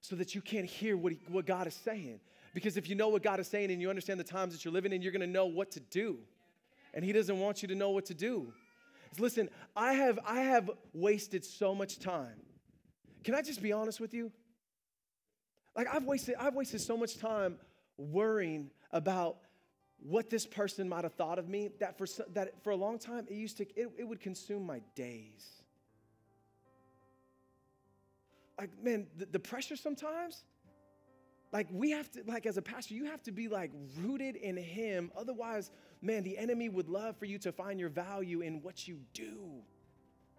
so 0.00 0.16
that 0.16 0.34
you 0.34 0.40
can't 0.40 0.66
hear 0.66 0.96
what, 0.96 1.12
he, 1.12 1.18
what 1.28 1.46
God 1.46 1.66
is 1.66 1.74
saying. 1.74 2.20
Because 2.54 2.76
if 2.76 2.88
you 2.88 2.94
know 2.94 3.08
what 3.08 3.22
God 3.22 3.40
is 3.40 3.48
saying 3.48 3.70
and 3.70 3.82
you 3.82 3.90
understand 3.90 4.18
the 4.18 4.24
times 4.24 4.54
that 4.54 4.64
you're 4.64 4.72
living 4.72 4.92
in, 4.92 5.02
you're 5.02 5.12
going 5.12 5.20
to 5.20 5.26
know 5.26 5.46
what 5.46 5.72
to 5.72 5.80
do. 5.80 6.18
And 6.94 7.04
he 7.04 7.12
doesn't 7.12 7.38
want 7.38 7.60
you 7.60 7.68
to 7.68 7.74
know 7.74 7.90
what 7.90 8.06
to 8.06 8.14
do. 8.14 8.52
Listen, 9.18 9.50
I 9.76 9.94
have, 9.94 10.18
I 10.24 10.40
have 10.40 10.70
wasted 10.92 11.44
so 11.44 11.74
much 11.74 11.98
time. 11.98 12.40
Can 13.24 13.34
I 13.34 13.42
just 13.42 13.60
be 13.60 13.72
honest 13.72 14.00
with 14.00 14.14
you? 14.14 14.30
Like 15.76 15.88
I've 15.92 16.04
wasted, 16.04 16.36
I've 16.38 16.54
wasted 16.54 16.80
so 16.80 16.96
much 16.96 17.18
time 17.18 17.56
worrying 17.98 18.70
about 18.92 19.38
what 19.98 20.30
this 20.30 20.46
person 20.46 20.88
might 20.88 21.02
have 21.02 21.14
thought 21.14 21.38
of 21.38 21.48
me 21.48 21.70
that 21.80 21.98
for, 21.98 22.06
that 22.34 22.62
for 22.62 22.70
a 22.70 22.76
long 22.76 22.98
time 22.98 23.26
it 23.28 23.34
used 23.34 23.56
to 23.56 23.64
it, 23.74 23.90
it 23.96 24.04
would 24.06 24.20
consume 24.20 24.66
my 24.66 24.80
days 24.94 25.62
like 28.58 28.70
man 28.82 29.06
the, 29.16 29.24
the 29.26 29.38
pressure 29.38 29.76
sometimes 29.76 30.42
like 31.54 31.68
we 31.70 31.90
have 31.90 32.10
to 32.10 32.22
like 32.26 32.44
as 32.44 32.58
a 32.58 32.62
pastor 32.62 32.92
you 32.92 33.06
have 33.06 33.22
to 33.22 33.32
be 33.32 33.48
like 33.48 33.70
rooted 34.02 34.36
in 34.36 34.56
him 34.56 35.10
otherwise 35.16 35.70
man 36.02 36.22
the 36.22 36.36
enemy 36.36 36.68
would 36.68 36.88
love 36.88 37.16
for 37.16 37.24
you 37.24 37.38
to 37.38 37.52
find 37.52 37.80
your 37.80 37.88
value 37.88 38.42
in 38.42 38.60
what 38.60 38.86
you 38.86 38.98
do 39.14 39.62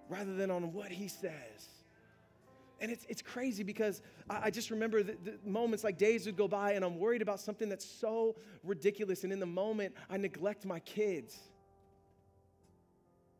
rather 0.09 0.35
than 0.35 0.51
on 0.51 0.71
what 0.73 0.91
he 0.91 1.07
says 1.07 1.69
and 2.81 2.91
it's, 2.91 3.05
it's 3.07 3.21
crazy 3.21 3.63
because 3.63 4.01
I, 4.29 4.41
I 4.43 4.49
just 4.49 4.69
remember 4.69 5.01
the, 5.01 5.15
the 5.23 5.39
moments 5.45 5.83
like 5.83 5.97
days 5.97 6.25
would 6.25 6.35
go 6.35 6.47
by 6.47 6.73
and 6.73 6.83
I'm 6.83 6.99
worried 6.99 7.21
about 7.21 7.39
something 7.39 7.69
that's 7.69 7.85
so 7.85 8.35
ridiculous. 8.63 9.23
And 9.23 9.31
in 9.31 9.39
the 9.39 9.45
moment, 9.45 9.95
I 10.09 10.17
neglect 10.17 10.65
my 10.65 10.79
kids. 10.81 11.39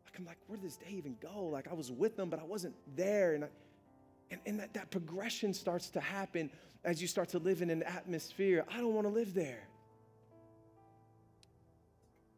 Like, 0.05 0.17
I'm 0.17 0.25
like, 0.25 0.37
where 0.47 0.57
did 0.57 0.65
this 0.65 0.77
day 0.77 0.91
even 0.91 1.17
go? 1.21 1.43
Like, 1.43 1.67
I 1.69 1.73
was 1.73 1.91
with 1.91 2.15
them, 2.15 2.29
but 2.29 2.39
I 2.39 2.43
wasn't 2.43 2.75
there. 2.95 3.33
And, 3.33 3.43
I, 3.43 3.47
and, 4.31 4.39
and 4.45 4.59
that, 4.59 4.73
that 4.73 4.91
progression 4.91 5.53
starts 5.53 5.89
to 5.91 5.99
happen 5.99 6.49
as 6.83 7.01
you 7.01 7.07
start 7.07 7.29
to 7.29 7.39
live 7.39 7.61
in 7.61 7.69
an 7.69 7.83
atmosphere. 7.83 8.65
I 8.69 8.77
don't 8.77 8.93
want 8.93 9.07
to 9.07 9.13
live 9.13 9.33
there. 9.33 9.67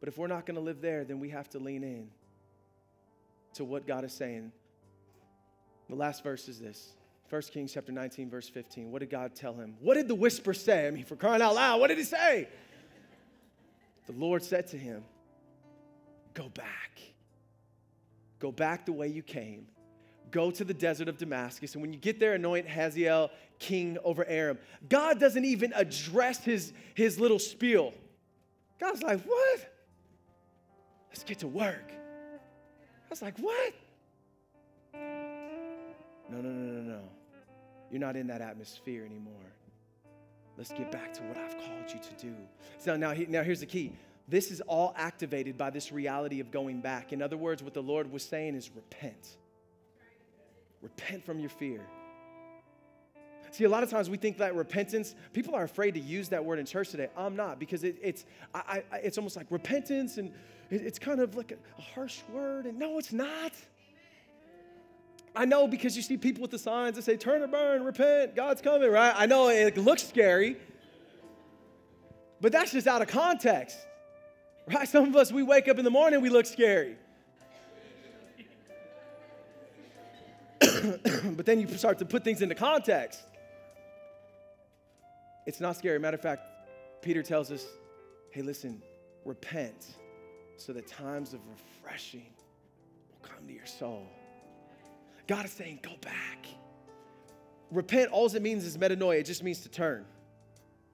But 0.00 0.08
if 0.08 0.16
we're 0.16 0.28
not 0.28 0.46
going 0.46 0.54
to 0.54 0.60
live 0.60 0.80
there, 0.80 1.04
then 1.04 1.18
we 1.18 1.30
have 1.30 1.48
to 1.50 1.58
lean 1.58 1.82
in 1.82 2.08
to 3.54 3.64
what 3.64 3.86
God 3.86 4.04
is 4.04 4.12
saying. 4.12 4.52
The 5.88 5.96
last 5.96 6.22
verse 6.22 6.48
is 6.48 6.60
this 6.60 6.92
1 7.30 7.42
Kings 7.52 7.72
chapter 7.72 7.92
19, 7.92 8.30
verse 8.30 8.48
15. 8.48 8.90
What 8.90 9.00
did 9.00 9.10
God 9.10 9.34
tell 9.34 9.54
him? 9.54 9.74
What 9.80 9.94
did 9.94 10.08
the 10.08 10.14
whisper 10.14 10.54
say? 10.54 10.86
I 10.86 10.90
mean, 10.90 11.04
for 11.04 11.16
crying 11.16 11.42
out 11.42 11.54
loud, 11.54 11.80
what 11.80 11.88
did 11.88 11.98
he 11.98 12.04
say? 12.04 12.48
The 14.06 14.12
Lord 14.12 14.42
said 14.42 14.68
to 14.68 14.78
him, 14.78 15.04
Go 16.34 16.48
back. 16.48 17.00
Go 18.38 18.52
back 18.52 18.86
the 18.86 18.92
way 18.92 19.08
you 19.08 19.22
came. 19.22 19.66
Go 20.30 20.50
to 20.50 20.64
the 20.64 20.74
desert 20.74 21.08
of 21.08 21.18
Damascus. 21.18 21.74
And 21.74 21.82
when 21.82 21.92
you 21.92 21.98
get 21.98 22.20
there, 22.20 22.34
anoint 22.34 22.68
Hazael 22.68 23.30
king 23.58 23.98
over 24.04 24.24
Aram. 24.26 24.58
God 24.88 25.18
doesn't 25.18 25.44
even 25.44 25.72
address 25.74 26.44
his, 26.44 26.72
his 26.94 27.18
little 27.18 27.38
spiel. 27.38 27.92
God's 28.78 29.02
like, 29.02 29.22
What? 29.22 29.74
Let's 31.10 31.24
get 31.24 31.38
to 31.40 31.48
work. 31.48 31.90
I 31.90 33.10
was 33.10 33.22
like, 33.22 33.38
What? 33.38 33.74
No, 34.94 36.40
no, 36.40 36.50
no, 36.50 36.72
no, 36.72 36.82
no. 36.82 37.00
You're 37.90 38.00
not 38.00 38.16
in 38.16 38.26
that 38.26 38.40
atmosphere 38.40 39.04
anymore. 39.04 39.34
Let's 40.58 40.72
get 40.72 40.90
back 40.90 41.14
to 41.14 41.22
what 41.22 41.38
I've 41.38 41.56
called 41.56 41.88
you 41.88 42.00
to 42.00 42.26
do. 42.26 42.34
So 42.78 42.96
now, 42.96 43.14
now 43.28 43.42
here's 43.42 43.60
the 43.60 43.66
key. 43.66 43.92
This 44.26 44.50
is 44.50 44.60
all 44.62 44.92
activated 44.96 45.56
by 45.56 45.70
this 45.70 45.90
reality 45.90 46.40
of 46.40 46.50
going 46.50 46.80
back. 46.80 47.12
In 47.12 47.22
other 47.22 47.36
words, 47.36 47.62
what 47.62 47.72
the 47.72 47.82
Lord 47.82 48.12
was 48.12 48.22
saying 48.22 48.56
is 48.56 48.70
repent. 48.74 49.38
Repent 50.82 51.24
from 51.24 51.40
your 51.40 51.50
fear. 51.50 51.80
See, 53.50 53.64
a 53.64 53.68
lot 53.68 53.82
of 53.82 53.90
times 53.90 54.10
we 54.10 54.16
think 54.16 54.38
that 54.38 54.54
repentance, 54.54 55.14
people 55.32 55.54
are 55.54 55.64
afraid 55.64 55.94
to 55.94 56.00
use 56.00 56.28
that 56.28 56.44
word 56.44 56.58
in 56.58 56.66
church 56.66 56.90
today. 56.90 57.08
I'm 57.16 57.34
not 57.34 57.58
because 57.58 57.82
it, 57.82 57.96
it's, 58.02 58.24
I, 58.54 58.82
I, 58.92 58.96
it's 58.98 59.18
almost 59.18 59.36
like 59.36 59.46
repentance 59.50 60.18
and 60.18 60.32
it, 60.70 60.82
it's 60.82 60.98
kind 60.98 61.20
of 61.20 61.34
like 61.34 61.52
a, 61.52 61.56
a 61.78 61.82
harsh 61.82 62.20
word. 62.32 62.66
And 62.66 62.78
no, 62.78 62.98
it's 62.98 63.12
not. 63.12 63.52
I 65.34 65.44
know 65.44 65.66
because 65.66 65.96
you 65.96 66.02
see 66.02 66.16
people 66.16 66.42
with 66.42 66.50
the 66.50 66.58
signs 66.58 66.96
that 66.96 67.02
say, 67.02 67.16
turn 67.16 67.42
or 67.42 67.46
burn, 67.46 67.84
repent, 67.84 68.34
God's 68.34 68.60
coming, 68.60 68.90
right? 68.90 69.14
I 69.16 69.26
know 69.26 69.48
it 69.48 69.76
looks 69.76 70.06
scary, 70.06 70.56
but 72.40 72.52
that's 72.52 72.72
just 72.72 72.86
out 72.86 73.02
of 73.02 73.08
context, 73.08 73.78
right? 74.66 74.88
Some 74.88 75.04
of 75.04 75.16
us, 75.16 75.32
we 75.32 75.42
wake 75.42 75.68
up 75.68 75.78
in 75.78 75.84
the 75.84 75.90
morning, 75.90 76.20
we 76.20 76.28
look 76.28 76.46
scary. 76.46 76.96
but 81.36 81.46
then 81.46 81.60
you 81.60 81.68
start 81.76 81.98
to 81.98 82.04
put 82.04 82.24
things 82.24 82.42
into 82.42 82.54
context. 82.54 83.20
It's 85.46 85.60
not 85.60 85.76
scary. 85.76 85.98
Matter 85.98 86.16
of 86.16 86.20
fact, 86.20 86.42
Peter 87.02 87.22
tells 87.22 87.50
us, 87.50 87.66
hey, 88.30 88.42
listen, 88.42 88.82
repent 89.24 89.86
so 90.56 90.72
that 90.72 90.86
times 90.86 91.32
of 91.32 91.40
refreshing 91.48 92.26
will 93.10 93.28
come 93.28 93.46
to 93.46 93.52
your 93.52 93.66
soul. 93.66 94.06
God 95.26 95.44
is 95.44 95.52
saying, 95.52 95.80
go 95.82 95.92
back. 96.00 96.46
Repent, 97.70 98.10
all 98.10 98.26
it 98.26 98.42
means 98.42 98.64
is 98.64 98.76
metanoia. 98.78 99.20
It 99.20 99.24
just 99.24 99.42
means 99.42 99.60
to 99.60 99.68
turn 99.68 100.06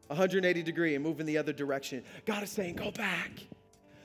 180 0.09 0.63
degree 0.63 0.95
and 0.95 1.05
move 1.05 1.21
in 1.21 1.27
the 1.27 1.39
other 1.39 1.53
direction. 1.53 2.03
God 2.27 2.43
is 2.43 2.51
saying, 2.51 2.77
go 2.77 2.91
back. 2.91 3.31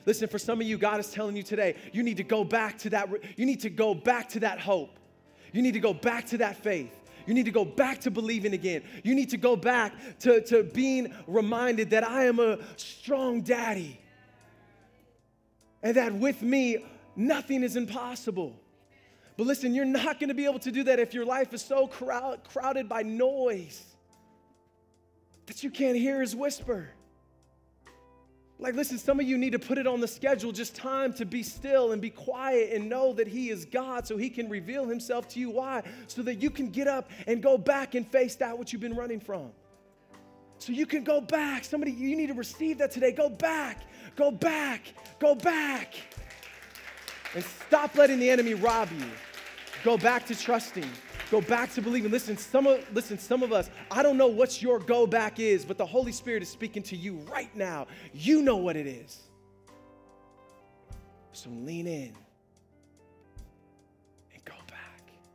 Listen, 0.06 0.28
for 0.28 0.38
some 0.38 0.60
of 0.60 0.66
you, 0.66 0.78
God 0.78 1.00
is 1.00 1.10
telling 1.10 1.36
you 1.36 1.42
today, 1.42 1.74
you 1.92 2.02
need 2.02 2.16
to 2.16 2.22
go 2.22 2.42
back 2.44 2.78
to 2.78 2.90
that, 2.90 3.08
you 3.36 3.44
need 3.44 3.60
to 3.60 3.70
go 3.70 3.92
back 3.92 4.28
to 4.30 4.40
that 4.40 4.60
hope. 4.60 4.99
You 5.52 5.62
need 5.62 5.74
to 5.74 5.80
go 5.80 5.92
back 5.92 6.26
to 6.26 6.38
that 6.38 6.56
faith. 6.56 6.96
You 7.26 7.34
need 7.34 7.44
to 7.44 7.50
go 7.50 7.64
back 7.64 8.00
to 8.00 8.10
believing 8.10 8.54
again. 8.54 8.82
You 9.04 9.14
need 9.14 9.30
to 9.30 9.36
go 9.36 9.56
back 9.56 9.92
to, 10.20 10.40
to 10.42 10.64
being 10.64 11.14
reminded 11.26 11.90
that 11.90 12.02
I 12.02 12.24
am 12.24 12.40
a 12.40 12.58
strong 12.76 13.42
daddy 13.42 14.00
and 15.82 15.96
that 15.96 16.12
with 16.12 16.42
me, 16.42 16.84
nothing 17.16 17.62
is 17.62 17.76
impossible. 17.76 18.54
But 19.36 19.46
listen, 19.46 19.74
you're 19.74 19.84
not 19.84 20.20
gonna 20.20 20.34
be 20.34 20.44
able 20.44 20.58
to 20.60 20.70
do 20.70 20.82
that 20.84 20.98
if 20.98 21.14
your 21.14 21.24
life 21.24 21.54
is 21.54 21.62
so 21.62 21.86
crowd, 21.86 22.44
crowded 22.44 22.88
by 22.88 23.02
noise 23.02 23.82
that 25.46 25.62
you 25.62 25.70
can't 25.70 25.96
hear 25.96 26.20
his 26.20 26.36
whisper. 26.36 26.90
Like, 28.60 28.74
listen, 28.74 28.98
some 28.98 29.18
of 29.18 29.26
you 29.26 29.38
need 29.38 29.52
to 29.52 29.58
put 29.58 29.78
it 29.78 29.86
on 29.86 30.00
the 30.00 30.08
schedule, 30.08 30.52
just 30.52 30.76
time 30.76 31.14
to 31.14 31.24
be 31.24 31.42
still 31.42 31.92
and 31.92 32.02
be 32.02 32.10
quiet 32.10 32.72
and 32.74 32.90
know 32.90 33.14
that 33.14 33.26
He 33.26 33.48
is 33.48 33.64
God 33.64 34.06
so 34.06 34.18
He 34.18 34.28
can 34.28 34.50
reveal 34.50 34.84
Himself 34.86 35.26
to 35.28 35.40
you. 35.40 35.48
Why? 35.48 35.82
So 36.08 36.22
that 36.22 36.36
you 36.36 36.50
can 36.50 36.68
get 36.68 36.86
up 36.86 37.10
and 37.26 37.42
go 37.42 37.56
back 37.56 37.94
and 37.94 38.06
face 38.06 38.36
that 38.36 38.56
what 38.56 38.70
you've 38.70 38.82
been 38.82 38.94
running 38.94 39.18
from. 39.18 39.50
So 40.58 40.72
you 40.72 40.84
can 40.84 41.04
go 41.04 41.22
back. 41.22 41.64
Somebody, 41.64 41.92
you 41.92 42.14
need 42.14 42.26
to 42.26 42.34
receive 42.34 42.76
that 42.78 42.90
today. 42.90 43.12
Go 43.12 43.30
back, 43.30 43.78
go 44.14 44.30
back, 44.30 44.92
go 45.18 45.34
back. 45.34 45.94
And 47.34 47.42
stop 47.42 47.94
letting 47.94 48.18
the 48.18 48.28
enemy 48.28 48.52
rob 48.52 48.90
you. 48.92 49.06
Go 49.84 49.96
back 49.96 50.26
to 50.26 50.38
trusting. 50.38 50.84
Go 51.30 51.40
back 51.40 51.72
to 51.74 51.82
believing. 51.82 52.10
Listen, 52.10 52.36
some 52.36 52.66
of 52.66 52.84
listen, 52.92 53.18
some 53.18 53.42
of 53.42 53.52
us, 53.52 53.70
I 53.90 54.02
don't 54.02 54.16
know 54.16 54.26
what 54.26 54.60
your 54.60 54.80
go 54.80 55.06
back 55.06 55.38
is, 55.38 55.64
but 55.64 55.78
the 55.78 55.86
Holy 55.86 56.12
Spirit 56.12 56.42
is 56.42 56.48
speaking 56.48 56.82
to 56.84 56.96
you 56.96 57.14
right 57.30 57.54
now. 57.54 57.86
You 58.12 58.42
know 58.42 58.56
what 58.56 58.76
it 58.76 58.86
is. 58.86 59.22
So 61.32 61.50
lean 61.50 61.86
in. 61.86 62.16